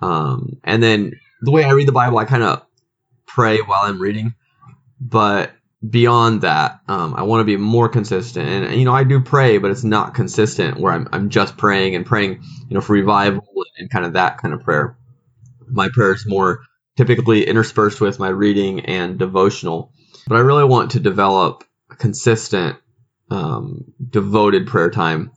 Um, 0.00 0.60
and 0.64 0.82
then 0.82 1.12
the 1.40 1.52
way 1.52 1.62
I 1.62 1.70
read 1.70 1.86
the 1.86 1.92
Bible, 1.92 2.18
I 2.18 2.24
kind 2.24 2.42
of 2.42 2.66
pray 3.26 3.58
while 3.58 3.82
I'm 3.84 4.02
reading. 4.02 4.34
But 5.00 5.52
beyond 5.88 6.40
that, 6.42 6.80
um, 6.88 7.14
I 7.14 7.22
want 7.22 7.40
to 7.40 7.44
be 7.44 7.56
more 7.56 7.88
consistent. 7.88 8.48
And, 8.48 8.74
you 8.74 8.84
know, 8.84 8.92
I 8.92 9.04
do 9.04 9.20
pray, 9.20 9.58
but 9.58 9.70
it's 9.70 9.84
not 9.84 10.14
consistent 10.14 10.80
where 10.80 10.92
I'm, 10.92 11.08
I'm 11.12 11.30
just 11.30 11.56
praying 11.56 11.94
and 11.94 12.04
praying, 12.04 12.42
you 12.68 12.74
know, 12.74 12.80
for 12.80 12.94
revival 12.94 13.44
and 13.78 13.88
kind 13.88 14.04
of 14.04 14.14
that 14.14 14.38
kind 14.38 14.52
of 14.52 14.64
prayer. 14.64 14.98
My 15.68 15.88
prayer 15.92 16.12
is 16.12 16.26
more 16.26 16.64
typically 16.98 17.46
interspersed 17.46 18.00
with 18.00 18.18
my 18.18 18.28
reading 18.28 18.80
and 18.80 19.20
devotional. 19.20 19.92
But 20.26 20.34
I 20.34 20.40
really 20.40 20.64
want 20.64 20.90
to 20.90 21.00
develop 21.00 21.62
a 21.92 21.94
consistent, 21.94 22.76
um, 23.30 23.84
devoted 24.10 24.66
prayer 24.66 24.90
time. 24.90 25.30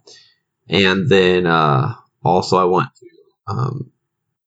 And 0.68 1.08
then, 1.08 1.46
uh, 1.46 1.94
also 2.24 2.58
I 2.58 2.64
want 2.64 2.90
to, 2.96 3.54
um, 3.54 3.92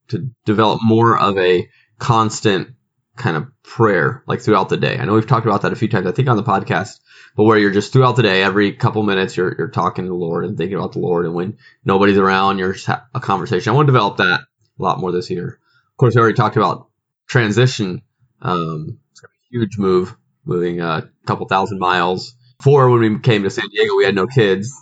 to 0.08 0.28
develop 0.44 0.80
more 0.82 1.16
of 1.16 1.38
a 1.38 1.68
constant 2.00 2.74
kind 3.14 3.36
of 3.36 3.46
prayer 3.62 4.24
like 4.26 4.40
throughout 4.40 4.68
the 4.68 4.76
day. 4.76 4.98
I 4.98 5.04
know 5.04 5.14
we've 5.14 5.24
talked 5.24 5.46
about 5.46 5.62
that 5.62 5.72
a 5.72 5.76
few 5.76 5.86
times, 5.86 6.08
I 6.08 6.10
think 6.10 6.28
on 6.28 6.36
the 6.36 6.42
podcast, 6.42 6.98
but 7.36 7.44
where 7.44 7.58
you're 7.58 7.70
just 7.70 7.92
throughout 7.92 8.16
the 8.16 8.24
day, 8.24 8.42
every 8.42 8.72
couple 8.72 9.04
minutes, 9.04 9.36
you're, 9.36 9.54
you're 9.56 9.68
talking 9.68 10.04
to 10.04 10.08
the 10.08 10.16
Lord 10.16 10.44
and 10.44 10.58
thinking 10.58 10.76
about 10.76 10.94
the 10.94 10.98
Lord. 10.98 11.26
And 11.26 11.34
when 11.34 11.58
nobody's 11.84 12.18
around, 12.18 12.58
you're 12.58 12.72
just 12.72 12.86
ha- 12.86 13.06
a 13.14 13.20
conversation. 13.20 13.70
I 13.70 13.76
want 13.76 13.86
to 13.86 13.92
develop 13.92 14.16
that 14.16 14.40
a 14.40 14.82
lot 14.82 14.98
more 14.98 15.12
this 15.12 15.30
year. 15.30 15.60
Of 15.92 15.96
course, 15.96 16.16
we 16.16 16.20
already 16.20 16.34
talked 16.34 16.56
about 16.56 16.88
transition. 17.26 18.02
Um, 18.40 18.98
it's 19.12 19.22
a 19.22 19.28
huge 19.50 19.78
move, 19.78 20.16
moving 20.44 20.80
a 20.80 21.10
couple 21.26 21.46
thousand 21.46 21.78
miles. 21.78 22.34
Before 22.58 22.88
when 22.90 23.00
we 23.00 23.18
came 23.20 23.42
to 23.42 23.50
San 23.50 23.68
Diego, 23.68 23.96
we 23.96 24.04
had 24.04 24.14
no 24.14 24.26
kids. 24.26 24.72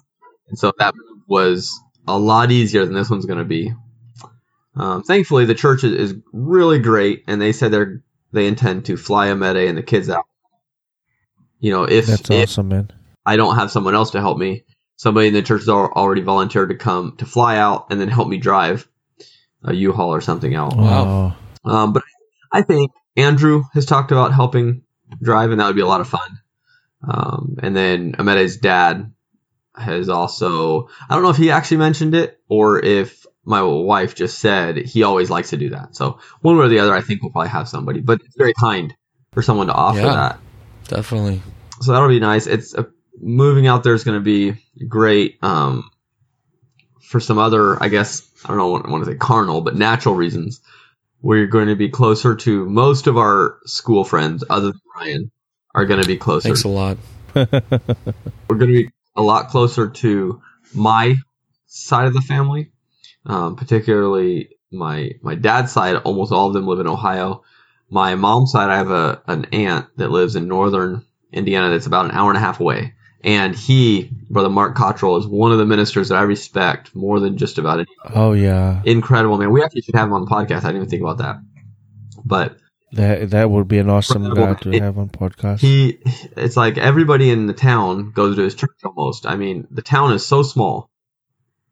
And 0.48 0.58
so 0.58 0.72
that 0.78 0.94
move 0.94 1.22
was 1.26 1.78
a 2.06 2.18
lot 2.18 2.50
easier 2.50 2.84
than 2.84 2.94
this 2.94 3.10
one's 3.10 3.26
going 3.26 3.38
to 3.38 3.44
be. 3.44 3.72
Um, 4.74 5.02
thankfully, 5.02 5.44
the 5.44 5.54
church 5.54 5.84
is, 5.84 5.92
is, 5.92 6.18
really 6.32 6.78
great, 6.78 7.24
and 7.26 7.40
they 7.40 7.52
said 7.52 7.72
they're 7.72 8.02
they 8.32 8.46
intend 8.46 8.86
to 8.86 8.96
fly 8.96 9.26
Amede 9.26 9.68
and 9.68 9.76
the 9.76 9.82
kids 9.82 10.08
out. 10.08 10.24
You 11.60 11.72
know, 11.72 11.84
if 11.84 12.06
that's 12.06 12.30
if 12.30 12.48
awesome, 12.48 12.68
man. 12.68 12.90
I 13.24 13.36
don't 13.36 13.56
have 13.56 13.70
someone 13.70 13.94
else 13.94 14.12
to 14.12 14.20
help 14.20 14.38
me, 14.38 14.64
somebody 14.96 15.28
in 15.28 15.34
the 15.34 15.42
church 15.42 15.62
has 15.62 15.68
already 15.68 16.22
volunteered 16.22 16.70
to 16.70 16.76
come 16.76 17.16
to 17.18 17.26
fly 17.26 17.56
out 17.56 17.88
and 17.90 18.00
then 18.00 18.08
help 18.08 18.28
me 18.28 18.38
drive 18.38 18.88
a 19.64 19.74
U-Haul 19.74 20.14
or 20.14 20.20
something 20.20 20.54
out. 20.54 20.76
Wow. 20.76 21.36
Um, 21.64 21.92
but 21.92 22.02
I 22.52 22.62
think 22.62 22.92
Andrew 23.16 23.64
has 23.72 23.86
talked 23.86 24.12
about 24.12 24.32
helping 24.32 24.82
drive, 25.22 25.50
and 25.50 25.60
that 25.60 25.66
would 25.66 25.76
be 25.76 25.82
a 25.82 25.86
lot 25.86 26.00
of 26.00 26.08
fun. 26.08 26.38
Um, 27.06 27.56
and 27.62 27.74
then 27.74 28.14
Amede's 28.18 28.58
dad 28.58 29.12
has 29.74 30.08
also, 30.08 30.88
I 31.08 31.14
don't 31.14 31.22
know 31.22 31.30
if 31.30 31.36
he 31.36 31.50
actually 31.50 31.78
mentioned 31.78 32.14
it 32.14 32.38
or 32.48 32.78
if 32.84 33.26
my 33.44 33.62
wife 33.62 34.14
just 34.14 34.38
said 34.38 34.76
he 34.76 35.02
always 35.02 35.30
likes 35.30 35.50
to 35.50 35.56
do 35.56 35.70
that. 35.70 35.96
So 35.96 36.20
one 36.42 36.56
way 36.56 36.66
or 36.66 36.68
the 36.68 36.78
other, 36.78 36.94
I 36.94 37.00
think 37.00 37.22
we'll 37.22 37.32
probably 37.32 37.48
have 37.48 37.68
somebody, 37.68 38.00
but 38.00 38.20
it's 38.24 38.36
very 38.36 38.52
kind 38.54 38.94
for 39.32 39.42
someone 39.42 39.66
to 39.66 39.72
offer 39.72 39.98
Yeah. 39.98 40.14
that. 40.14 40.38
Definitely. 40.88 41.42
So 41.80 41.92
that'll 41.92 42.08
be 42.08 42.20
nice. 42.20 42.46
It's 42.46 42.74
uh, 42.74 42.84
moving 43.20 43.66
out 43.66 43.82
there 43.82 43.94
is 43.94 44.04
going 44.04 44.18
to 44.18 44.24
be 44.24 44.54
great. 44.86 45.38
Um, 45.42 45.90
for 47.02 47.18
some 47.18 47.38
other, 47.38 47.82
I 47.82 47.88
guess, 47.88 48.22
I 48.44 48.48
don't 48.48 48.58
know 48.58 48.68
what 48.68 48.86
I 48.86 48.90
want 48.90 49.04
to 49.04 49.10
say 49.10 49.16
carnal, 49.16 49.60
but 49.60 49.74
natural 49.74 50.14
reasons, 50.14 50.60
we're 51.22 51.46
going 51.46 51.68
to 51.68 51.76
be 51.76 51.88
closer 51.88 52.34
to 52.34 52.68
most 52.68 53.06
of 53.06 53.16
our 53.16 53.58
school 53.64 54.04
friends, 54.04 54.44
other 54.50 54.72
than 54.72 54.80
Ryan, 54.96 55.30
are 55.74 55.86
going 55.86 56.02
to 56.02 56.06
be 56.06 56.16
closer. 56.16 56.48
Thanks 56.48 56.64
a 56.64 56.68
lot. 56.68 56.98
We're 57.34 57.46
going 58.58 58.70
to 58.70 58.84
be 58.84 58.90
a 59.16 59.22
lot 59.22 59.48
closer 59.48 59.88
to 59.88 60.42
my 60.74 61.16
side 61.66 62.06
of 62.06 62.12
the 62.12 62.20
family, 62.20 62.72
um, 63.24 63.56
particularly 63.56 64.50
my 64.70 65.12
my 65.22 65.34
dad's 65.34 65.72
side. 65.72 65.96
Almost 65.96 66.32
all 66.32 66.48
of 66.48 66.52
them 66.52 66.66
live 66.66 66.80
in 66.80 66.86
Ohio. 66.86 67.42
My 67.88 68.16
mom's 68.16 68.52
side, 68.52 68.68
I 68.68 68.76
have 68.76 68.90
a 68.90 69.22
an 69.26 69.46
aunt 69.52 69.86
that 69.96 70.10
lives 70.10 70.36
in 70.36 70.46
northern 70.48 71.06
Indiana. 71.32 71.70
That's 71.70 71.86
about 71.86 72.04
an 72.04 72.10
hour 72.10 72.28
and 72.28 72.36
a 72.36 72.40
half 72.40 72.60
away. 72.60 72.94
And 73.24 73.54
he, 73.54 74.10
brother 74.30 74.50
Mark 74.50 74.74
Cottrell, 74.74 75.16
is 75.16 75.26
one 75.26 75.52
of 75.52 75.58
the 75.58 75.64
ministers 75.64 76.08
that 76.08 76.18
I 76.18 76.22
respect 76.22 76.94
more 76.94 77.20
than 77.20 77.38
just 77.38 77.58
about 77.58 77.78
any. 77.78 77.88
Oh 78.14 78.32
yeah, 78.32 78.82
Incredible 78.84 79.38
man. 79.38 79.52
We 79.52 79.62
actually 79.62 79.82
should 79.82 79.94
have 79.94 80.08
him 80.08 80.14
on 80.14 80.24
the 80.24 80.30
podcast. 80.30 80.58
I 80.64 80.72
didn't 80.72 80.76
even 80.76 80.88
think 80.88 81.02
about 81.02 81.18
that. 81.18 81.36
But 82.24 82.56
that 82.92 83.30
that 83.30 83.50
would 83.50 83.68
be 83.68 83.78
an 83.78 83.88
awesome 83.88 84.34
guy 84.34 84.54
to 84.54 84.72
It- 84.72 84.82
have 84.82 84.98
on 84.98 85.08
podcast. 85.08 85.60
he 85.60 85.98
it's 86.36 86.56
like 86.56 86.76
everybody 86.78 87.30
in 87.30 87.46
the 87.46 87.54
town 87.54 88.10
goes 88.12 88.36
to 88.36 88.42
his 88.42 88.54
church 88.54 88.70
almost 88.84 89.24
i 89.24 89.34
mean 89.34 89.66
the 89.70 89.80
town 89.80 90.12
is 90.12 90.26
so 90.26 90.42
small 90.42 90.90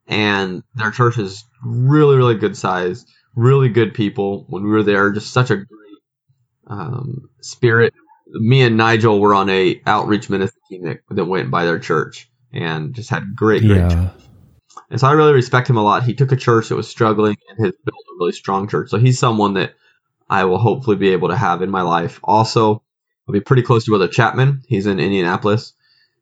and 0.07 0.63
their 0.77 0.91
church 0.91 1.19
is 1.19 1.45
really 1.63 2.17
really 2.17 2.37
good 2.37 2.57
size 2.57 3.05
really 3.37 3.69
good 3.69 3.93
people 3.93 4.47
when 4.49 4.65
we 4.65 4.71
were 4.71 4.83
there 4.83 5.11
just 5.13 5.31
such 5.31 5.51
a 5.51 5.57
great 5.57 5.69
um, 6.69 7.29
spirit 7.43 7.93
me 8.33 8.63
and 8.63 8.77
nigel 8.77 9.21
were 9.21 9.35
on 9.35 9.49
a 9.51 9.81
outreach 9.87 10.31
ministry 10.31 10.61
team 10.71 10.85
that, 10.85 11.01
that 11.11 11.25
went 11.25 11.51
by 11.51 11.65
their 11.65 11.79
church 11.79 12.31
and 12.53 12.95
just 12.95 13.11
had 13.11 13.35
great 13.35 13.63
great 13.63 13.79
yeah, 13.79 14.11
and 14.91 15.01
so 15.01 15.07
I 15.07 15.13
really 15.13 15.33
respect 15.33 15.71
him 15.71 15.77
a 15.77 15.83
lot. 15.83 16.03
He 16.03 16.15
took 16.15 16.33
a 16.33 16.37
church 16.37 16.69
that 16.69 16.77
was 16.77 16.89
struggling 16.89 17.37
and 17.49 17.65
has 17.65 17.75
built 17.85 17.97
a 17.97 18.19
really 18.19 18.33
strong 18.33 18.69
church. 18.69 18.91
So 18.91 18.99
he's 18.99 19.19
someone 19.19 19.55
that 19.55 19.75
I 20.29 20.45
will 20.45 20.59
hopefully 20.59 20.97
be 20.97 21.11
able 21.11 21.29
to 21.29 21.37
have 21.37 21.63
in 21.63 21.71
my 21.71 21.83
life. 21.83 22.21
Also, 22.25 22.83
I'll 23.29 23.33
be 23.33 23.41
pretty 23.41 23.63
close 23.63 23.85
to 23.85 23.93
Brother 23.93 24.09
Chapman. 24.09 24.63
He's 24.67 24.87
in 24.87 24.99
Indianapolis. 24.99 25.75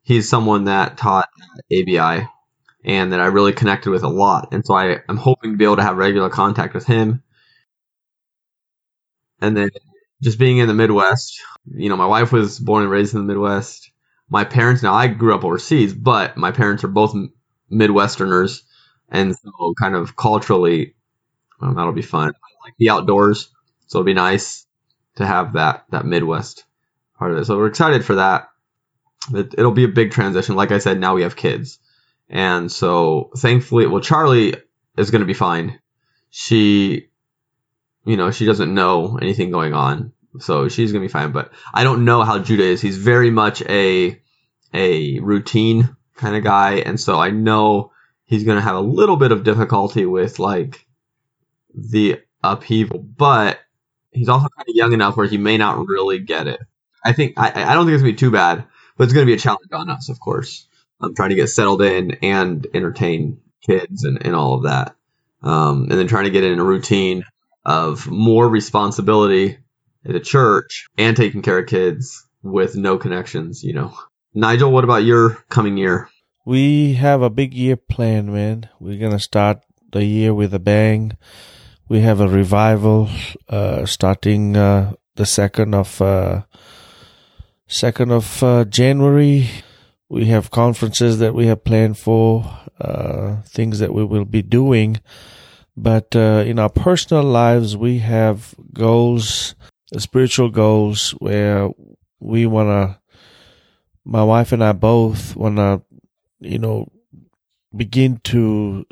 He's 0.03 0.29
someone 0.29 0.65
that 0.65 0.99
taught 0.99 1.29
at 1.57 1.79
ABI 1.79 2.29
and 2.85 3.13
that 3.13 3.21
I 3.21 3.27
really 3.27 3.53
connected 3.53 3.91
with 3.91 4.03
a 4.03 4.09
lot. 4.09 4.49
And 4.53 4.65
so 4.65 4.75
I 4.75 5.01
am 5.09 5.17
hoping 5.17 5.53
to 5.53 5.57
be 5.57 5.65
able 5.65 5.77
to 5.77 5.83
have 5.83 5.97
regular 5.97 6.31
contact 6.31 6.75
with 6.75 6.87
him. 6.87 7.23
And 9.41 9.57
then 9.57 9.71
just 10.23 10.39
being 10.39 10.59
in 10.59 10.69
the 10.69 10.75
Midwest, 10.75 11.41
you 11.75 11.89
know, 11.89 11.97
my 11.97 12.07
wife 12.07 12.33
was 12.33 12.59
born 12.59 12.83
and 12.83 12.91
raised 12.91 13.15
in 13.15 13.21
the 13.21 13.27
Midwest. 13.27 13.91
My 14.29 14.45
parents, 14.45 14.83
now 14.83 14.95
I 14.95 15.07
grew 15.07 15.35
up 15.35 15.45
overseas, 15.45 15.95
but 15.95 16.37
my 16.37 16.53
parents 16.53 16.85
are 16.85 16.89
both 16.89 17.15
Midwesterners, 17.73 18.63
and 19.09 19.35
so 19.37 19.75
kind 19.81 19.95
of 19.95 20.17
culturally, 20.17 20.95
well, 21.61 21.75
that'll 21.75 21.93
be 21.93 22.03
fun. 22.03 22.29
I 22.29 22.67
like 22.67 22.75
the 22.79 22.91
outdoors, 22.91 23.49
so 23.87 23.99
it'll 23.99 24.07
be 24.07 24.15
nice 24.15 24.67
to 25.17 25.27
have 25.27 25.55
that 25.55 25.85
that 25.91 26.05
Midwest 26.05 26.65
part 27.19 27.33
of 27.33 27.39
it. 27.39 27.45
So 27.47 27.57
we're 27.57 27.67
excited 27.67 28.05
for 28.05 28.17
that. 28.17 28.49
It, 29.33 29.55
it'll 29.57 29.73
be 29.73 29.85
a 29.85 29.89
big 29.89 30.13
transition. 30.13 30.57
Like 30.57 30.73
I 30.73 30.79
said, 30.79 31.01
now 31.01 31.15
we 31.15 31.23
have 31.23 31.37
kids, 31.37 31.79
and 32.29 32.71
so 32.71 33.31
thankfully, 33.37 33.87
well, 33.87 34.01
Charlie 34.01 34.55
is 34.97 35.11
going 35.11 35.21
to 35.21 35.27
be 35.27 35.35
fine. 35.35 35.79
She, 36.31 37.08
you 38.09 38.17
know, 38.17 38.31
she 38.31 38.47
doesn't 38.47 38.73
know 38.73 39.19
anything 39.21 39.51
going 39.51 39.75
on, 39.75 40.13
so 40.41 40.69
she's 40.69 40.93
to 41.03 41.07
be 41.07 41.13
fine. 41.13 41.31
But 41.31 41.53
I 41.75 41.85
don't 41.85 42.07
know 42.07 42.23
how 42.23 42.39
Judah 42.39 42.65
is. 42.65 42.81
He's 42.81 42.97
very 42.97 43.31
much 43.31 43.61
a 43.63 44.19
a 44.73 45.19
routine 45.19 45.95
kind 46.17 46.35
of 46.35 46.43
guy, 46.43 46.77
and 46.77 46.99
so 46.99 47.19
I 47.19 47.31
know 47.31 47.93
he's 48.25 48.45
to 48.57 48.63
have 48.63 48.77
a 48.77 48.81
little 48.81 49.17
bit 49.17 49.31
of 49.31 49.45
difficulty 49.45 50.07
with 50.07 50.39
like 50.39 50.87
the 51.75 52.23
upheaval, 52.43 52.99
but 53.01 53.59
he's 54.11 54.31
also 54.31 54.49
kind 54.57 54.67
of 54.67 54.75
young 54.75 54.95
enough 54.95 55.19
where 55.19 55.27
he 55.27 55.37
may 55.37 55.59
not 55.59 55.87
really 55.87 56.19
get 56.19 56.49
it. 56.49 56.61
I 57.05 57.13
think 57.13 57.35
I, 57.37 57.49
I 57.49 57.75
don't 57.75 57.85
think 57.85 57.95
it's 57.95 58.03
gonna 58.03 58.13
be 58.13 58.19
too 58.19 58.31
bad, 58.31 58.65
but 58.97 59.05
it's 59.05 59.13
gonna 59.13 59.27
be 59.27 59.35
a 59.35 59.39
challenge 59.39 59.71
on 59.73 59.91
us, 59.91 60.09
of 60.09 60.19
course. 60.19 60.67
I'm 60.99 61.15
trying 61.15 61.29
to 61.31 61.37
get 61.37 61.49
settled 61.49 61.83
in 61.83 62.13
and 62.23 62.67
entertain 62.73 63.43
kids 63.61 64.05
and, 64.05 64.25
and 64.25 64.35
all 64.35 64.55
of 64.55 64.63
that, 64.63 64.97
um, 65.43 65.89
and 65.91 65.99
then 65.99 66.07
trying 66.07 66.25
to 66.25 66.31
get 66.31 66.45
in 66.45 66.59
a 66.59 66.65
routine 66.65 67.27
of 67.69 68.09
more 68.09 68.49
responsibility 68.49 69.59
at 70.05 70.13
the 70.13 70.21
church 70.21 70.89
and 70.97 71.17
taking 71.17 71.43
care 71.43 71.59
of 71.59 71.67
kids 71.67 72.27
with 72.43 72.77
no 72.77 72.99
connections. 72.99 73.63
You 73.63 73.75
know, 73.75 73.95
Nigel, 74.35 74.73
what 74.73 74.85
about 74.85 75.05
your 75.05 75.35
coming 75.49 75.77
year? 75.77 76.09
we 76.49 76.95
have 76.95 77.21
a 77.21 77.29
big 77.29 77.53
year 77.53 77.77
planned, 77.77 78.33
man. 78.33 78.71
We're 78.81 78.99
gonna 78.99 79.21
start 79.21 79.59
the 79.93 80.03
year 80.03 80.33
with 80.33 80.55
a 80.55 80.59
bang. 80.59 81.15
We 81.91 82.01
have 82.01 82.23
a 82.23 82.29
revival 82.29 83.11
uh, 83.51 83.85
starting 83.85 84.57
uh, 84.57 84.95
the 85.17 85.27
second 85.27 85.75
of 85.75 86.01
uh, 86.01 86.45
second 87.67 88.13
of 88.13 88.43
uh, 88.43 88.65
January. 88.65 89.51
We 90.09 90.25
have 90.33 90.51
conferences 90.51 91.19
that 91.19 91.35
we 91.35 91.49
have 91.49 91.65
planned 91.65 91.99
for, 91.99 92.51
uh, 92.81 93.43
things 93.43 93.79
that 93.81 93.93
we 93.93 94.03
will 94.03 94.25
be 94.25 94.41
doing. 94.41 95.03
But 95.81 96.17
uh, 96.17 96.43
in 96.45 96.59
our 96.59 96.69
personal 96.69 97.23
lives, 97.23 97.77
we 97.77 97.99
have 97.99 98.55
goals, 98.73 99.55
spiritual 99.97 100.51
goals, 100.51 101.13
where 101.19 101.69
we 102.21 102.47
want 102.47 102.69
to. 102.69 102.99
My 104.05 104.25
wife 104.25 104.53
and 104.53 104.65
I 104.65 104.73
both 104.73 105.37
want 105.37 105.57
to 105.57 105.83
you 106.41 106.59
know, 106.59 106.91
begin 107.75 108.21
to 108.25 108.87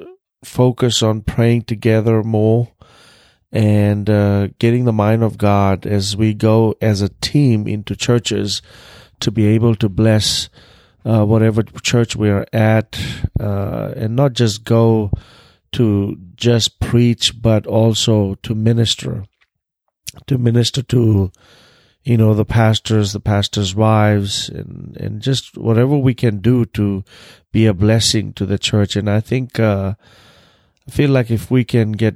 focus 0.45 1.03
on 1.03 1.23
praying 1.23 1.63
together 1.63 2.23
more 2.23 2.69
and 3.53 4.09
uh, 4.11 4.49
getting 4.59 4.85
the 4.85 4.93
mind 4.93 5.23
of 5.23 5.39
God 5.39 5.87
as 5.87 6.17
we 6.17 6.35
go 6.35 6.75
as 6.81 7.01
a 7.01 7.09
team 7.09 7.67
into 7.67 7.97
churches 7.97 8.63
to 9.21 9.31
be 9.31 9.47
able 9.47 9.75
to 9.77 9.89
bless 9.89 10.49
uh, 11.05 11.25
whatever 11.25 11.63
church 11.63 12.17
we 12.17 12.29
are 12.29 12.47
at 12.53 12.99
uh, 13.41 13.93
and 13.97 14.17
not 14.17 14.35
just 14.35 14.65
go 14.65 15.11
to 15.77 16.17
just 16.37 16.81
preach 16.81 17.43
but 17.43 17.67
also 17.67 18.35
to 18.37 18.55
minister 18.55 19.25
to 20.27 20.39
minister 20.39 20.83
to 20.83 21.31
you 22.03 22.17
know 22.17 22.33
the 22.33 22.47
pastors 22.47 23.13
the 23.13 23.21
pastors 23.21 23.75
wives 23.75 24.49
and 24.49 24.97
and 24.97 25.21
just 25.21 25.59
whatever 25.59 25.99
we 25.99 26.15
can 26.15 26.39
do 26.39 26.65
to 26.65 27.05
be 27.53 27.67
a 27.67 27.75
blessing 27.75 28.33
to 28.33 28.47
the 28.47 28.59
church. 28.59 28.97
And 28.97 29.11
i 29.11 29.21
think 29.21 29.61
uh 29.61 29.95
i 30.89 30.91
feel 30.91 31.11
like 31.11 31.31
if 31.31 31.51
we 31.51 31.63
can 31.63 31.93
get 31.93 32.15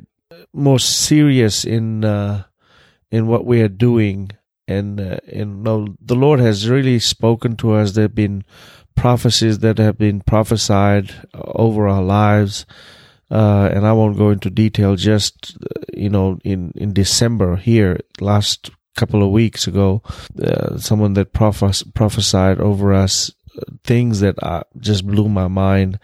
more 0.54 0.78
serious 0.78 1.66
in 1.66 2.02
uh 2.02 2.44
in 3.10 3.26
what 3.26 3.44
we 3.44 3.60
are 3.60 3.68
doing 3.68 4.30
and 4.66 4.98
uh, 4.98 5.18
and 5.30 5.62
no, 5.62 5.96
the 6.00 6.14
lord 6.14 6.40
has 6.40 6.66
really 6.66 6.98
spoken 6.98 7.56
to 7.56 7.72
us. 7.72 7.92
There've 7.92 8.14
been 8.14 8.42
prophecies 8.94 9.58
that 9.58 9.76
have 9.76 9.98
been 9.98 10.22
prophesied 10.22 11.12
over 11.34 11.88
our 11.88 12.02
lives 12.02 12.64
uh, 13.30 13.70
and 13.72 13.86
I 13.86 13.92
won't 13.92 14.18
go 14.18 14.30
into 14.30 14.50
detail. 14.50 14.96
Just 14.96 15.56
uh, 15.62 15.82
you 15.94 16.08
know, 16.08 16.38
in 16.44 16.72
in 16.74 16.92
December 16.92 17.56
here, 17.56 18.00
last 18.20 18.70
couple 18.96 19.22
of 19.22 19.30
weeks 19.30 19.66
ago, 19.66 20.02
uh, 20.42 20.76
someone 20.78 21.14
that 21.14 21.32
prophes- 21.32 21.84
prophesied 21.94 22.60
over 22.60 22.92
us 22.92 23.30
uh, 23.56 23.62
things 23.84 24.20
that 24.20 24.42
uh, 24.42 24.64
just 24.78 25.06
blew 25.06 25.28
my 25.28 25.48
mind, 25.48 25.98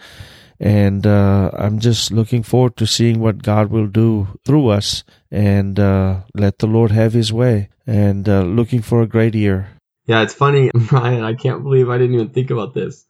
and 0.61 1.07
uh, 1.07 1.51
I'm 1.55 1.81
just 1.81 2.13
looking 2.13 2.43
forward 2.43 2.77
to 2.77 2.87
seeing 2.87 3.21
what 3.21 3.43
God 3.43 3.71
will 3.71 3.89
do 3.89 4.29
through 4.45 4.69
us, 4.69 5.03
and 5.31 5.79
let 5.79 6.59
the 6.59 6.69
Lord 6.69 6.93
have 6.93 7.13
His 7.13 7.33
way, 7.33 7.71
and 7.87 8.27
looking 8.29 8.83
for 8.83 9.03
a 9.03 9.09
great 9.09 9.35
year. 9.35 9.71
Yeah, 10.07 10.23
it's 10.23 10.35
funny, 10.35 10.71
Ryan. 10.93 11.25
I 11.25 11.35
can't 11.35 11.65
believe 11.65 11.91
I 11.91 11.99
didn't 11.99 12.15
even 12.15 12.31
think 12.31 12.51
about 12.51 12.75
this. 12.75 13.05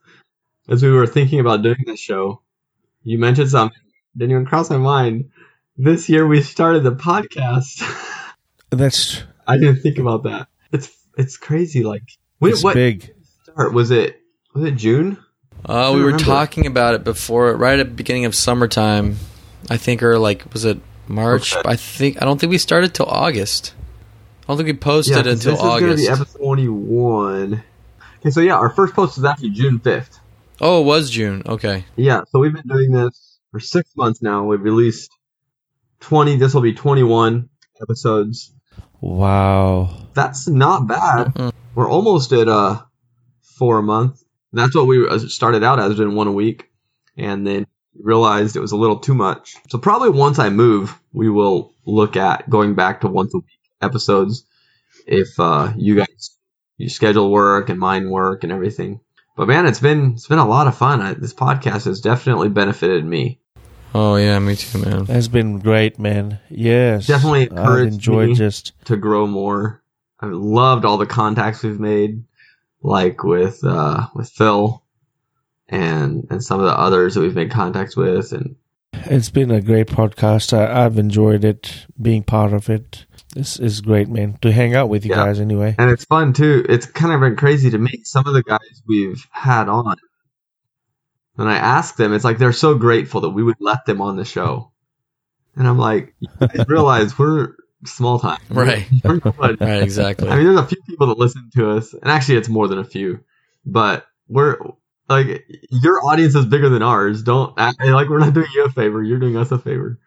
As 0.67 0.83
we 0.83 0.91
were 0.91 1.07
thinking 1.07 1.39
about 1.39 1.61
doing 1.61 1.83
this 1.85 1.99
show, 1.99 2.41
you 3.03 3.17
mentioned 3.19 3.49
something 3.49 3.77
didn't 4.17 4.31
even 4.31 4.45
cross 4.45 4.69
my 4.69 4.77
mind. 4.77 5.31
This 5.77 6.09
year 6.09 6.25
we 6.25 6.41
started 6.41 6.83
the 6.83 6.95
podcast. 6.95 7.83
That's 8.69 9.23
I 9.45 9.57
didn't 9.57 9.81
think 9.81 9.99
about 9.99 10.23
that. 10.23 10.47
It's 10.71 10.91
it's 11.17 11.37
crazy. 11.37 11.83
Like 11.83 12.03
when, 12.39 12.51
it's 12.51 12.63
what 12.63 12.73
big. 12.73 13.13
Start 13.43 13.73
was 13.73 13.91
it 13.91 14.19
was 14.53 14.63
it 14.63 14.75
June? 14.75 15.17
Uh, 15.65 15.91
we 15.93 15.99
were 15.99 16.07
remember. 16.07 16.23
talking 16.23 16.65
about 16.65 16.93
it 16.93 17.03
before, 17.03 17.55
right 17.55 17.79
at 17.79 17.87
the 17.87 17.93
beginning 17.93 18.25
of 18.25 18.35
summertime. 18.35 19.17
I 19.69 19.77
think, 19.77 20.03
or 20.03 20.17
like, 20.19 20.53
was 20.53 20.65
it 20.65 20.79
March? 21.07 21.55
Okay. 21.55 21.67
I 21.67 21.75
think 21.75 22.21
I 22.21 22.25
don't 22.25 22.39
think 22.39 22.51
we 22.51 22.57
started 22.57 22.93
till 22.93 23.07
August. 23.07 23.73
I 24.43 24.47
don't 24.47 24.57
think 24.57 24.67
we 24.67 24.73
posted 24.73 25.25
yeah, 25.25 25.31
until 25.31 25.53
this 25.53 25.61
August. 25.61 26.01
Is 26.01 26.07
gonna 26.07 26.17
be 26.17 26.21
episode 26.21 26.39
twenty-one. 26.39 27.63
Okay, 28.19 28.29
so 28.29 28.41
yeah, 28.41 28.55
our 28.55 28.69
first 28.69 28.93
post 28.93 29.17
was 29.17 29.25
actually 29.25 29.51
June 29.51 29.79
fifth. 29.79 30.19
Oh, 30.59 30.81
it 30.81 30.85
was 30.85 31.09
June. 31.09 31.43
Okay. 31.45 31.85
Yeah, 31.95 32.23
so 32.31 32.39
we've 32.39 32.53
been 32.53 32.67
doing 32.67 32.91
this 32.91 33.26
for 33.57 33.61
six 33.61 33.89
months 33.95 34.21
now. 34.21 34.43
We've 34.43 34.61
released 34.61 35.09
20, 36.01 36.35
this 36.35 36.53
will 36.53 36.61
be 36.61 36.73
21 36.73 37.49
episodes. 37.81 38.53
Wow. 39.01 40.09
That's 40.13 40.47
not 40.47 40.85
bad. 40.85 41.27
Mm-hmm. 41.27 41.49
We're 41.73 41.89
almost 41.89 42.33
at 42.33 42.47
uh, 42.47 42.83
four 43.41 43.79
a 43.79 43.83
month. 43.83 44.21
That's 44.53 44.75
what 44.75 44.85
we 44.85 45.07
uh, 45.07 45.17
started 45.17 45.63
out 45.63 45.79
as, 45.79 45.95
doing 45.95 46.15
one 46.15 46.27
a 46.27 46.31
week. 46.31 46.69
And 47.17 47.47
then 47.47 47.65
realized 47.99 48.55
it 48.55 48.59
was 48.59 48.73
a 48.73 48.77
little 48.77 48.99
too 48.99 49.15
much. 49.15 49.55
So 49.69 49.79
probably 49.79 50.09
once 50.09 50.37
I 50.37 50.49
move, 50.49 50.95
we 51.11 51.27
will 51.27 51.73
look 51.83 52.15
at 52.15 52.47
going 52.47 52.75
back 52.75 53.01
to 53.01 53.07
once 53.07 53.33
a 53.33 53.37
week 53.37 53.59
episodes 53.81 54.45
if 55.07 55.39
uh, 55.39 55.73
you 55.75 55.95
guys 55.95 56.37
you 56.77 56.89
schedule 56.89 57.31
work 57.31 57.69
and 57.69 57.79
mine 57.79 58.11
work 58.11 58.43
and 58.43 58.53
everything. 58.53 58.99
But 59.35 59.47
man, 59.47 59.65
it's 59.65 59.79
been 59.79 60.13
it's 60.13 60.27
been 60.27 60.37
a 60.37 60.47
lot 60.47 60.67
of 60.67 60.77
fun. 60.77 61.01
I, 61.01 61.13
this 61.15 61.33
podcast 61.33 61.85
has 61.85 62.01
definitely 62.01 62.49
benefited 62.49 63.03
me. 63.03 63.39
Oh 63.99 64.15
yeah, 64.15 64.37
me 64.37 64.55
too, 64.55 64.77
man. 64.77 65.07
It's 65.09 65.27
been 65.27 65.57
great, 65.57 65.97
man. 65.97 66.39
Yes, 66.49 67.07
definitely 67.07 67.49
encouraged 67.49 67.95
enjoyed 67.95 68.29
me 68.29 68.35
just 68.35 68.73
to 68.85 68.95
grow 68.95 69.25
more. 69.25 69.81
I've 70.19 70.33
loved 70.33 70.85
all 70.85 70.99
the 70.99 71.07
contacts 71.07 71.63
we've 71.63 71.79
made, 71.79 72.23
like 72.83 73.23
with 73.23 73.63
uh, 73.63 74.05
with 74.13 74.29
Phil 74.29 74.83
and 75.67 76.27
and 76.29 76.43
some 76.43 76.59
of 76.59 76.67
the 76.67 76.77
others 76.77 77.15
that 77.15 77.21
we've 77.21 77.33
made 77.33 77.49
contacts 77.49 77.97
with, 77.97 78.33
and 78.33 78.55
it's 78.93 79.31
been 79.31 79.49
a 79.49 79.61
great 79.61 79.87
podcast. 79.87 80.55
I, 80.55 80.85
I've 80.85 80.99
enjoyed 80.99 81.43
it, 81.43 81.87
being 81.99 82.21
part 82.21 82.53
of 82.53 82.69
it. 82.69 83.07
This 83.33 83.59
is 83.59 83.81
great, 83.81 84.09
man. 84.09 84.37
To 84.43 84.51
hang 84.51 84.75
out 84.75 84.89
with 84.89 85.05
you 85.05 85.09
yeah. 85.09 85.25
guys 85.25 85.39
anyway. 85.39 85.73
And 85.79 85.89
it's 85.89 86.05
fun 86.05 86.33
too. 86.33 86.63
It's 86.69 86.85
kind 86.85 87.13
of 87.13 87.19
been 87.19 87.35
crazy 87.35 87.71
to 87.71 87.79
meet 87.79 88.05
some 88.05 88.27
of 88.27 88.35
the 88.35 88.43
guys 88.43 88.83
we've 88.85 89.25
had 89.31 89.69
on. 89.69 89.95
And 91.37 91.47
I 91.49 91.57
ask 91.57 91.95
them, 91.95 92.13
it's 92.13 92.25
like 92.25 92.37
they're 92.37 92.53
so 92.53 92.75
grateful 92.75 93.21
that 93.21 93.29
we 93.29 93.43
would 93.43 93.57
let 93.59 93.85
them 93.85 94.01
on 94.01 94.17
the 94.17 94.25
show. 94.25 94.71
And 95.55 95.67
I'm 95.67 95.77
like, 95.77 96.15
you 96.19 96.29
guys 96.39 96.65
realize 96.67 97.17
we're 97.17 97.55
small 97.85 98.19
time. 98.19 98.39
Right. 98.49 98.87
right, 99.37 99.83
exactly. 99.83 100.29
I 100.29 100.35
mean, 100.35 100.45
there's 100.45 100.59
a 100.59 100.67
few 100.67 100.81
people 100.87 101.07
that 101.07 101.17
listen 101.17 101.49
to 101.55 101.71
us, 101.71 101.93
and 101.93 102.05
actually, 102.05 102.37
it's 102.37 102.49
more 102.49 102.67
than 102.67 102.79
a 102.79 102.83
few, 102.83 103.23
but 103.65 104.05
we're 104.27 104.57
like, 105.09 105.45
your 105.69 106.05
audience 106.05 106.35
is 106.35 106.45
bigger 106.45 106.69
than 106.69 106.81
ours. 106.83 107.23
Don't 107.23 107.53
act 107.57 107.83
like 107.83 108.09
we're 108.09 108.19
not 108.19 108.33
doing 108.33 108.47
you 108.53 108.65
a 108.65 108.69
favor. 108.69 109.03
You're 109.03 109.19
doing 109.19 109.37
us 109.37 109.51
a 109.51 109.59
favor. 109.59 109.99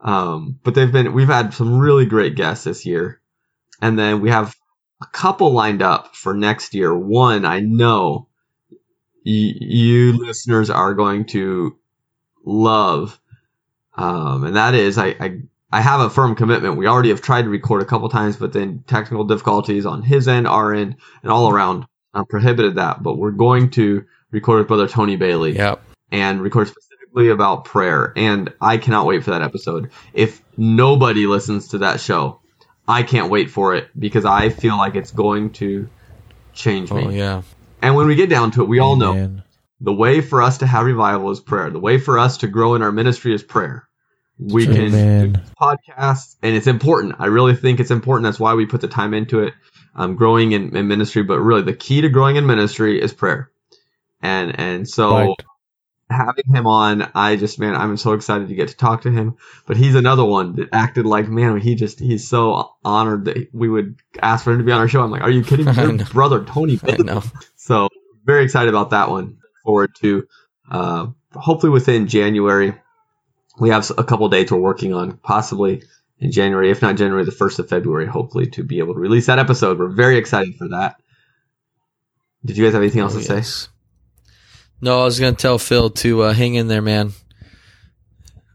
Um, 0.00 0.58
but 0.62 0.74
they've 0.74 0.90
been, 0.90 1.12
we've 1.12 1.28
had 1.28 1.52
some 1.52 1.78
really 1.78 2.06
great 2.06 2.36
guests 2.36 2.64
this 2.64 2.86
year. 2.86 3.20
And 3.82 3.98
then 3.98 4.20
we 4.20 4.30
have 4.30 4.54
a 5.02 5.06
couple 5.06 5.52
lined 5.52 5.82
up 5.82 6.14
for 6.16 6.34
next 6.34 6.74
year. 6.74 6.96
One, 6.96 7.44
I 7.44 7.60
know 7.60 8.28
y- 8.28 8.35
you 9.26 10.12
listeners 10.12 10.70
are 10.70 10.94
going 10.94 11.26
to 11.26 11.76
love. 12.44 13.20
Um, 13.94 14.44
and 14.44 14.56
that 14.56 14.74
is, 14.74 14.98
I, 14.98 15.08
I, 15.18 15.40
I 15.72 15.80
have 15.80 16.00
a 16.00 16.10
firm 16.10 16.36
commitment. 16.36 16.76
We 16.76 16.86
already 16.86 17.08
have 17.08 17.22
tried 17.22 17.42
to 17.42 17.48
record 17.48 17.82
a 17.82 17.86
couple 17.86 18.08
times, 18.08 18.36
but 18.36 18.52
then 18.52 18.84
technical 18.86 19.24
difficulties 19.24 19.84
on 19.84 20.02
his 20.02 20.28
end, 20.28 20.46
our 20.46 20.72
end, 20.72 20.96
and 21.22 21.32
all 21.32 21.50
around 21.50 21.86
uh, 22.14 22.24
prohibited 22.24 22.76
that. 22.76 23.02
But 23.02 23.18
we're 23.18 23.32
going 23.32 23.70
to 23.70 24.04
record 24.30 24.60
with 24.60 24.68
brother 24.68 24.86
Tony 24.86 25.16
Bailey. 25.16 25.56
Yep. 25.56 25.82
And 26.12 26.40
record 26.40 26.68
specifically 26.68 27.30
about 27.30 27.64
prayer, 27.64 28.12
and 28.14 28.52
I 28.60 28.76
cannot 28.78 29.06
wait 29.06 29.24
for 29.24 29.30
that 29.30 29.42
episode. 29.42 29.90
If 30.14 30.40
nobody 30.56 31.26
listens 31.26 31.68
to 31.68 31.78
that 31.78 32.00
show, 32.00 32.40
I 32.86 33.02
can't 33.02 33.28
wait 33.28 33.50
for 33.50 33.74
it 33.74 33.88
because 33.98 34.24
I 34.24 34.50
feel 34.50 34.76
like 34.76 34.94
it's 34.94 35.10
going 35.10 35.50
to 35.54 35.88
change 36.52 36.92
me. 36.92 37.04
Oh 37.04 37.10
yeah. 37.10 37.42
And 37.82 37.94
when 37.94 38.06
we 38.06 38.14
get 38.14 38.30
down 38.30 38.50
to 38.52 38.62
it, 38.62 38.68
we 38.68 38.78
all 38.78 38.96
know 38.96 39.42
the 39.80 39.92
way 39.92 40.20
for 40.20 40.42
us 40.42 40.58
to 40.58 40.66
have 40.66 40.86
revival 40.86 41.30
is 41.30 41.40
prayer. 41.40 41.70
The 41.70 41.78
way 41.78 41.98
for 41.98 42.18
us 42.18 42.38
to 42.38 42.48
grow 42.48 42.74
in 42.74 42.82
our 42.82 42.92
ministry 42.92 43.34
is 43.34 43.42
prayer. 43.42 43.88
We 44.38 44.66
can 44.66 44.90
do 44.90 45.40
podcasts, 45.60 46.36
and 46.42 46.54
it's 46.54 46.66
important. 46.66 47.16
I 47.18 47.26
really 47.26 47.56
think 47.56 47.80
it's 47.80 47.90
important. 47.90 48.24
That's 48.24 48.40
why 48.40 48.54
we 48.54 48.66
put 48.66 48.82
the 48.82 48.88
time 48.88 49.14
into 49.14 49.40
it. 49.40 49.54
Um, 49.94 50.14
growing 50.14 50.52
in, 50.52 50.76
in 50.76 50.88
ministry, 50.88 51.22
but 51.22 51.40
really 51.40 51.62
the 51.62 51.72
key 51.72 52.02
to 52.02 52.10
growing 52.10 52.36
in 52.36 52.46
ministry 52.46 53.00
is 53.00 53.14
prayer. 53.14 53.50
And 54.20 54.58
and 54.60 54.88
so 54.88 55.10
right 55.16 55.36
having 56.10 56.44
him 56.52 56.66
on, 56.66 57.10
I 57.14 57.36
just 57.36 57.58
man, 57.58 57.74
I'm 57.74 57.96
so 57.96 58.12
excited 58.12 58.48
to 58.48 58.54
get 58.54 58.68
to 58.68 58.76
talk 58.76 59.02
to 59.02 59.10
him. 59.10 59.36
But 59.66 59.76
he's 59.76 59.94
another 59.94 60.24
one 60.24 60.56
that 60.56 60.68
acted 60.72 61.06
like 61.06 61.28
man, 61.28 61.58
he 61.58 61.74
just 61.74 61.98
he's 61.98 62.28
so 62.28 62.74
honored 62.84 63.26
that 63.26 63.48
we 63.52 63.68
would 63.68 63.96
ask 64.22 64.44
for 64.44 64.52
him 64.52 64.58
to 64.58 64.64
be 64.64 64.72
on 64.72 64.80
our 64.80 64.88
show. 64.88 65.02
I'm 65.02 65.10
like, 65.10 65.22
are 65.22 65.30
you 65.30 65.42
kidding 65.42 65.66
me? 65.66 65.72
Your 65.76 65.98
brother 66.06 66.44
Tony. 66.44 66.78
I 66.86 66.96
know. 66.98 67.22
So 67.66 67.88
very 68.24 68.44
excited 68.44 68.68
about 68.68 68.90
that 68.90 69.10
one. 69.10 69.38
Forward 69.64 69.90
to 69.96 70.28
uh, 70.70 71.08
hopefully 71.34 71.70
within 71.70 72.06
January. 72.06 72.74
We 73.58 73.70
have 73.70 73.90
a 73.90 74.04
couple 74.04 74.28
dates 74.28 74.52
we're 74.52 74.58
working 74.58 74.94
on, 74.94 75.16
possibly 75.16 75.82
in 76.20 76.30
January, 76.30 76.70
if 76.70 76.80
not 76.80 76.96
January 76.96 77.24
the 77.24 77.32
first 77.32 77.58
of 77.58 77.68
February, 77.68 78.06
hopefully 78.06 78.46
to 78.50 78.62
be 78.62 78.78
able 78.78 78.94
to 78.94 79.00
release 79.00 79.26
that 79.26 79.40
episode. 79.40 79.80
We're 79.80 79.88
very 79.88 80.16
excited 80.16 80.54
for 80.56 80.68
that. 80.68 80.96
Did 82.44 82.56
you 82.56 82.64
guys 82.64 82.74
have 82.74 82.82
anything 82.82 83.00
else 83.00 83.16
oh, 83.16 83.20
to 83.20 83.34
yes. 83.34 83.46
say? 83.46 83.68
No, 84.80 85.00
I 85.00 85.04
was 85.04 85.18
gonna 85.18 85.34
tell 85.34 85.58
Phil 85.58 85.90
to 85.90 86.22
uh, 86.22 86.32
hang 86.34 86.54
in 86.54 86.68
there, 86.68 86.82
man. 86.82 87.12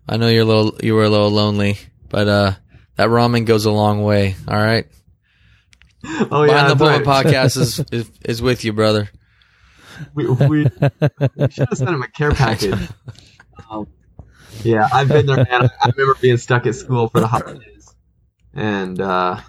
I 0.07 0.15
know 0.15 0.29
you're 0.29 0.43
a 0.43 0.45
little, 0.45 0.79
you 0.81 0.95
were 0.95 1.03
a 1.03 1.09
little 1.09 1.31
lonely, 1.31 1.77
but 2.07 2.27
uh, 2.29 2.53
that 2.95 3.09
ramen 3.09 3.45
goes 3.45 3.65
a 3.65 3.71
long 3.71 4.03
way. 4.03 4.35
All 4.47 4.55
right. 4.55 4.85
Oh 6.03 6.43
yeah, 6.43 6.67
the 6.67 6.75
Pulpit 6.75 7.05
right. 7.05 7.25
podcast 7.25 7.57
is, 7.57 7.79
is 7.91 8.11
is 8.25 8.41
with 8.41 8.63
you, 8.63 8.73
brother. 8.73 9.09
We 10.13 10.27
we, 10.27 10.37
we 10.47 10.63
should 11.49 11.67
have 11.69 11.77
sent 11.77 11.89
him 11.89 12.01
a 12.01 12.07
care 12.07 12.31
package. 12.31 12.89
Um, 13.69 13.87
yeah, 14.63 14.87
I've 14.91 15.07
been 15.07 15.27
there, 15.27 15.37
man. 15.37 15.63
I, 15.63 15.69
I 15.81 15.91
remember 15.95 16.17
being 16.19 16.37
stuck 16.37 16.65
at 16.65 16.75
school 16.75 17.07
for 17.07 17.19
the 17.19 17.27
holidays, 17.27 17.93
and 18.53 18.99
uh, 18.99 19.39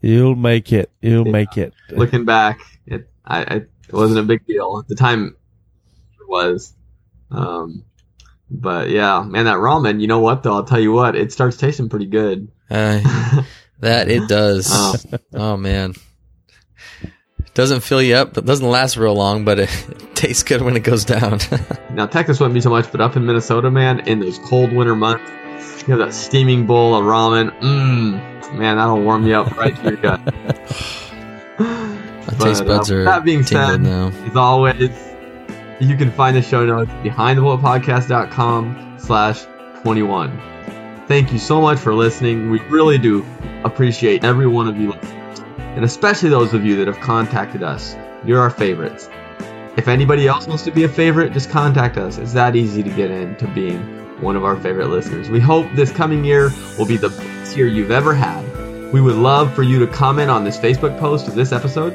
you'll 0.00 0.36
make 0.36 0.72
it. 0.72 0.90
You'll 1.02 1.26
yeah, 1.26 1.32
make 1.32 1.58
it. 1.58 1.74
Looking 1.90 2.24
back, 2.24 2.60
it 2.86 3.10
I, 3.24 3.40
I, 3.40 3.54
it 3.56 3.92
wasn't 3.92 4.20
a 4.20 4.22
big 4.22 4.46
deal 4.46 4.78
at 4.80 4.88
the 4.88 4.94
time 4.94 5.36
was. 6.28 6.74
Um, 7.30 7.84
but 8.50 8.90
yeah, 8.90 9.22
man, 9.22 9.46
that 9.46 9.56
ramen. 9.56 10.00
You 10.00 10.06
know 10.06 10.20
what 10.20 10.42
though? 10.42 10.54
I'll 10.54 10.64
tell 10.64 10.80
you 10.80 10.92
what. 10.92 11.16
It 11.16 11.32
starts 11.32 11.56
tasting 11.56 11.88
pretty 11.88 12.06
good. 12.06 12.50
Uh, 12.70 13.42
that 13.80 14.08
it 14.08 14.28
does. 14.28 14.68
Oh. 14.72 14.94
Oh 15.34 15.56
man. 15.56 15.94
Doesn't 17.54 17.80
fill 17.80 18.00
you 18.02 18.14
up, 18.14 18.34
but 18.34 18.44
doesn't 18.44 18.68
last 18.68 18.96
real 18.96 19.14
long, 19.14 19.44
but 19.44 19.58
it, 19.58 19.70
tastes 20.14 20.42
good 20.44 20.62
when 20.62 20.76
it 20.76 20.84
goes 20.84 21.04
down. 21.04 21.38
Now 21.90 22.06
Texas 22.06 22.38
wouldn't 22.38 22.54
be 22.54 22.60
so 22.60 22.70
much, 22.70 22.92
but 22.92 23.00
up 23.00 23.16
in 23.16 23.26
Minnesota, 23.26 23.70
man, 23.72 24.06
in 24.06 24.20
those 24.20 24.38
cold 24.38 24.72
winter 24.72 24.94
months, 24.94 25.28
you 25.88 25.96
have 25.96 25.98
that 25.98 26.14
steaming 26.14 26.64
bowl 26.66 26.94
of 26.94 27.02
ramen. 27.04 27.50
Mmm, 27.60 28.54
man, 28.56 28.76
that'll 28.76 29.02
warm 29.02 29.26
you 29.26 29.34
up 29.34 29.56
right 29.56 29.74
to 29.74 29.82
your 29.82 29.96
gut. 29.96 30.20
My 31.58 32.24
But, 32.26 32.38
taste 32.38 32.62
uh, 32.62 32.66
buds 32.66 32.90
with 32.90 33.00
are 33.00 33.04
that 33.04 33.24
being 33.24 33.42
said, 33.42 33.80
now. 33.82 34.08
As 34.26 34.36
always, 34.36 34.96
you 35.80 35.96
can 35.96 36.12
find 36.12 36.36
the 36.36 36.42
show 36.42 36.64
notes 36.64 36.90
at 36.90 37.02
behindthepulpitpodcast.com 37.04 38.96
slash 38.98 39.44
21. 39.82 40.40
Thank 41.08 41.32
you 41.32 41.38
so 41.38 41.60
much 41.60 41.78
for 41.78 41.94
listening. 41.94 42.50
We 42.50 42.60
really 42.68 42.98
do 42.98 43.26
appreciate 43.64 44.24
every 44.24 44.46
one 44.46 44.68
of 44.68 44.76
you 44.76 44.92
and 45.78 45.84
especially 45.84 46.28
those 46.28 46.54
of 46.54 46.64
you 46.64 46.76
that 46.76 46.88
have 46.88 46.98
contacted 46.98 47.62
us. 47.62 47.96
You're 48.24 48.40
our 48.40 48.50
favorites. 48.50 49.08
If 49.76 49.86
anybody 49.86 50.26
else 50.26 50.46
wants 50.48 50.64
to 50.64 50.72
be 50.72 50.82
a 50.82 50.88
favorite, 50.88 51.32
just 51.32 51.50
contact 51.50 51.96
us. 51.96 52.18
It's 52.18 52.32
that 52.32 52.56
easy 52.56 52.82
to 52.82 52.90
get 52.90 53.12
into 53.12 53.46
being 53.48 53.80
one 54.20 54.34
of 54.34 54.44
our 54.44 54.56
favorite 54.56 54.88
listeners. 54.88 55.30
We 55.30 55.38
hope 55.38 55.66
this 55.74 55.92
coming 55.92 56.24
year 56.24 56.50
will 56.76 56.84
be 56.84 56.96
the 56.96 57.10
best 57.10 57.56
year 57.56 57.68
you've 57.68 57.92
ever 57.92 58.12
had. 58.12 58.42
We 58.92 59.00
would 59.00 59.14
love 59.14 59.54
for 59.54 59.62
you 59.62 59.78
to 59.78 59.86
comment 59.86 60.30
on 60.30 60.42
this 60.42 60.58
Facebook 60.58 60.98
post 60.98 61.28
of 61.28 61.34
this 61.36 61.52
episode 61.52 61.92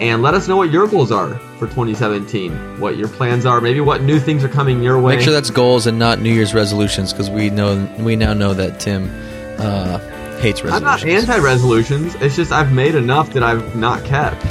and 0.00 0.22
let 0.22 0.34
us 0.34 0.48
know 0.48 0.56
what 0.56 0.70
your 0.70 0.86
goals 0.86 1.10
are 1.10 1.34
for 1.58 1.66
2017, 1.66 2.80
what 2.80 2.96
your 2.96 3.08
plans 3.08 3.44
are, 3.46 3.60
maybe 3.60 3.80
what 3.80 4.02
new 4.02 4.20
things 4.20 4.44
are 4.44 4.48
coming 4.48 4.82
your 4.82 5.00
way. 5.00 5.16
Make 5.16 5.24
sure 5.24 5.32
that's 5.32 5.50
goals 5.50 5.86
and 5.86 5.98
not 5.98 6.20
New 6.20 6.32
Year's 6.32 6.54
resolutions, 6.54 7.12
because 7.12 7.30
we 7.30 7.50
know 7.50 7.88
we 7.98 8.16
now 8.16 8.32
know 8.32 8.54
that 8.54 8.80
Tim 8.80 9.10
uh, 9.58 9.98
hates 10.38 10.62
resolutions. 10.62 10.72
I'm 10.72 10.82
not 10.84 11.04
anti-resolutions. 11.04 12.14
It's 12.16 12.36
just 12.36 12.52
I've 12.52 12.72
made 12.72 12.94
enough 12.94 13.32
that 13.32 13.42
I've 13.42 13.76
not 13.76 14.04
kept. 14.04 14.42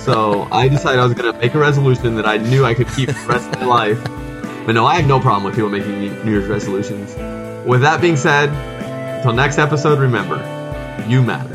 So 0.00 0.48
I 0.52 0.68
decided 0.68 1.00
I 1.00 1.04
was 1.04 1.14
going 1.14 1.32
to 1.32 1.38
make 1.38 1.54
a 1.54 1.58
resolution 1.58 2.14
that 2.16 2.26
I 2.26 2.36
knew 2.36 2.64
I 2.64 2.74
could 2.74 2.88
keep 2.88 3.08
the 3.08 3.24
rest 3.26 3.48
of 3.48 3.60
my 3.60 3.66
life. 3.66 4.02
But 4.64 4.72
no, 4.72 4.86
I 4.86 4.94
have 4.96 5.06
no 5.08 5.18
problem 5.18 5.44
with 5.44 5.54
people 5.54 5.70
making 5.70 6.24
New 6.24 6.30
Year's 6.30 6.46
resolutions. 6.46 7.14
With 7.66 7.80
that 7.82 8.00
being 8.00 8.16
said, 8.16 8.50
until 9.16 9.32
next 9.32 9.58
episode, 9.58 9.98
remember, 9.98 10.36
you 11.08 11.22
matter 11.22 11.54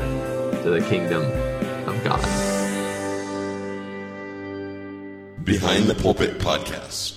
to 0.64 0.70
the 0.70 0.82
kingdom 0.82 1.24
of 1.88 2.04
God. 2.04 2.47
Behind 5.48 5.86
the 5.86 5.96
Pulpit 5.96 6.40
Podcast. 6.40 7.17